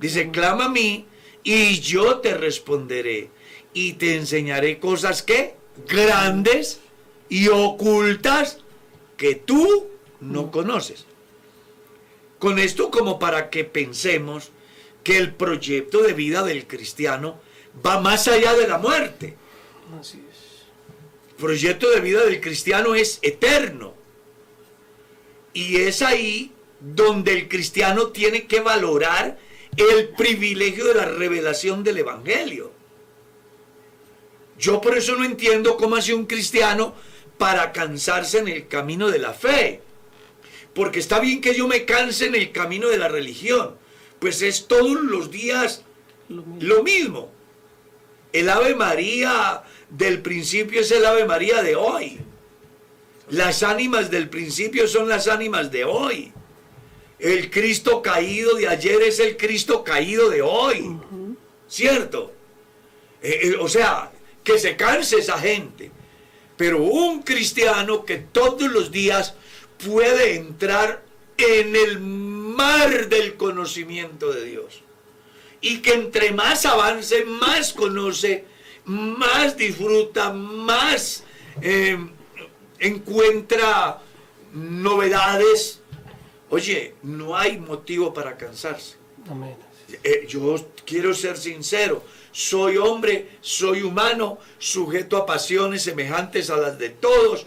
Dice, 0.00 0.30
clama 0.30 0.66
a 0.66 0.68
mí 0.68 1.06
y 1.42 1.80
yo 1.80 2.18
te 2.18 2.34
responderé 2.34 3.30
y 3.74 3.94
te 3.94 4.16
enseñaré 4.16 4.78
cosas 4.78 5.22
que 5.22 5.54
grandes 5.86 6.80
y 7.28 7.48
ocultas 7.48 8.58
que 9.16 9.34
tú 9.34 9.88
no 10.20 10.50
conoces. 10.50 11.06
Con 12.38 12.58
esto 12.58 12.90
como 12.90 13.18
para 13.18 13.50
que 13.50 13.64
pensemos 13.64 14.50
que 15.04 15.16
el 15.16 15.34
proyecto 15.34 16.02
de 16.02 16.12
vida 16.12 16.42
del 16.42 16.66
cristiano 16.66 17.40
va 17.84 18.00
más 18.00 18.28
allá 18.28 18.54
de 18.54 18.68
la 18.68 18.78
muerte. 18.78 19.36
Así 19.98 20.22
es. 20.30 20.66
El 21.30 21.36
proyecto 21.36 21.90
de 21.90 22.00
vida 22.00 22.24
del 22.24 22.40
cristiano 22.40 22.94
es 22.94 23.18
eterno. 23.22 23.94
Y 25.54 25.76
es 25.76 26.02
ahí 26.02 26.52
donde 26.80 27.32
el 27.32 27.48
cristiano 27.48 28.08
tiene 28.08 28.46
que 28.46 28.60
valorar 28.60 29.38
el 29.76 30.08
privilegio 30.10 30.86
de 30.86 30.94
la 30.94 31.04
revelación 31.06 31.84
del 31.84 31.98
Evangelio. 31.98 32.72
Yo 34.58 34.80
por 34.80 34.96
eso 34.96 35.16
no 35.16 35.24
entiendo 35.24 35.76
cómo 35.76 35.96
hace 35.96 36.14
un 36.14 36.26
cristiano 36.26 36.94
para 37.38 37.72
cansarse 37.72 38.38
en 38.38 38.48
el 38.48 38.68
camino 38.68 39.10
de 39.10 39.18
la 39.18 39.32
fe. 39.32 39.80
Porque 40.74 41.00
está 41.00 41.20
bien 41.20 41.40
que 41.40 41.54
yo 41.54 41.66
me 41.66 41.84
canse 41.84 42.26
en 42.26 42.34
el 42.34 42.52
camino 42.52 42.88
de 42.88 42.98
la 42.98 43.08
religión. 43.08 43.76
Pues 44.18 44.42
es 44.42 44.68
todos 44.68 45.00
los 45.00 45.30
días 45.30 45.84
Lo 46.28 46.42
mismo. 46.42 46.74
lo 46.74 46.82
mismo. 46.82 47.32
El 48.32 48.48
Ave 48.48 48.74
María 48.74 49.62
del 49.90 50.22
principio 50.22 50.80
es 50.80 50.90
el 50.90 51.04
Ave 51.04 51.24
María 51.26 51.62
de 51.62 51.76
hoy. 51.76 52.20
Las 53.32 53.62
ánimas 53.62 54.10
del 54.10 54.28
principio 54.28 54.86
son 54.86 55.08
las 55.08 55.26
ánimas 55.26 55.70
de 55.70 55.84
hoy. 55.86 56.30
El 57.18 57.50
Cristo 57.50 58.02
caído 58.02 58.56
de 58.56 58.68
ayer 58.68 59.00
es 59.00 59.20
el 59.20 59.38
Cristo 59.38 59.82
caído 59.82 60.28
de 60.28 60.42
hoy. 60.42 60.98
¿Cierto? 61.66 62.30
Eh, 63.22 63.40
eh, 63.44 63.56
o 63.58 63.70
sea, 63.70 64.12
que 64.44 64.58
se 64.58 64.76
canse 64.76 65.16
esa 65.16 65.38
gente. 65.38 65.90
Pero 66.58 66.82
un 66.82 67.22
cristiano 67.22 68.04
que 68.04 68.18
todos 68.18 68.70
los 68.70 68.92
días 68.92 69.34
puede 69.82 70.34
entrar 70.34 71.02
en 71.38 71.74
el 71.74 72.00
mar 72.00 73.08
del 73.08 73.38
conocimiento 73.38 74.30
de 74.30 74.44
Dios. 74.44 74.82
Y 75.62 75.78
que 75.78 75.94
entre 75.94 76.32
más 76.32 76.66
avance, 76.66 77.24
más 77.24 77.72
conoce, 77.72 78.44
más 78.84 79.56
disfruta, 79.56 80.34
más 80.34 81.24
eh, 81.62 81.96
encuentra 82.82 84.02
novedades. 84.52 85.80
Oye, 86.50 86.94
no 87.02 87.36
hay 87.36 87.58
motivo 87.58 88.12
para 88.12 88.36
cansarse. 88.36 88.96
Amén. 89.30 89.56
Eh, 90.04 90.26
yo 90.28 90.56
quiero 90.84 91.14
ser 91.14 91.36
sincero, 91.36 92.02
soy 92.32 92.76
hombre, 92.76 93.28
soy 93.40 93.82
humano, 93.82 94.38
sujeto 94.58 95.16
a 95.16 95.26
pasiones 95.26 95.82
semejantes 95.82 96.50
a 96.50 96.56
las 96.56 96.78
de 96.78 96.88
todos, 96.88 97.46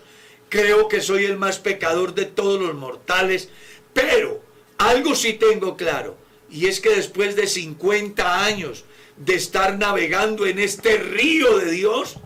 creo 0.49 0.87
que 0.87 1.01
soy 1.01 1.25
el 1.25 1.37
más 1.37 1.57
pecador 1.57 2.13
de 2.13 2.25
todos 2.25 2.61
los 2.61 2.75
mortales, 2.75 3.49
pero 3.93 4.41
algo 4.77 5.15
sí 5.15 5.33
tengo 5.33 5.75
claro, 5.75 6.17
y 6.51 6.67
es 6.67 6.79
que 6.79 6.89
después 6.89 7.35
de 7.35 7.47
50 7.47 8.45
años 8.45 8.85
de 9.17 9.35
estar 9.35 9.77
navegando 9.79 10.45
en 10.45 10.59
este 10.59 10.97
río 10.97 11.57
de 11.57 11.71
Dios, 11.71 12.17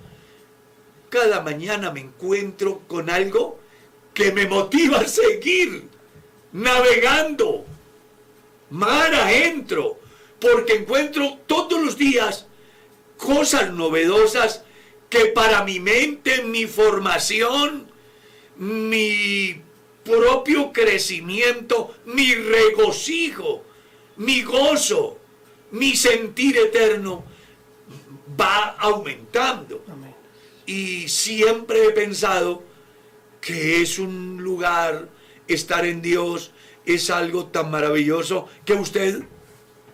cada 1.09 1.41
mañana 1.41 1.91
me 1.91 2.01
encuentro 2.01 2.81
con 2.87 3.09
algo 3.09 3.59
que 4.13 4.31
me 4.31 4.47
motiva 4.47 4.99
a 4.99 5.07
seguir 5.07 5.87
navegando 6.51 7.65
mar 8.69 9.13
adentro, 9.13 9.99
porque 10.39 10.73
encuentro 10.73 11.37
todos 11.47 11.83
los 11.83 11.97
días 11.97 12.45
cosas 13.17 13.73
novedosas 13.73 14.63
que 15.09 15.25
para 15.25 15.63
mi 15.63 15.79
mente, 15.79 16.43
mi 16.43 16.65
formación, 16.65 17.89
mi 18.57 19.61
propio 20.03 20.71
crecimiento, 20.71 21.95
mi 22.05 22.33
regocijo, 22.33 23.63
mi 24.17 24.43
gozo, 24.43 25.17
mi 25.71 25.95
sentir 25.95 26.57
eterno 26.57 27.23
va 28.39 28.75
aumentando. 28.79 29.83
Y 30.69 31.07
siempre 31.07 31.83
he 31.83 31.89
pensado 31.89 32.61
que 33.41 33.81
es 33.81 33.97
un 33.97 34.43
lugar, 34.43 35.09
estar 35.47 35.83
en 35.83 36.03
Dios 36.03 36.51
es 36.85 37.09
algo 37.09 37.47
tan 37.47 37.71
maravilloso 37.71 38.47
que 38.65 38.73
usted 38.73 39.23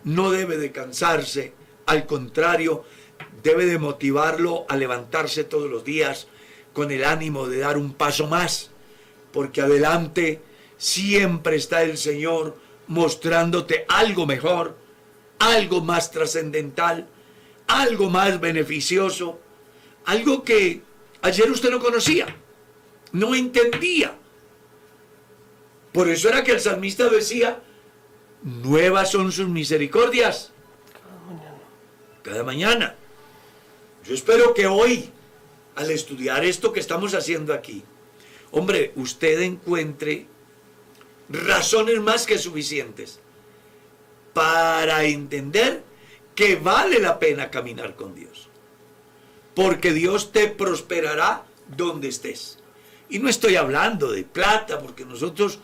no 0.03 0.32
debe 0.32 0.57
de 0.57 0.73
cansarse, 0.73 1.53
al 1.86 2.05
contrario, 2.05 2.84
debe 3.41 3.65
de 3.67 3.80
motivarlo 3.80 4.65
a 4.67 4.76
levantarse 4.76 5.45
todos 5.45 5.71
los 5.71 5.86
días 5.86 6.28
con 6.73 6.91
el 6.91 7.05
ánimo 7.05 7.47
de 7.47 7.59
dar 7.59 7.78
un 7.78 7.93
paso 7.93 8.28
más, 8.28 8.71
porque 9.32 9.61
adelante 9.61 10.41
siempre 10.76 11.55
está 11.55 11.84
el 11.84 11.97
Señor 11.97 12.57
mostrándote 12.88 13.86
algo 13.88 14.26
mejor, 14.26 14.78
algo 15.39 15.80
más 15.80 16.11
trascendental, 16.11 17.07
algo 17.65 18.09
más 18.09 18.41
beneficioso, 18.41 19.39
algo 20.06 20.43
que 20.43 20.82
ayer 21.22 21.49
usted 21.49 21.70
no 21.70 21.80
conocía, 21.80 22.28
no 23.12 23.36
entendía. 23.36 24.16
Por 25.91 26.10
eso 26.10 26.30
era 26.30 26.43
que 26.43 26.51
el 26.51 26.60
salmista 26.60 27.10
decía, 27.10 27.62
nuevas 28.43 29.12
son 29.12 29.32
sus 29.32 29.47
misericordias. 29.47 30.51
Cada 32.22 32.43
mañana. 32.43 32.95
Yo 34.06 34.14
espero 34.14 34.53
que 34.53 34.68
hoy, 34.68 35.10
al 35.76 35.89
estudiar 35.91 36.45
esto 36.45 36.72
que 36.72 36.80
estamos 36.80 37.14
haciendo 37.14 37.53
aquí, 37.53 37.84
hombre, 38.51 38.91
usted 38.95 39.41
encuentre 39.41 40.28
razones 41.30 41.99
más 42.01 42.26
que 42.26 42.38
suficientes 42.38 43.20
para 44.34 45.06
entender 45.06 45.84
que 46.36 46.58
vale 46.58 46.99
la 46.99 47.18
pena 47.18 47.49
caminar 47.49 47.95
con 47.95 48.14
Dios. 48.14 48.45
Porque 49.56 49.93
Dios 49.93 50.32
te 50.32 50.47
prosperará 50.47 51.45
donde 51.76 52.10
estés. 52.10 52.60
Y 53.10 53.20
no 53.20 53.30
estoy 53.30 53.56
hablando 53.56 54.12
de 54.12 54.24
plata, 54.24 54.80
porque 54.80 55.06
nosotros 55.06 55.60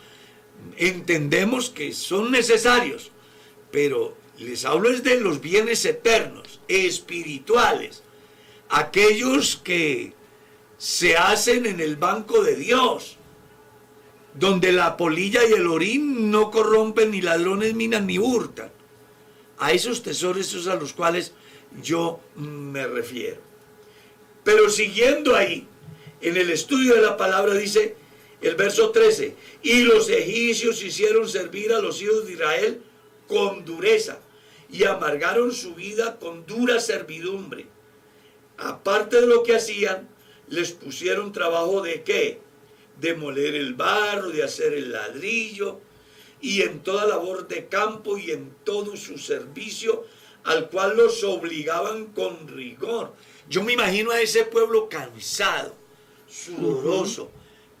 entendemos 0.76 1.70
que 1.70 1.92
son 1.92 2.30
necesarios, 2.30 3.10
pero 3.70 4.16
les 4.38 4.64
hablo 4.64 4.90
es 4.90 5.02
de 5.02 5.20
los 5.20 5.40
bienes 5.40 5.84
eternos, 5.84 6.60
espirituales, 6.68 8.02
aquellos 8.68 9.56
que 9.56 10.14
se 10.78 11.16
hacen 11.16 11.66
en 11.66 11.80
el 11.80 11.96
banco 11.96 12.42
de 12.42 12.56
Dios, 12.56 13.16
donde 14.34 14.72
la 14.72 14.96
polilla 14.96 15.44
y 15.46 15.52
el 15.52 15.66
orín 15.66 16.30
no 16.30 16.50
corrompen, 16.50 17.10
ni 17.10 17.20
ladrones 17.20 17.74
minan, 17.74 18.06
ni 18.06 18.18
hurtan. 18.18 18.70
A 19.58 19.72
esos 19.72 20.02
tesoros 20.02 20.54
es 20.54 20.66
a 20.66 20.74
los 20.76 20.92
cuales 20.92 21.34
yo 21.82 22.20
me 22.36 22.86
refiero. 22.86 23.51
Pero 24.44 24.70
siguiendo 24.70 25.34
ahí, 25.34 25.66
en 26.20 26.36
el 26.36 26.50
estudio 26.50 26.94
de 26.94 27.02
la 27.02 27.16
palabra 27.16 27.54
dice 27.54 27.96
el 28.40 28.56
verso 28.56 28.90
13, 28.90 29.36
y 29.62 29.82
los 29.82 30.08
egipcios 30.08 30.82
hicieron 30.82 31.28
servir 31.28 31.72
a 31.72 31.80
los 31.80 32.02
hijos 32.02 32.26
de 32.26 32.32
Israel 32.32 32.82
con 33.28 33.64
dureza 33.64 34.18
y 34.70 34.84
amargaron 34.84 35.52
su 35.52 35.74
vida 35.74 36.18
con 36.18 36.44
dura 36.46 36.80
servidumbre. 36.80 37.66
Aparte 38.58 39.20
de 39.20 39.26
lo 39.26 39.42
que 39.42 39.54
hacían, 39.56 40.08
les 40.48 40.72
pusieron 40.72 41.32
trabajo 41.32 41.82
de 41.82 42.02
qué? 42.02 42.40
De 43.00 43.14
moler 43.14 43.54
el 43.54 43.74
barro, 43.74 44.30
de 44.30 44.42
hacer 44.42 44.72
el 44.72 44.92
ladrillo, 44.92 45.80
y 46.40 46.62
en 46.62 46.80
toda 46.80 47.06
labor 47.06 47.46
de 47.46 47.66
campo 47.66 48.18
y 48.18 48.32
en 48.32 48.52
todo 48.64 48.96
su 48.96 49.18
servicio, 49.18 50.04
al 50.44 50.68
cual 50.68 50.96
los 50.96 51.22
obligaban 51.22 52.06
con 52.06 52.48
rigor. 52.48 53.14
Yo 53.52 53.62
me 53.62 53.74
imagino 53.74 54.12
a 54.12 54.20
ese 54.22 54.46
pueblo 54.46 54.88
cansado, 54.88 55.74
sudoroso, 56.26 57.30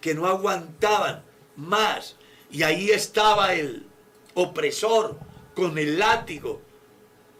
que 0.02 0.12
no 0.12 0.26
aguantaban 0.26 1.24
más. 1.56 2.16
Y 2.50 2.62
ahí 2.62 2.90
estaba 2.90 3.54
el 3.54 3.86
opresor 4.34 5.16
con 5.54 5.78
el 5.78 5.98
látigo. 5.98 6.60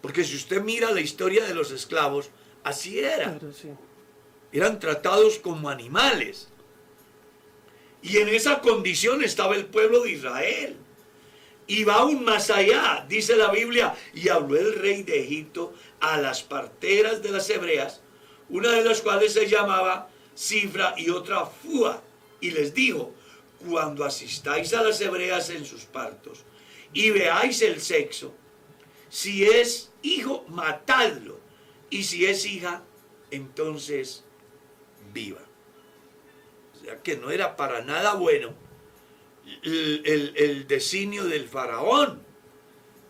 Porque 0.01 0.25
si 0.25 0.37
usted 0.37 0.63
mira 0.63 0.91
la 0.93 1.03
historia 1.03 1.45
de 1.45 1.55
los 1.55 1.73
esclavos, 1.73 2.31
así 2.65 3.01
era. 3.01 3.37
Claro, 3.37 3.53
sí. 3.53 3.69
Eran 4.51 4.81
tratados 4.81 5.39
como 5.39 5.69
animales. 5.69 6.49
Y 8.01 8.17
en 8.17 8.31
esa 8.31 8.63
condición 8.63 9.23
estaba 9.23 9.57
el 9.57 9.67
pueblo 9.67 10.05
de 10.05 10.13
Israel. 10.13 10.77
Y 11.67 11.85
va 11.85 11.97
aún 11.97 12.25
más 12.25 12.49
allá, 12.49 13.05
dice 13.07 13.37
la 13.37 13.53
Biblia, 13.53 13.95
y 14.15 14.31
habló 14.31 14.57
el 14.57 14.75
rey 14.77 15.03
de 15.03 15.23
Egipto 15.23 15.75
a 16.01 16.17
las 16.17 16.43
parteras 16.43 17.23
de 17.23 17.31
las 17.31 17.51
hebreas, 17.51 18.02
una 18.53 18.71
de 18.73 18.85
las 18.85 19.01
cuales 19.01 19.33
se 19.33 19.49
llamaba 19.49 20.09
Cifra 20.37 20.95
y 20.97 21.11
otra 21.11 21.47
Fua, 21.47 22.03
y 22.41 22.51
les 22.51 22.73
dijo, 22.75 23.13
cuando 23.69 24.05
asistáis 24.05 24.73
a 24.75 24.83
las 24.83 25.01
hebreas 25.01 25.51
en 25.51 25.65
sus 25.65 25.85
partos 25.85 26.45
y 26.93 27.11
veáis 27.11 27.63
el 27.63 27.81
sexo, 27.81 28.35
si 29.09 29.45
es 29.45 29.91
hijo, 30.03 30.45
matadlo, 30.49 31.41
y 31.89 32.05
si 32.05 32.27
es 32.27 32.45
hija, 32.45 32.83
entonces 33.31 34.25
viva. 35.13 35.41
O 36.75 36.85
sea 36.85 37.01
que 37.03 37.17
no 37.17 37.31
era 37.31 37.57
para 37.57 37.83
nada 37.83 38.15
bueno 38.15 38.55
el, 39.63 40.33
el, 40.37 40.67
designio 40.67 41.25
del 41.25 41.49
faraón, 41.49 42.23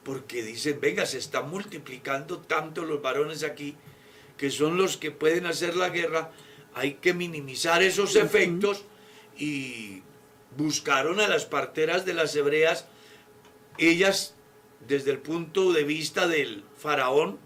porque 0.05 0.43
dicen, 0.43 0.81
venga, 0.81 1.07
se 1.07 1.19
están 1.19 1.51
multiplicando 1.51 2.39
tanto 2.39 2.85
los 2.85 3.01
varones 3.01 3.43
aquí, 3.45 3.77
que 4.43 4.51
son 4.51 4.77
los 4.77 4.97
que 4.97 5.13
pueden 5.13 5.47
hacer 5.47 5.77
la 5.77 5.91
guerra, 5.91 6.33
hay 6.75 6.95
que 6.95 7.15
minimizar 7.15 7.81
esos 7.81 8.17
efectos 8.17 8.83
y 9.39 10.03
buscaron 10.57 11.21
a 11.21 11.29
las 11.29 11.45
parteras 11.45 12.05
de 12.05 12.13
las 12.13 12.35
hebreas, 12.35 12.89
ellas 13.79 14.35
desde 14.81 15.13
el 15.13 15.19
punto 15.19 15.73
de 15.73 15.85
vista 15.85 16.27
del 16.27 16.65
faraón 16.77 17.39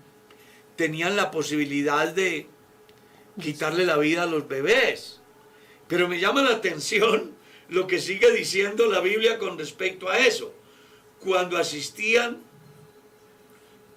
tenían 0.77 1.17
la 1.17 1.31
posibilidad 1.31 2.09
de 2.15 2.47
quitarle 3.43 3.85
la 3.85 3.99
vida 3.99 4.23
a 4.23 4.27
los 4.27 4.49
bebés. 4.49 5.21
Pero 5.89 6.09
me 6.09 6.19
llama 6.19 6.45
la 6.45 6.53
atención 6.53 7.33
lo 7.69 7.87
que 7.87 8.01
sigue 8.01 8.33
diciendo 8.33 8.87
la 8.87 9.01
Biblia 9.01 9.39
con 9.39 9.59
respecto 9.59 10.09
a 10.09 10.21
eso. 10.21 10.55
Cuando 11.21 11.59
asistían, 11.59 12.39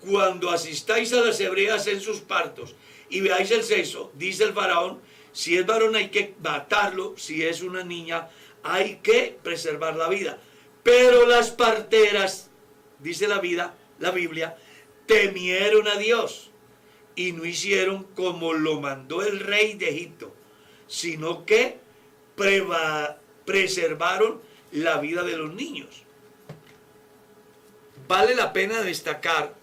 cuando 0.02 0.50
asistáis 0.50 1.14
a 1.14 1.22
las 1.22 1.40
hebreas 1.40 1.88
en 1.88 2.02
sus 2.02 2.20
partos 2.20 2.76
y 3.10 3.22
veáis 3.22 3.52
el 3.52 3.64
sexo, 3.64 4.12
dice 4.16 4.44
el 4.44 4.54
faraón, 4.54 5.02
si 5.32 5.58
es 5.58 5.66
varón 5.66 5.96
hay 5.96 6.10
que 6.10 6.36
matarlo, 6.42 7.16
si 7.18 7.44
es 7.44 7.62
una 7.62 7.84
niña 7.84 8.30
hay 8.64 8.98
que 8.98 9.38
preservar 9.42 9.96
la 9.96 10.10
vida. 10.10 10.38
Pero 10.84 11.28
las 11.28 11.52
parteras, 11.52 12.50
dice 13.00 13.28
la 13.28 13.40
vida, 13.40 13.76
la 14.00 14.12
Biblia, 14.12 14.58
temieron 15.06 15.88
a 15.88 15.96
Dios 15.96 16.52
y 17.16 17.32
no 17.32 17.46
hicieron 17.46 18.04
como 18.16 18.54
lo 18.54 18.80
mandó 18.80 19.22
el 19.24 19.40
rey 19.40 19.74
de 19.74 19.90
Egipto, 19.90 20.34
sino 20.88 21.46
que 21.46 21.80
preservaron 23.46 24.42
la 24.72 25.00
vida 25.00 25.24
de 25.24 25.38
los 25.38 25.54
niños. 25.54 26.04
Vale 28.08 28.36
la 28.36 28.54
pena 28.54 28.82
destacar 28.82 29.59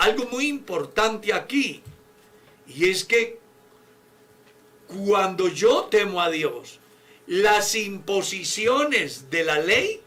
algo 0.00 0.24
muy 0.28 0.46
importante 0.46 1.30
aquí, 1.34 1.82
y 2.66 2.88
es 2.88 3.04
que 3.04 3.38
cuando 4.86 5.46
yo 5.48 5.84
temo 5.90 6.22
a 6.22 6.30
Dios, 6.30 6.78
las 7.26 7.74
imposiciones 7.74 9.28
de 9.28 9.44
la 9.44 9.58
ley 9.58 10.00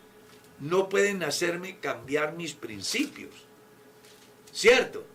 no 0.60 0.90
pueden 0.90 1.22
hacerme 1.22 1.78
cambiar 1.80 2.34
mis 2.34 2.54
principios. 2.54 3.30
¿Cierto? 4.52 5.06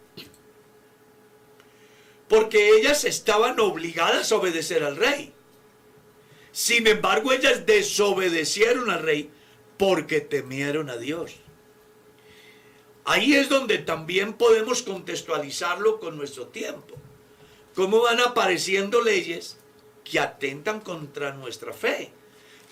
Porque 2.29 2.77
ellas 2.77 3.05
estaban 3.05 3.59
obligadas 3.59 4.31
a 4.31 4.37
obedecer 4.37 4.85
al 4.85 4.97
rey. 4.97 5.33
Sin 6.53 6.87
embargo, 6.87 7.33
ellas 7.33 7.67
desobedecieron 7.67 8.91
al 8.91 9.03
rey 9.03 9.29
porque 9.77 10.21
temieron 10.21 10.89
a 10.89 10.97
Dios. 10.97 11.33
Ahí 13.11 13.37
es 13.37 13.49
donde 13.49 13.79
también 13.79 14.35
podemos 14.35 14.83
contextualizarlo 14.83 15.99
con 15.99 16.19
nuestro 16.19 16.49
tiempo. 16.49 16.95
Cómo 17.75 18.03
van 18.03 18.21
apareciendo 18.21 19.01
leyes 19.01 19.57
que 20.05 20.21
atentan 20.21 20.81
contra 20.81 21.33
nuestra 21.33 21.73
fe, 21.73 22.13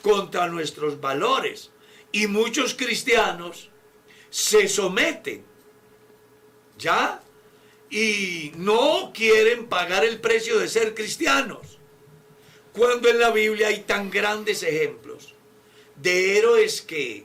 contra 0.03 0.47
nuestros 0.49 1.01
valores. 1.01 1.71
Y 2.13 2.27
muchos 2.27 2.75
cristianos 2.75 3.71
se 4.29 4.69
someten, 4.69 5.43
¿ya? 6.79 7.23
Y 7.89 8.53
no 8.57 9.13
quieren 9.15 9.69
pagar 9.71 10.05
el 10.05 10.21
precio 10.21 10.59
de 10.59 10.69
ser 10.69 10.95
cristianos. 10.95 11.79
Cuando 12.75 13.09
en 13.09 13.21
la 13.21 13.31
Biblia 13.31 13.69
hay 13.69 13.85
tan 13.85 14.11
grandes 14.11 14.63
ejemplos 14.63 15.33
de 15.95 16.37
héroes 16.37 16.83
que 16.83 17.25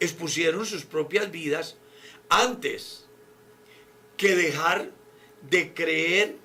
expusieron 0.00 0.66
sus 0.66 0.84
propias 0.84 1.30
vidas 1.30 1.76
antes 2.42 3.06
que 4.16 4.34
dejar 4.34 4.90
de 5.42 5.74
creer 5.74 6.36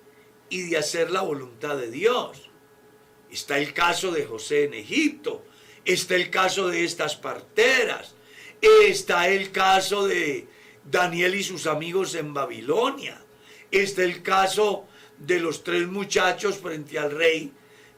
y 0.50 0.70
de 0.70 0.78
hacer 0.78 1.12
la 1.12 1.22
voluntad 1.22 1.78
de 1.78 1.92
Dios. 1.92 2.50
Está 3.32 3.58
el 3.58 3.74
caso 3.74 4.12
de 4.12 4.26
José 4.26 4.66
en 4.66 4.74
Egipto, 4.74 5.46
está 5.86 6.16
el 6.16 6.30
caso 6.30 6.68
de 6.68 6.84
estas 6.84 7.16
parteras, 7.16 8.16
está 8.62 9.30
el 9.30 9.52
caso 9.52 10.08
de 10.08 10.48
Daniel 10.84 11.36
y 11.36 11.44
sus 11.44 11.68
amigos 11.68 12.16
en 12.16 12.34
Babilonia, 12.34 13.24
Está 13.72 14.04
el 14.04 14.24
caso 14.24 14.88
de 15.20 15.40
los 15.40 15.64
tres 15.64 15.88
muchachos 15.88 16.58
frente 16.58 16.98
al 16.98 17.12
rey, 17.12 17.54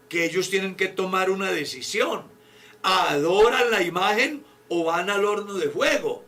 que 0.09 0.25
ellos 0.25 0.49
tienen 0.49 0.75
que 0.75 0.89
tomar 0.89 1.29
una 1.29 1.49
decisión. 1.51 2.23
¿Adoran 2.83 3.71
la 3.71 3.81
imagen 3.81 4.43
o 4.67 4.83
van 4.83 5.09
al 5.09 5.23
horno 5.23 5.53
de 5.53 5.69
fuego? 5.69 6.25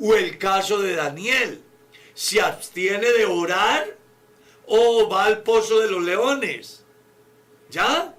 O 0.00 0.14
el 0.14 0.38
caso 0.38 0.80
de 0.80 0.94
Daniel, 0.94 1.62
¿se 2.14 2.40
abstiene 2.40 3.12
de 3.12 3.26
orar 3.26 3.98
o 4.66 5.08
va 5.08 5.24
al 5.24 5.42
pozo 5.42 5.80
de 5.80 5.90
los 5.90 6.02
leones? 6.02 6.84
¿Ya? 7.70 8.16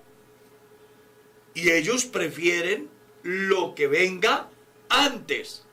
Y 1.53 1.71
ellos 1.71 2.05
prefieren 2.05 2.89
lo 3.23 3.73
que 3.75 3.87
venga 3.87 4.49
antes 4.89 5.65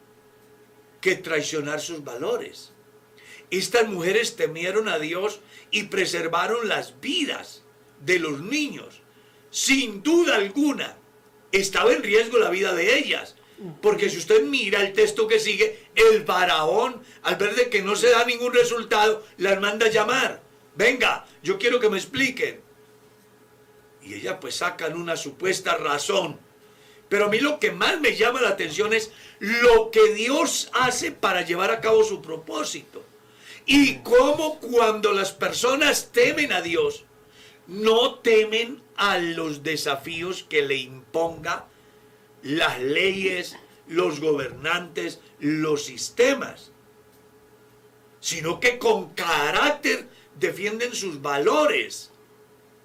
que 1.00 1.14
traicionar 1.14 1.80
sus 1.80 2.02
valores. 2.02 2.72
Estas 3.50 3.88
mujeres 3.88 4.36
temieron 4.36 4.88
a 4.88 4.98
Dios 4.98 5.40
y 5.70 5.84
preservaron 5.84 6.68
las 6.68 7.00
vidas 7.00 7.64
de 8.00 8.18
los 8.18 8.40
niños. 8.40 9.02
Sin 9.50 10.02
duda 10.02 10.36
alguna, 10.36 10.96
estaba 11.52 11.92
en 11.92 12.02
riesgo 12.02 12.38
la 12.38 12.50
vida 12.50 12.74
de 12.74 12.98
ellas. 12.98 13.36
Porque 13.82 14.08
si 14.08 14.18
usted 14.18 14.42
mira 14.44 14.80
el 14.80 14.92
texto 14.92 15.26
que 15.26 15.40
sigue, 15.40 15.88
el 15.94 16.24
faraón, 16.24 17.02
al 17.22 17.36
ver 17.36 17.54
de 17.56 17.68
que 17.68 17.82
no 17.82 17.96
se 17.96 18.10
da 18.10 18.24
ningún 18.24 18.52
resultado, 18.52 19.24
las 19.36 19.60
manda 19.60 19.86
a 19.86 19.90
llamar. 19.90 20.42
Venga, 20.76 21.26
yo 21.42 21.58
quiero 21.58 21.80
que 21.80 21.90
me 21.90 21.98
expliquen. 21.98 22.60
Y 24.02 24.14
ellas 24.14 24.36
pues 24.40 24.54
sacan 24.56 24.96
una 24.96 25.16
supuesta 25.16 25.76
razón. 25.76 26.38
Pero 27.08 27.24
a 27.26 27.28
mí 27.28 27.40
lo 27.40 27.58
que 27.58 27.72
más 27.72 28.00
me 28.00 28.14
llama 28.14 28.40
la 28.40 28.50
atención 28.50 28.92
es 28.92 29.10
lo 29.40 29.90
que 29.90 30.12
Dios 30.14 30.70
hace 30.72 31.10
para 31.10 31.42
llevar 31.42 31.70
a 31.70 31.80
cabo 31.80 32.04
su 32.04 32.22
propósito. 32.22 33.04
Y 33.66 33.96
cómo 33.98 34.60
cuando 34.60 35.12
las 35.12 35.32
personas 35.32 36.10
temen 36.12 36.52
a 36.52 36.62
Dios, 36.62 37.04
no 37.66 38.14
temen 38.20 38.82
a 38.96 39.18
los 39.18 39.62
desafíos 39.62 40.44
que 40.48 40.62
le 40.62 40.76
imponga 40.76 41.66
las 42.42 42.80
leyes, 42.80 43.56
los 43.86 44.20
gobernantes, 44.20 45.20
los 45.40 45.84
sistemas, 45.84 46.70
sino 48.20 48.60
que 48.60 48.78
con 48.78 49.14
carácter 49.14 50.08
defienden 50.38 50.94
sus 50.94 51.20
valores. 51.20 52.10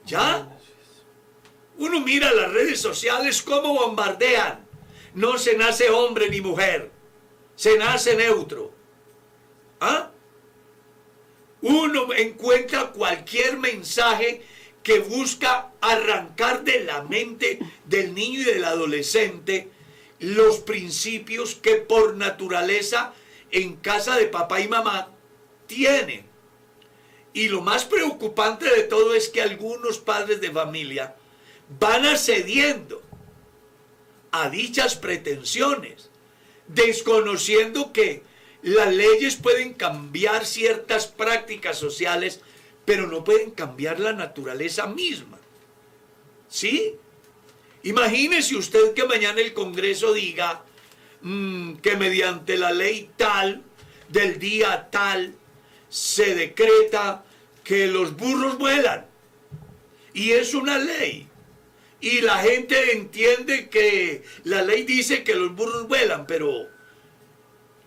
¿Ya? 0.05 0.49
Uno 1.77 2.01
mira 2.01 2.31
las 2.33 2.51
redes 2.51 2.79
sociales 2.81 3.41
cómo 3.41 3.73
bombardean. 3.73 4.67
No 5.13 5.37
se 5.37 5.55
nace 5.55 5.89
hombre 5.89 6.29
ni 6.29 6.41
mujer, 6.41 6.91
se 7.55 7.77
nace 7.77 8.15
neutro. 8.15 8.73
¿Ah? 9.79 10.11
Uno 11.61 12.13
encuentra 12.13 12.91
cualquier 12.91 13.57
mensaje 13.57 14.45
que 14.83 14.99
busca 14.99 15.71
arrancar 15.81 16.63
de 16.63 16.83
la 16.83 17.03
mente 17.03 17.59
del 17.85 18.13
niño 18.13 18.41
y 18.41 18.43
del 18.43 18.65
adolescente 18.65 19.69
los 20.19 20.59
principios 20.59 21.55
que 21.55 21.75
por 21.75 22.15
naturaleza 22.15 23.13
en 23.51 23.77
casa 23.77 24.17
de 24.17 24.27
papá 24.27 24.59
y 24.59 24.67
mamá 24.67 25.09
tienen. 25.67 26.25
Y 27.33 27.47
lo 27.47 27.61
más 27.61 27.85
preocupante 27.85 28.65
de 28.65 28.83
todo 28.83 29.15
es 29.15 29.29
que 29.29 29.41
algunos 29.41 29.97
padres 29.97 30.39
de 30.39 30.51
familia 30.51 31.15
van 31.79 32.05
accediendo 32.05 33.01
a 34.31 34.49
dichas 34.49 34.95
pretensiones, 34.95 36.09
desconociendo 36.67 37.93
que 37.93 38.23
las 38.61 38.93
leyes 38.93 39.35
pueden 39.35 39.73
cambiar 39.73 40.45
ciertas 40.45 41.07
prácticas 41.07 41.77
sociales, 41.77 42.41
pero 42.85 43.07
no 43.07 43.23
pueden 43.23 43.51
cambiar 43.51 43.99
la 43.99 44.13
naturaleza 44.13 44.87
misma. 44.87 45.37
¿Sí? 46.49 46.95
Imagínese 47.83 48.55
usted 48.55 48.93
que 48.93 49.05
mañana 49.05 49.41
el 49.41 49.53
Congreso 49.53 50.13
diga 50.13 50.63
mm, 51.21 51.75
que 51.75 51.95
mediante 51.97 52.57
la 52.57 52.71
ley 52.71 53.09
tal, 53.17 53.63
del 54.09 54.39
día 54.39 54.89
tal, 54.91 55.35
se 55.89 56.35
decreta 56.35 57.23
que 57.63 57.87
los 57.87 58.15
burros 58.15 58.57
vuelan. 58.57 59.05
Y 60.13 60.31
es 60.31 60.53
una 60.53 60.77
ley. 60.77 61.27
Y 61.99 62.21
la 62.21 62.37
gente 62.39 62.93
entiende 62.93 63.69
que 63.69 64.23
la 64.43 64.61
ley 64.61 64.83
dice 64.83 65.23
que 65.23 65.35
los 65.35 65.55
burros 65.55 65.87
vuelan, 65.87 66.27
pero 66.27 66.67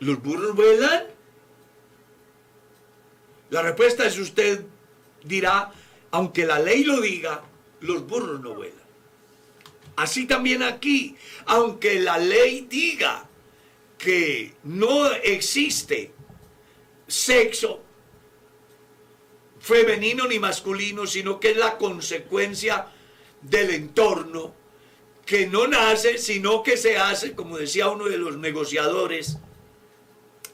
¿los 0.00 0.22
burros 0.22 0.54
vuelan? 0.54 1.04
La 3.50 3.62
respuesta 3.62 4.06
es 4.06 4.18
usted 4.18 4.64
dirá, 5.26 5.72
aunque 6.10 6.46
la 6.46 6.58
ley 6.58 6.84
lo 6.84 7.00
diga, 7.00 7.42
los 7.80 8.06
burros 8.06 8.40
no 8.40 8.54
vuelan. 8.54 8.86
Así 9.96 10.26
también 10.26 10.62
aquí, 10.62 11.16
aunque 11.46 12.00
la 12.00 12.18
ley 12.18 12.66
diga 12.68 13.28
que 13.98 14.54
no 14.64 15.10
existe 15.10 16.12
sexo 17.06 17.82
femenino 19.58 20.26
ni 20.28 20.38
masculino, 20.38 21.06
sino 21.06 21.40
que 21.40 21.50
es 21.52 21.56
la 21.56 21.76
consecuencia 21.78 22.86
del 23.42 23.70
entorno, 23.70 24.54
que 25.24 25.46
no 25.46 25.66
nace, 25.66 26.18
sino 26.18 26.62
que 26.62 26.76
se 26.76 26.98
hace, 26.98 27.34
como 27.34 27.58
decía 27.58 27.88
uno 27.88 28.04
de 28.04 28.18
los 28.18 28.36
negociadores. 28.36 29.38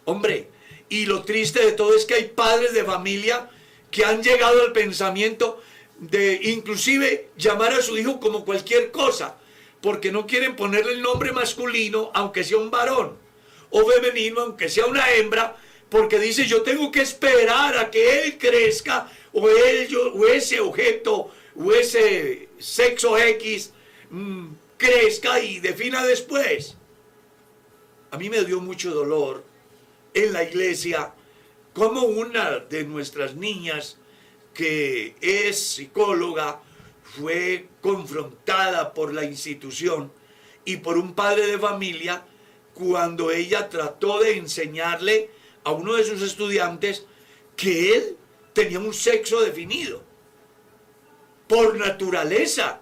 Hombre, 0.05 0.51
y 0.89 1.07
lo 1.07 1.25
triste 1.25 1.65
de 1.65 1.73
todo 1.73 1.95
es 1.95 2.07
que 2.07 2.15
hay 2.15 2.29
padres 2.29 2.73
de 2.73 2.85
familia 2.85 3.51
que 3.93 4.05
han 4.05 4.23
llegado 4.23 4.63
al 4.63 4.73
pensamiento 4.73 5.63
de 6.01 6.41
inclusive 6.43 7.29
llamar 7.37 7.75
a 7.75 7.83
su 7.83 7.97
hijo 7.97 8.19
como 8.19 8.45
cualquier 8.45 8.91
cosa, 8.91 9.37
porque 9.81 10.11
no 10.11 10.27
quieren 10.27 10.57
ponerle 10.57 10.95
el 10.95 11.03
nombre 11.03 11.31
masculino, 11.31 12.11
aunque 12.15 12.43
sea 12.43 12.57
un 12.57 12.71
varón, 12.71 13.17
o 13.71 13.85
femenino, 13.85 14.41
aunque 14.41 14.69
sea 14.69 14.87
una 14.87 15.13
hembra, 15.13 15.57
porque 15.89 16.19
dice 16.19 16.47
yo 16.47 16.63
tengo 16.63 16.91
que 16.91 17.03
esperar 17.03 17.79
a 17.79 17.91
que 17.91 18.23
él 18.23 18.39
crezca, 18.39 19.13
o, 19.33 19.49
él, 19.49 19.89
o 20.15 20.27
ese 20.27 20.59
objeto, 20.59 21.31
o 21.55 21.73
ese 21.73 22.49
sexo 22.59 23.19
X 23.19 23.73
mm, 24.11 24.47
crezca 24.79 25.39
y 25.39 25.61
defina 25.61 26.05
después. 26.05 26.77
A 28.11 28.17
mí 28.17 28.31
me 28.31 28.43
dio 28.45 28.61
mucho 28.61 28.91
dolor 28.91 29.45
en 30.15 30.33
la 30.33 30.45
iglesia 30.45 31.13
como 31.75 32.03
una 32.03 32.59
de 32.59 32.85
nuestras 32.85 33.35
niñas 33.35 33.99
que 34.55 35.15
es 35.21 35.59
psicóloga 35.59 36.61
fue 37.03 37.69
confrontada 37.81 38.93
por 38.93 39.13
la 39.15 39.25
institución 39.25 40.13
y 40.65 40.79
por 40.79 40.99
un 40.99 41.15
padre 41.15 41.47
de 41.47 41.59
familia 41.59 42.25
cuando 42.75 43.31
ella 43.31 43.69
trató 43.69 44.21
de 44.21 44.37
enseñarle 44.37 45.31
a 45.65 45.73
uno 45.73 45.95
de 45.95 46.05
sus 46.05 46.23
estudiantes 46.23 47.07
que 47.57 47.95
él 47.95 48.17
tenía 48.53 48.79
un 48.79 48.95
sexo 48.95 49.41
definido 49.41 50.03
por 51.47 51.77
naturaleza. 51.77 52.81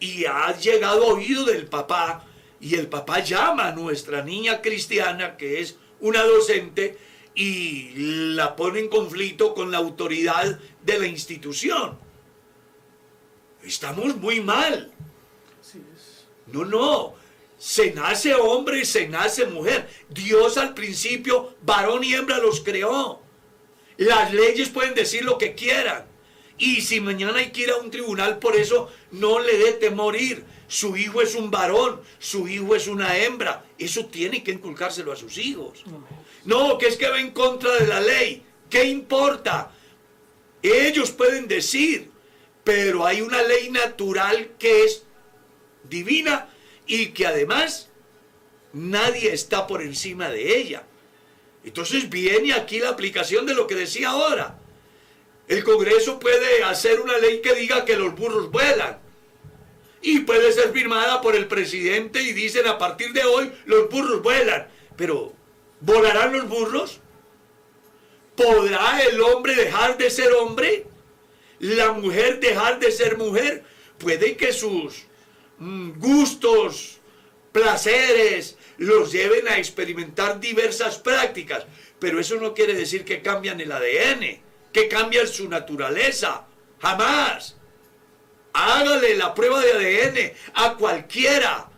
Y 0.00 0.24
ha 0.24 0.56
llegado 0.58 1.06
oído 1.06 1.44
del 1.44 1.66
papá 1.66 2.26
y 2.60 2.74
el 2.74 2.88
papá 2.88 3.20
llama 3.20 3.68
a 3.68 3.72
nuestra 3.72 4.22
niña 4.22 4.60
cristiana, 4.60 5.36
que 5.36 5.60
es 5.60 5.76
una 6.00 6.24
docente, 6.24 6.98
y 7.34 7.90
la 8.34 8.56
pone 8.56 8.80
en 8.80 8.88
conflicto 8.88 9.54
con 9.54 9.70
la 9.70 9.78
autoridad 9.78 10.58
de 10.82 10.98
la 10.98 11.06
institución. 11.06 11.98
Estamos 13.62 14.16
muy 14.16 14.40
mal. 14.40 14.92
No, 16.46 16.64
no. 16.64 17.14
Se 17.58 17.92
nace 17.92 18.34
hombre 18.34 18.80
y 18.80 18.84
se 18.84 19.08
nace 19.08 19.46
mujer. 19.46 19.88
Dios 20.08 20.56
al 20.56 20.74
principio, 20.74 21.54
varón 21.62 22.02
y 22.02 22.14
hembra 22.14 22.38
los 22.38 22.60
creó. 22.60 23.22
Las 23.96 24.32
leyes 24.32 24.68
pueden 24.68 24.94
decir 24.94 25.24
lo 25.24 25.38
que 25.38 25.54
quieran. 25.54 26.06
Y 26.58 26.80
si 26.80 27.00
mañana 27.00 27.38
hay 27.38 27.50
que 27.50 27.62
ir 27.62 27.70
a 27.70 27.76
un 27.76 27.90
tribunal 27.90 28.38
por 28.38 28.56
eso, 28.56 28.90
no 29.12 29.40
le 29.40 29.56
dé 29.58 29.72
temor 29.72 30.16
ir. 30.16 30.44
Su 30.66 30.96
hijo 30.96 31.22
es 31.22 31.34
un 31.34 31.50
varón, 31.50 32.00
su 32.18 32.48
hijo 32.48 32.74
es 32.74 32.88
una 32.88 33.16
hembra. 33.16 33.64
Eso 33.78 34.06
tiene 34.06 34.42
que 34.42 34.52
inculcárselo 34.52 35.12
a 35.12 35.16
sus 35.16 35.38
hijos. 35.38 35.84
No, 36.44 36.78
que 36.78 36.88
es 36.88 36.96
que 36.96 37.08
va 37.08 37.20
en 37.20 37.30
contra 37.30 37.74
de 37.76 37.86
la 37.86 38.00
ley. 38.00 38.44
¿Qué 38.68 38.84
importa? 38.84 39.70
Ellos 40.62 41.10
pueden 41.10 41.48
decir, 41.48 42.10
pero 42.64 43.06
hay 43.06 43.20
una 43.20 43.42
ley 43.42 43.70
natural 43.70 44.50
que 44.58 44.84
es 44.84 45.04
divina 45.88 46.48
y 46.86 47.08
que 47.08 47.26
además 47.26 47.90
nadie 48.72 49.32
está 49.32 49.66
por 49.66 49.82
encima 49.82 50.30
de 50.30 50.58
ella. 50.58 50.84
Entonces 51.64 52.08
viene 52.08 52.52
aquí 52.52 52.80
la 52.80 52.90
aplicación 52.90 53.46
de 53.46 53.54
lo 53.54 53.66
que 53.66 53.74
decía 53.74 54.10
ahora. 54.10 54.58
El 55.48 55.64
Congreso 55.64 56.18
puede 56.18 56.62
hacer 56.64 57.00
una 57.00 57.18
ley 57.18 57.40
que 57.40 57.54
diga 57.54 57.84
que 57.84 57.96
los 57.96 58.14
burros 58.14 58.50
vuelan. 58.50 58.98
Y 60.00 60.20
puede 60.20 60.52
ser 60.52 60.72
firmada 60.72 61.20
por 61.20 61.36
el 61.36 61.46
presidente 61.46 62.22
y 62.22 62.32
dicen 62.32 62.66
a 62.66 62.78
partir 62.78 63.12
de 63.12 63.24
hoy 63.24 63.52
los 63.66 63.88
burros 63.88 64.22
vuelan. 64.22 64.68
Pero 64.96 65.32
¿Volarán 65.82 66.32
los 66.32 66.48
burros? 66.48 67.00
¿Podrá 68.36 69.02
el 69.02 69.20
hombre 69.20 69.54
dejar 69.54 69.98
de 69.98 70.10
ser 70.10 70.32
hombre? 70.32 70.86
¿La 71.58 71.92
mujer 71.92 72.40
dejar 72.40 72.78
de 72.78 72.92
ser 72.92 73.18
mujer? 73.18 73.64
Puede 73.98 74.36
que 74.36 74.52
sus 74.52 75.04
mm, 75.58 75.98
gustos, 75.98 77.00
placeres, 77.50 78.56
los 78.78 79.12
lleven 79.12 79.48
a 79.48 79.58
experimentar 79.58 80.40
diversas 80.40 80.98
prácticas, 80.98 81.66
pero 81.98 82.20
eso 82.20 82.36
no 82.36 82.54
quiere 82.54 82.74
decir 82.74 83.04
que 83.04 83.20
cambian 83.20 83.60
el 83.60 83.72
ADN, 83.72 84.40
que 84.72 84.88
cambian 84.88 85.26
su 85.26 85.48
naturaleza, 85.48 86.46
jamás. 86.80 87.56
Hágale 88.52 89.16
la 89.16 89.34
prueba 89.34 89.60
de 89.60 89.72
ADN 89.72 90.32
a 90.54 90.76
cualquiera 90.76 91.70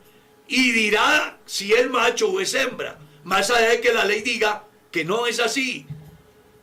y 0.46 0.72
dirá 0.72 1.38
si 1.46 1.72
es 1.72 1.88
macho 1.88 2.30
o 2.30 2.40
es 2.40 2.54
hembra, 2.54 2.98
más 3.24 3.50
allá 3.50 3.70
de 3.70 3.80
que 3.80 3.92
la 3.92 4.04
ley 4.04 4.20
diga 4.20 4.64
que 4.90 5.04
no 5.04 5.26
es 5.26 5.40
así. 5.40 5.86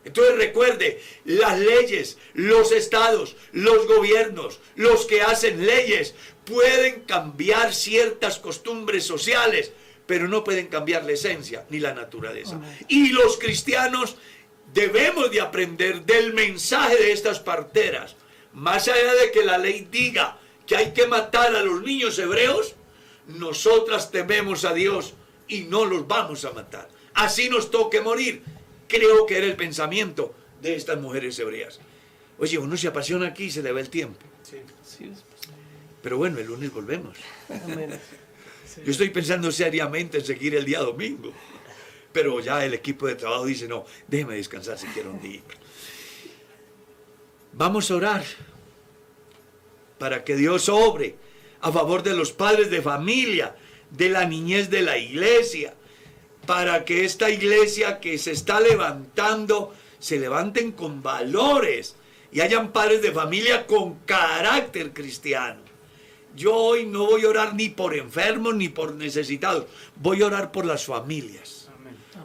Entonces 0.03 0.35
recuerde, 0.37 1.01
las 1.25 1.59
leyes, 1.59 2.17
los 2.33 2.71
estados, 2.71 3.35
los 3.51 3.87
gobiernos, 3.87 4.59
los 4.75 5.05
que 5.05 5.21
hacen 5.21 5.65
leyes, 5.65 6.15
pueden 6.45 7.01
cambiar 7.01 7.73
ciertas 7.73 8.39
costumbres 8.39 9.03
sociales, 9.03 9.71
pero 10.07 10.27
no 10.27 10.43
pueden 10.43 10.67
cambiar 10.67 11.05
la 11.05 11.11
esencia 11.11 11.65
ni 11.69 11.79
la 11.79 11.93
naturaleza. 11.93 12.59
Y 12.87 13.09
los 13.09 13.37
cristianos 13.37 14.15
debemos 14.73 15.29
de 15.29 15.41
aprender 15.41 16.03
del 16.03 16.33
mensaje 16.33 16.95
de 16.95 17.11
estas 17.11 17.39
parteras. 17.39 18.15
Más 18.53 18.87
allá 18.87 19.13
de 19.13 19.31
que 19.31 19.45
la 19.45 19.57
ley 19.57 19.87
diga 19.91 20.39
que 20.65 20.75
hay 20.75 20.93
que 20.93 21.07
matar 21.07 21.55
a 21.55 21.63
los 21.63 21.81
niños 21.83 22.17
hebreos, 22.17 22.75
nosotras 23.27 24.11
tememos 24.11 24.65
a 24.65 24.73
Dios 24.73 25.13
y 25.51 25.61
no 25.65 25.85
los 25.85 26.07
vamos 26.07 26.43
a 26.45 26.51
matar. 26.51 26.89
Así 27.13 27.49
nos 27.49 27.69
toque 27.69 28.01
morir 28.01 28.41
creo 28.91 29.25
que 29.25 29.37
era 29.37 29.47
el 29.47 29.55
pensamiento 29.55 30.35
de 30.61 30.75
estas 30.75 30.99
mujeres 30.99 31.39
hebreas. 31.39 31.79
Oye, 32.37 32.57
uno 32.57 32.75
se 32.75 32.87
apasiona 32.87 33.27
aquí 33.27 33.45
y 33.45 33.51
se 33.51 33.63
le 33.63 33.71
va 33.71 33.79
el 33.79 33.89
tiempo. 33.89 34.19
Pero 36.03 36.17
bueno, 36.17 36.39
el 36.39 36.47
lunes 36.47 36.73
volvemos. 36.73 37.17
Yo 38.85 38.91
estoy 38.91 39.09
pensando 39.09 39.51
seriamente 39.51 40.17
en 40.17 40.25
seguir 40.25 40.55
el 40.55 40.65
día 40.65 40.79
domingo. 40.79 41.31
Pero 42.11 42.41
ya 42.41 42.65
el 42.65 42.73
equipo 42.73 43.07
de 43.07 43.15
trabajo 43.15 43.45
dice, 43.45 43.67
no, 43.67 43.85
déjeme 44.07 44.35
descansar 44.35 44.77
si 44.77 44.87
quiero 44.87 45.11
un 45.11 45.21
día. 45.21 45.41
Vamos 47.53 47.89
a 47.89 47.95
orar 47.95 48.23
para 49.97 50.23
que 50.23 50.35
Dios 50.35 50.67
obre 50.67 51.15
a 51.61 51.71
favor 51.71 52.03
de 52.03 52.13
los 52.13 52.31
padres 52.33 52.69
de 52.69 52.81
familia, 52.81 53.55
de 53.91 54.09
la 54.09 54.25
niñez 54.25 54.69
de 54.69 54.81
la 54.81 54.97
iglesia, 54.97 55.73
para 56.45 56.85
que 56.85 57.05
esta 57.05 57.29
iglesia 57.29 57.99
que 57.99 58.17
se 58.17 58.31
está 58.31 58.59
levantando 58.59 59.73
se 59.99 60.19
levanten 60.19 60.71
con 60.71 61.03
valores 61.03 61.95
y 62.31 62.41
hayan 62.41 62.71
padres 62.71 63.01
de 63.01 63.11
familia 63.11 63.67
con 63.67 63.95
carácter 64.05 64.93
cristiano. 64.93 65.61
Yo 66.35 66.55
hoy 66.55 66.85
no 66.85 67.05
voy 67.05 67.25
a 67.25 67.29
orar 67.29 67.55
ni 67.55 67.69
por 67.69 67.95
enfermos 67.95 68.55
ni 68.55 68.69
por 68.69 68.95
necesitados, 68.95 69.65
voy 69.97 70.21
a 70.21 70.27
orar 70.27 70.51
por 70.51 70.65
las 70.65 70.85
familias. 70.85 71.69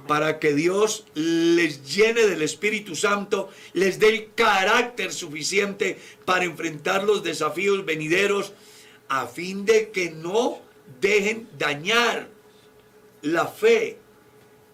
Para 0.06 0.38
que 0.38 0.54
Dios 0.54 1.04
les 1.14 1.92
llene 1.92 2.26
del 2.26 2.42
Espíritu 2.42 2.94
Santo, 2.94 3.50
les 3.72 3.98
dé 3.98 4.08
el 4.10 4.30
carácter 4.36 5.12
suficiente 5.12 5.98
para 6.24 6.44
enfrentar 6.44 7.02
los 7.02 7.24
desafíos 7.24 7.84
venideros, 7.84 8.52
a 9.08 9.26
fin 9.26 9.64
de 9.64 9.90
que 9.90 10.10
no 10.10 10.60
dejen 11.00 11.48
dañar 11.58 12.28
la 13.22 13.46
fe 13.46 13.98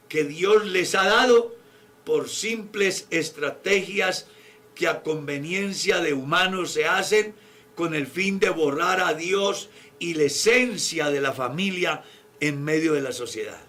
que 0.09 0.25
Dios 0.25 0.67
les 0.67 0.95
ha 0.95 1.05
dado 1.05 1.57
por 2.05 2.29
simples 2.29 3.07
estrategias 3.11 4.27
que 4.75 4.89
a 4.89 5.03
conveniencia 5.03 6.01
de 6.01 6.13
humanos 6.13 6.73
se 6.73 6.87
hacen 6.87 7.35
con 7.75 7.95
el 7.95 8.07
fin 8.07 8.39
de 8.39 8.51
borrar 8.51 9.01
a 9.01 9.15
Dios 9.15 9.69
y 9.99 10.15
la 10.15 10.25
esencia 10.25 11.11
de 11.11 11.21
la 11.21 11.33
familia 11.33 12.03
en 12.41 12.63
medio 12.63 12.95
de 12.95 13.01
la 13.01 13.13
sociedad. 13.13 13.61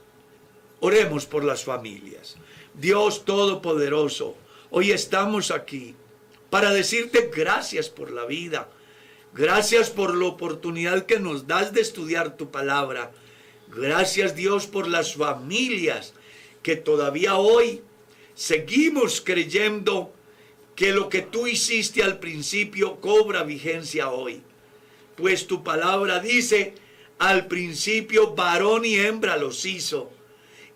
Oremos 0.79 1.25
por 1.25 1.43
las 1.43 1.63
familias. 1.63 2.35
Dios 2.73 3.23
Todopoderoso, 3.23 4.35
hoy 4.71 4.91
estamos 4.91 5.51
aquí 5.51 5.95
para 6.49 6.71
decirte 6.71 7.31
gracias 7.33 7.89
por 7.89 8.11
la 8.11 8.25
vida. 8.25 8.67
Gracias 9.35 9.89
por 9.89 10.15
la 10.15 10.25
oportunidad 10.25 11.05
que 11.07 11.19
nos 11.19 11.47
das 11.47 11.73
de 11.73 11.81
estudiar 11.81 12.37
tu 12.37 12.51
palabra. 12.51 13.11
Gracias 13.67 14.35
Dios 14.35 14.67
por 14.67 14.87
las 14.87 15.15
familias 15.15 16.13
que 16.61 16.75
todavía 16.75 17.35
hoy 17.35 17.81
seguimos 18.35 19.21
creyendo 19.21 20.13
que 20.75 20.91
lo 20.91 21.09
que 21.09 21.21
tú 21.21 21.47
hiciste 21.47 22.03
al 22.03 22.19
principio 22.19 22.99
cobra 23.01 23.43
vigencia 23.43 24.11
hoy. 24.11 24.43
Pues 25.15 25.47
tu 25.47 25.63
palabra 25.63 26.19
dice, 26.19 26.75
al 27.17 27.47
principio 27.47 28.35
varón 28.35 28.85
y 28.85 28.97
hembra 28.97 29.37
los 29.37 29.65
hizo, 29.65 30.11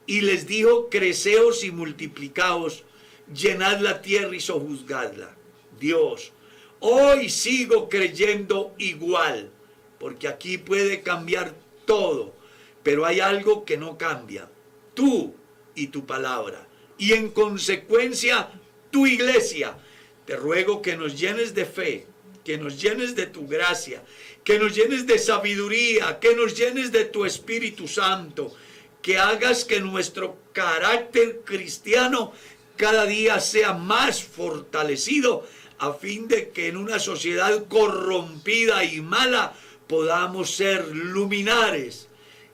y 0.05 0.21
les 0.21 0.47
dijo, 0.47 0.89
creceos 0.89 1.63
y 1.63 1.71
multiplicaos, 1.71 2.83
llenad 3.31 3.81
la 3.81 4.01
tierra 4.01 4.35
y 4.35 4.39
sojuzgadla. 4.39 5.35
Dios, 5.79 6.31
hoy 6.79 7.29
sigo 7.29 7.89
creyendo 7.89 8.73
igual, 8.77 9.51
porque 9.99 10.27
aquí 10.27 10.57
puede 10.57 11.01
cambiar 11.01 11.53
todo, 11.85 12.35
pero 12.83 13.05
hay 13.05 13.19
algo 13.19 13.65
que 13.65 13.77
no 13.77 13.97
cambia. 13.97 14.49
Tú 14.93 15.33
y 15.75 15.87
tu 15.87 16.05
palabra. 16.05 16.67
Y 16.97 17.13
en 17.13 17.29
consecuencia, 17.29 18.49
tu 18.91 19.05
iglesia, 19.05 19.77
te 20.25 20.35
ruego 20.35 20.81
que 20.81 20.97
nos 20.97 21.17
llenes 21.17 21.53
de 21.53 21.65
fe, 21.65 22.07
que 22.43 22.57
nos 22.57 22.81
llenes 22.81 23.15
de 23.15 23.27
tu 23.27 23.47
gracia, 23.47 24.03
que 24.43 24.57
nos 24.57 24.75
llenes 24.75 25.05
de 25.05 25.19
sabiduría, 25.19 26.19
que 26.19 26.35
nos 26.35 26.57
llenes 26.57 26.91
de 26.91 27.05
tu 27.05 27.25
Espíritu 27.25 27.87
Santo, 27.87 28.53
que 29.01 29.17
hagas 29.17 29.65
que 29.65 29.79
nuestro 29.79 30.37
carácter 30.53 31.41
cristiano 31.45 32.33
cada 32.75 33.05
día 33.05 33.39
sea 33.39 33.73
más 33.73 34.23
fortalecido 34.23 35.45
a 35.79 35.93
fin 35.93 36.27
de 36.27 36.49
que 36.49 36.67
en 36.67 36.77
una 36.77 36.99
sociedad 36.99 37.65
corrompida 37.67 38.83
y 38.83 39.01
mala 39.01 39.53
podamos 39.87 40.55
ser 40.55 40.87
luminares 40.95 42.07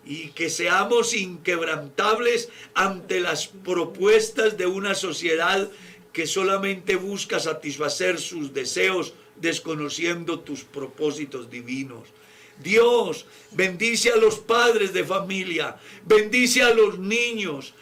y 0.05 0.29
que 0.29 0.49
seamos 0.49 1.13
inquebrantables 1.13 2.49
ante 2.73 3.21
las 3.21 3.47
propuestas 3.47 4.57
de 4.57 4.67
una 4.67 4.95
sociedad 4.95 5.69
que 6.11 6.27
solamente 6.27 6.95
busca 6.95 7.39
satisfacer 7.39 8.19
sus 8.19 8.53
deseos 8.53 9.13
desconociendo 9.37 10.39
tus 10.41 10.63
propósitos 10.63 11.49
divinos. 11.49 12.09
Dios 12.61 13.25
bendice 13.51 14.11
a 14.11 14.17
los 14.17 14.39
padres 14.39 14.93
de 14.93 15.03
familia, 15.03 15.77
bendice 16.05 16.61
a 16.61 16.73
los 16.73 16.99
niños. 16.99 17.73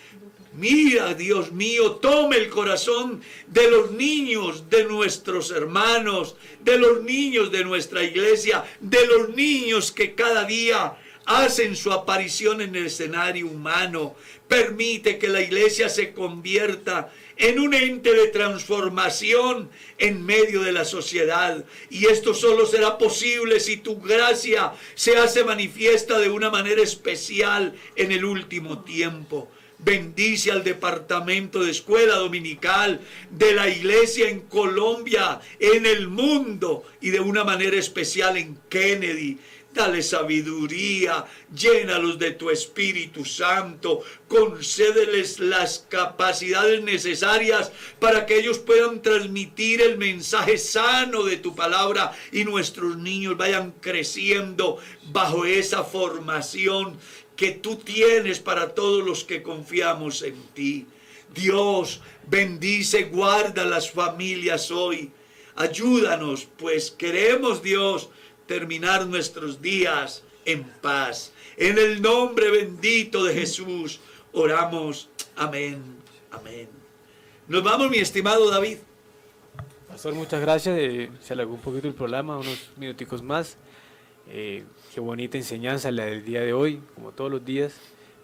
Mira, 0.53 1.14
Dios 1.14 1.53
mío, 1.53 1.91
tome 1.94 2.36
el 2.36 2.49
corazón 2.49 3.22
de 3.48 3.72
los 3.72 3.91
niños, 3.91 4.69
de 4.69 4.84
nuestros 4.84 5.49
hermanos, 5.49 6.36
de 6.60 6.78
los 6.78 7.03
niños 7.03 7.53
de 7.53 7.64
nuestra 7.64 8.03
iglesia, 8.03 8.65
de 8.82 9.06
los 9.07 9.30
niños 9.30 9.94
que 9.94 10.14
cada 10.14 10.44
día 10.44 10.98
hacen 11.26 11.78
su 11.78 11.94
aparición 11.94 12.60
en 12.60 12.76
el 12.76 12.88
escenario 12.88 13.48
humano. 13.48 14.15
Permite 14.49 15.18
que 15.18 15.30
la 15.30 15.40
iglesia 15.40 15.88
se 15.88 16.11
convierta 16.11 17.14
en 17.38 17.57
un 17.57 17.73
ente 17.73 18.14
de 18.14 18.28
transformación 18.28 19.69
en 19.98 20.26
medio 20.26 20.64
de 20.64 20.73
la 20.73 20.84
sociedad. 20.84 21.64
Y 21.90 22.07
esto 22.07 22.34
solo 22.34 22.65
será 22.65 22.98
posible 22.98 23.61
si 23.61 23.78
tu 23.78 24.02
gracia 24.02 24.73
se 24.95 25.15
hace 25.15 25.45
manifiesta 25.45 26.19
de 26.19 26.30
una 26.30 26.49
manera 26.49 26.82
especial 26.82 27.73
en 27.95 28.11
el 28.11 28.26
último 28.26 28.84
tiempo. 28.84 29.49
Bendice 29.84 30.52
al 30.52 30.64
departamento 30.64 31.64
de 31.64 31.72
escuela 31.72 32.16
dominical 32.18 32.99
de 33.32 33.53
la 33.53 33.68
iglesia 33.68 34.30
en 34.30 34.41
Colombia, 34.41 35.41
en 35.60 35.88
el 35.88 36.08
mundo 36.08 36.84
y 37.02 37.10
de 37.10 37.20
una 37.20 37.44
manera 37.44 37.78
especial 37.78 38.38
en 38.38 38.60
Kennedy. 38.70 39.40
Dale 39.74 40.03
sabiduría, 40.03 41.26
llénalos 41.56 42.20
de 42.20 42.32
tu 42.32 42.49
Espíritu 42.49 43.24
Santo, 43.24 44.03
concédeles 44.28 45.40
las 45.40 45.88
capacidades 45.90 46.84
necesarias 46.84 47.72
para 47.98 48.26
que 48.26 48.38
ellos 48.38 48.60
puedan 48.60 49.02
transmitir 49.02 49.82
el 49.82 49.98
mensaje 49.98 50.58
sano 50.58 51.24
de 51.24 51.38
tu 51.38 51.56
palabra 51.56 52.12
y 52.34 52.44
nuestros 52.44 52.98
niños 52.98 53.38
vayan 53.38 53.72
creciendo 53.80 54.78
bajo 55.06 55.45
esa 55.45 55.86
formación 55.86 56.99
que 57.36 57.52
tú 57.52 57.78
tienes 57.78 58.40
para 58.40 58.74
todos 58.74 59.03
los 59.06 59.24
que 59.24 59.41
confiamos 59.41 60.22
en 60.22 60.36
ti. 60.53 60.86
Dios, 61.34 62.02
bendice, 62.28 63.03
guarda 63.06 63.66
las 63.66 63.91
familias 63.91 64.72
hoy. 64.72 65.12
Ayúdanos, 65.56 66.48
pues 66.58 66.91
queremos, 66.91 67.62
Dios, 67.62 68.10
terminar 68.48 69.08
nuestros 69.08 69.62
días 69.62 70.24
en 70.45 70.64
paz. 70.64 71.34
En 71.58 71.78
el 71.78 72.02
nombre 72.02 72.49
bendito 72.52 73.24
de 73.24 73.34
Jesús 73.34 73.99
oramos. 74.34 75.10
Amén. 75.36 75.82
Amén. 76.32 76.68
Nos 77.48 77.64
vamos, 77.64 77.90
mi 77.90 77.98
estimado 77.98 78.49
David. 78.49 78.78
Pastor, 79.88 80.14
muchas 80.14 80.40
gracias. 80.40 80.78
eh, 80.80 81.12
se 81.22 81.34
alargó 81.34 81.53
un 81.53 81.62
poquito 81.62 81.88
el 81.88 81.94
programa, 81.94 82.38
unos 82.38 82.72
minuticos 82.78 83.22
más. 83.22 83.58
Eh, 84.30 84.64
qué 84.93 84.99
bonita 84.99 85.38
enseñanza 85.38 85.89
la 85.91 86.05
del 86.05 86.26
día 86.26 86.41
de 86.41 86.53
hoy, 86.53 86.81
como 86.95 87.11
todos 87.11 87.31
los 87.31 87.45
días, 87.45 87.73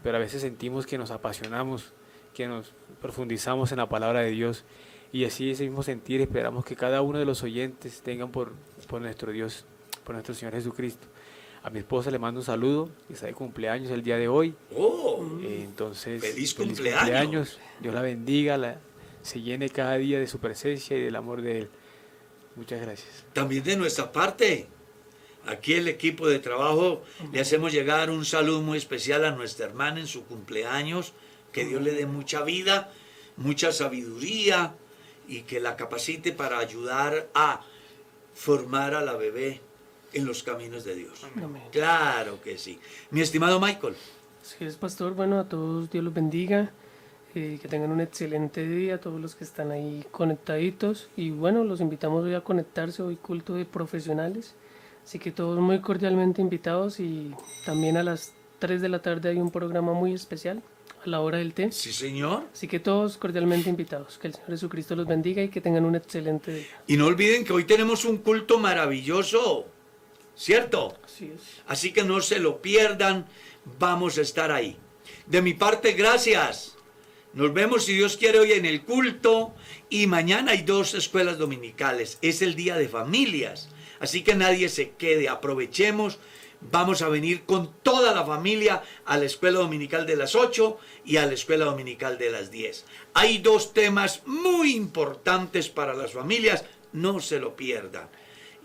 pero 0.03 0.17
a 0.17 0.19
veces 0.19 0.41
sentimos 0.41 0.85
que 0.85 0.97
nos 0.97 1.11
apasionamos, 1.11 1.93
que 2.33 2.47
nos 2.47 2.73
profundizamos 3.01 3.71
en 3.71 3.77
la 3.77 3.87
palabra 3.87 4.21
de 4.21 4.31
Dios 4.31 4.65
y 5.13 5.23
así 5.23 5.51
ese 5.51 5.63
mismo 5.63 5.81
sentir 5.81 6.19
esperamos 6.19 6.65
que 6.65 6.75
cada 6.75 7.01
uno 7.01 7.19
de 7.19 7.25
los 7.25 7.41
oyentes 7.43 8.01
tengan 8.01 8.31
por, 8.31 8.53
por 8.87 9.01
nuestro 9.01 9.31
Dios, 9.31 9.65
por 10.03 10.15
nuestro 10.15 10.35
Señor 10.35 10.53
Jesucristo. 10.53 11.07
A 11.63 11.69
mi 11.69 11.79
esposa 11.79 12.11
le 12.11 12.19
mando 12.19 12.41
un 12.41 12.45
saludo, 12.45 12.89
que 13.07 13.13
está 13.13 13.25
de 13.25 13.33
cumpleaños 13.33 13.89
el 13.91 14.03
día 14.03 14.17
de 14.17 14.27
hoy. 14.27 14.53
Oh, 14.75 15.25
Eh, 15.41 15.63
entonces, 15.63 16.21
Feliz 16.21 16.53
cumpleaños. 16.53 17.59
Dios 17.79 17.93
la 17.93 18.01
bendiga, 18.01 18.57
la, 18.57 18.79
se 19.21 19.41
llene 19.41 19.69
cada 19.69 19.95
día 19.95 20.19
de 20.19 20.27
su 20.27 20.39
presencia 20.39 20.97
y 20.97 21.01
del 21.01 21.15
amor 21.15 21.41
de 21.41 21.59
Él. 21.59 21.69
Muchas 22.55 22.81
gracias. 22.81 23.25
también 23.33 23.63
de 23.63 23.75
nuestra 23.77 24.11
parte. 24.11 24.67
Aquí 25.47 25.73
el 25.73 25.87
equipo 25.87 26.27
de 26.27 26.39
trabajo 26.39 27.03
le 27.31 27.39
hacemos 27.39 27.71
llegar 27.71 28.09
un 28.09 28.25
saludo 28.25 28.61
muy 28.61 28.77
especial 28.77 29.23
a 29.25 29.31
nuestra 29.31 29.65
hermana 29.65 29.99
en 29.99 30.07
su 30.07 30.25
cumpleaños. 30.25 31.13
Que 31.51 31.65
Dios 31.65 31.81
le 31.81 31.93
dé 31.93 32.05
mucha 32.05 32.43
vida, 32.43 32.91
mucha 33.37 33.71
sabiduría 33.71 34.75
y 35.27 35.41
que 35.41 35.59
la 35.59 35.75
capacite 35.75 36.31
para 36.31 36.59
ayudar 36.59 37.29
a 37.33 37.61
formar 38.33 38.93
a 38.93 39.01
la 39.01 39.13
bebé 39.13 39.61
en 40.13 40.25
los 40.25 40.43
caminos 40.43 40.83
de 40.83 40.95
Dios. 40.95 41.23
Amén. 41.23 41.63
Claro 41.71 42.41
que 42.41 42.57
sí. 42.57 42.79
Mi 43.11 43.21
estimado 43.21 43.59
Michael, 43.59 43.95
Así 44.41 44.63
es, 44.63 44.75
pastor. 44.77 45.13
Bueno, 45.13 45.39
a 45.39 45.49
todos 45.49 45.89
Dios 45.89 46.03
los 46.03 46.13
bendiga. 46.13 46.71
eh, 47.35 47.59
que 47.61 47.67
tengan 47.67 47.91
un 47.91 47.99
excelente 48.01 48.67
día, 48.67 48.95
a 48.95 48.97
todos 48.99 49.19
los 49.19 49.35
que 49.35 49.43
están 49.43 49.71
ahí 49.71 50.05
conectaditos. 50.11 51.09
Y 51.15 51.29
bueno, 51.31 51.63
los 51.63 51.81
invitamos 51.81 52.23
hoy 52.23 52.33
a 52.33 52.41
conectarse, 52.41 53.03
hoy 53.03 53.15
culto 53.17 53.53
de 53.55 53.65
profesionales. 53.65 54.55
Así 55.07 55.19
que 55.19 55.31
todos 55.31 55.57
muy 55.57 55.79
cordialmente 55.79 56.41
invitados 56.41 56.99
y 56.99 57.31
también 57.65 57.95
a 57.95 58.03
las 58.03 58.33
3 58.59 58.81
de 58.81 58.89
la 58.89 59.01
tarde 59.01 59.29
hay 59.29 59.37
un 59.37 59.51
programa 59.51 59.93
muy 59.93 60.13
especial 60.13 60.61
a 61.01 61.07
la 61.07 61.21
hora 61.21 61.37
del 61.37 61.53
té. 61.53 61.71
sí 61.71 61.93
señor. 61.93 62.43
Así 62.51 62.67
que 62.67 62.81
todos 62.81 63.15
cordialmente 63.15 63.69
invitados. 63.69 64.17
Que 64.17 64.27
el 64.27 64.33
Señor 64.33 64.49
Jesucristo 64.49 64.97
los 64.97 65.07
bendiga 65.07 65.41
y 65.41 65.47
que 65.47 65.61
tengan 65.61 65.85
un 65.85 65.95
excelente 65.95 66.53
día. 66.53 66.65
Y 66.87 66.97
no 66.97 67.05
olviden 67.05 67.45
que 67.45 67.53
hoy 67.53 67.63
tenemos 67.63 68.03
un 68.03 68.17
culto 68.17 68.59
maravilloso, 68.59 69.67
¿cierto? 70.35 70.97
Así 71.05 71.31
es. 71.33 71.41
Así 71.67 71.93
que 71.93 72.03
no 72.03 72.19
se 72.19 72.39
lo 72.39 72.61
pierdan, 72.61 73.27
vamos 73.79 74.17
a 74.17 74.21
estar 74.23 74.51
ahí. 74.51 74.75
De 75.25 75.41
mi 75.41 75.53
parte, 75.53 75.93
gracias. 75.93 76.75
Nos 77.31 77.53
vemos 77.53 77.85
si 77.85 77.93
Dios 77.93 78.17
quiere 78.17 78.39
hoy 78.39 78.51
en 78.51 78.65
el 78.65 78.83
culto 78.83 79.53
y 79.89 80.05
mañana 80.07 80.51
hay 80.51 80.63
dos 80.63 80.93
escuelas 80.95 81.37
dominicales. 81.37 82.17
Es 82.21 82.41
el 82.41 82.55
día 82.55 82.75
de 82.75 82.89
familias. 82.89 83.69
Así 83.99 84.23
que 84.23 84.35
nadie 84.35 84.69
se 84.69 84.91
quede, 84.91 85.29
aprovechemos. 85.29 86.19
Vamos 86.59 87.01
a 87.01 87.09
venir 87.09 87.43
con 87.43 87.71
toda 87.83 88.13
la 88.13 88.25
familia 88.25 88.81
a 89.05 89.17
la 89.17 89.25
escuela 89.25 89.59
dominical 89.59 90.07
de 90.07 90.15
las 90.15 90.33
8 90.33 90.77
y 91.05 91.17
a 91.17 91.25
la 91.25 91.33
escuela 91.33 91.65
dominical 91.65 92.17
de 92.17 92.31
las 92.31 92.49
10. 92.49 92.85
Hay 93.13 93.37
dos 93.37 93.73
temas 93.73 94.23
muy 94.25 94.75
importantes 94.75 95.69
para 95.69 95.93
las 95.93 96.13
familias, 96.13 96.65
no 96.93 97.19
se 97.19 97.39
lo 97.39 97.55
pierdan 97.55 98.09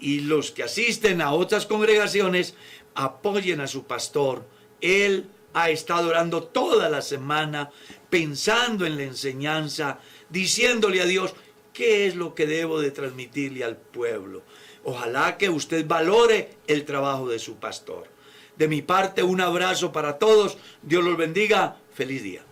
y 0.03 0.19
los 0.19 0.51
que 0.51 0.65
asisten 0.65 1.23
a 1.23 1.33
otras 1.33 1.65
congregaciones 1.65 2.57
apoyen 2.95 3.61
a 3.61 3.69
su 3.69 3.85
pastor. 3.85 4.45
Él 4.81 5.29
ha 5.55 5.71
estado 5.71 6.09
orando 6.09 6.43
toda 6.43 6.91
la 6.91 7.03
semana, 7.03 7.71
pensando 8.11 8.85
en 8.85 8.97
la 8.97 9.05
enseñanza, 9.05 10.01
diciéndole 10.29 11.01
a 11.01 11.07
Dios 11.07 11.35
qué 11.73 12.09
es 12.09 12.17
lo 12.17 12.35
que 12.35 12.47
debo 12.47 12.81
de 12.81 12.91
transmitirle 12.91 13.63
al 13.63 13.77
pueblo. 13.77 14.43
Ojalá 14.85 15.39
que 15.39 15.49
usted 15.49 15.87
valore 15.87 16.51
el 16.67 16.85
trabajo 16.85 17.29
de 17.29 17.39
su 17.39 17.57
pastor. 17.57 18.09
De 18.57 18.69
mi 18.69 18.83
parte, 18.83 19.23
un 19.23 19.41
abrazo 19.41 19.93
para 19.93 20.19
todos. 20.19 20.59
Dios 20.83 21.05
los 21.05 21.17
bendiga. 21.17 21.77
Feliz 21.95 22.23
día. 22.23 22.43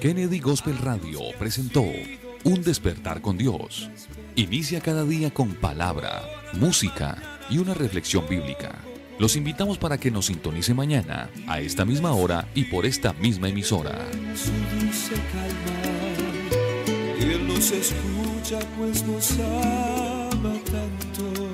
Kennedy 0.00 0.40
Gospel 0.40 0.78
Radio 0.78 1.20
presentó 1.38 1.84
Un 2.44 2.62
despertar 2.62 3.20
con 3.20 3.36
Dios. 3.36 3.90
Inicia 4.34 4.80
cada 4.80 5.04
día 5.04 5.30
con 5.30 5.54
palabra, 5.54 6.22
música 6.54 7.38
y 7.50 7.58
una 7.58 7.74
reflexión 7.74 8.26
bíblica. 8.26 8.89
Los 9.20 9.36
invitamos 9.36 9.76
para 9.76 9.98
que 9.98 10.10
nos 10.10 10.26
sintonice 10.26 10.72
mañana, 10.72 11.28
a 11.46 11.60
esta 11.60 11.84
misma 11.84 12.12
hora 12.12 12.48
y 12.54 12.64
por 12.64 12.86
esta 12.86 13.12
misma 13.12 13.50
emisora. 13.50 13.98
su 14.34 15.12
calma. 15.30 15.76
Él 17.20 17.46
nos 17.46 17.70
escucha 17.70 18.58
pues 18.78 19.04
nos 19.04 19.32
ama 19.32 20.54
tanto. 20.64 21.50